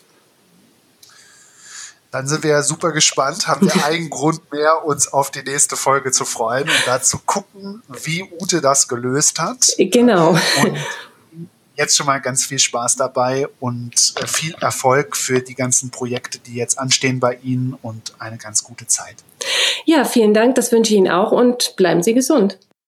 Dann 2.15 2.27
sind 2.27 2.43
wir 2.43 2.51
ja 2.51 2.63
super 2.63 2.93
gespannt, 2.93 3.45
haben 3.45 3.67
wir 3.67 3.85
einen 3.85 4.09
Grund 4.09 4.49
mehr, 4.49 4.85
uns 4.85 5.11
auf 5.11 5.31
die 5.31 5.43
nächste 5.43 5.75
Folge 5.75 6.13
zu 6.13 6.23
freuen 6.23 6.63
und 6.63 6.83
da 6.85 7.01
zu 7.01 7.17
gucken, 7.17 7.83
wie 8.03 8.23
Ute 8.39 8.61
das 8.61 8.87
gelöst 8.87 9.37
hat. 9.37 9.67
Genau. 9.77 10.29
Und 10.29 10.77
jetzt 11.75 11.97
schon 11.97 12.05
mal 12.05 12.19
ganz 12.19 12.45
viel 12.45 12.57
Spaß 12.57 12.95
dabei 12.95 13.49
und 13.59 14.13
äh, 14.21 14.27
viel 14.27 14.55
Erfolg 14.61 15.17
für 15.17 15.41
die 15.41 15.55
ganzen 15.55 15.91
Projekte, 15.91 16.39
die 16.39 16.53
jetzt 16.53 16.79
anstehen 16.79 17.19
bei 17.19 17.37
Ihnen 17.43 17.77
und 17.81 18.13
eine 18.17 18.37
ganz 18.37 18.63
gute 18.63 18.87
Zeit. 18.87 19.17
Ja, 19.83 20.05
vielen 20.05 20.33
Dank, 20.33 20.55
das 20.55 20.71
wünsche 20.71 20.93
ich 20.93 20.99
Ihnen 20.99 21.11
auch 21.11 21.33
und 21.33 21.75
bleiben 21.75 22.01
Sie 22.01 22.13
gesund. 22.13 22.57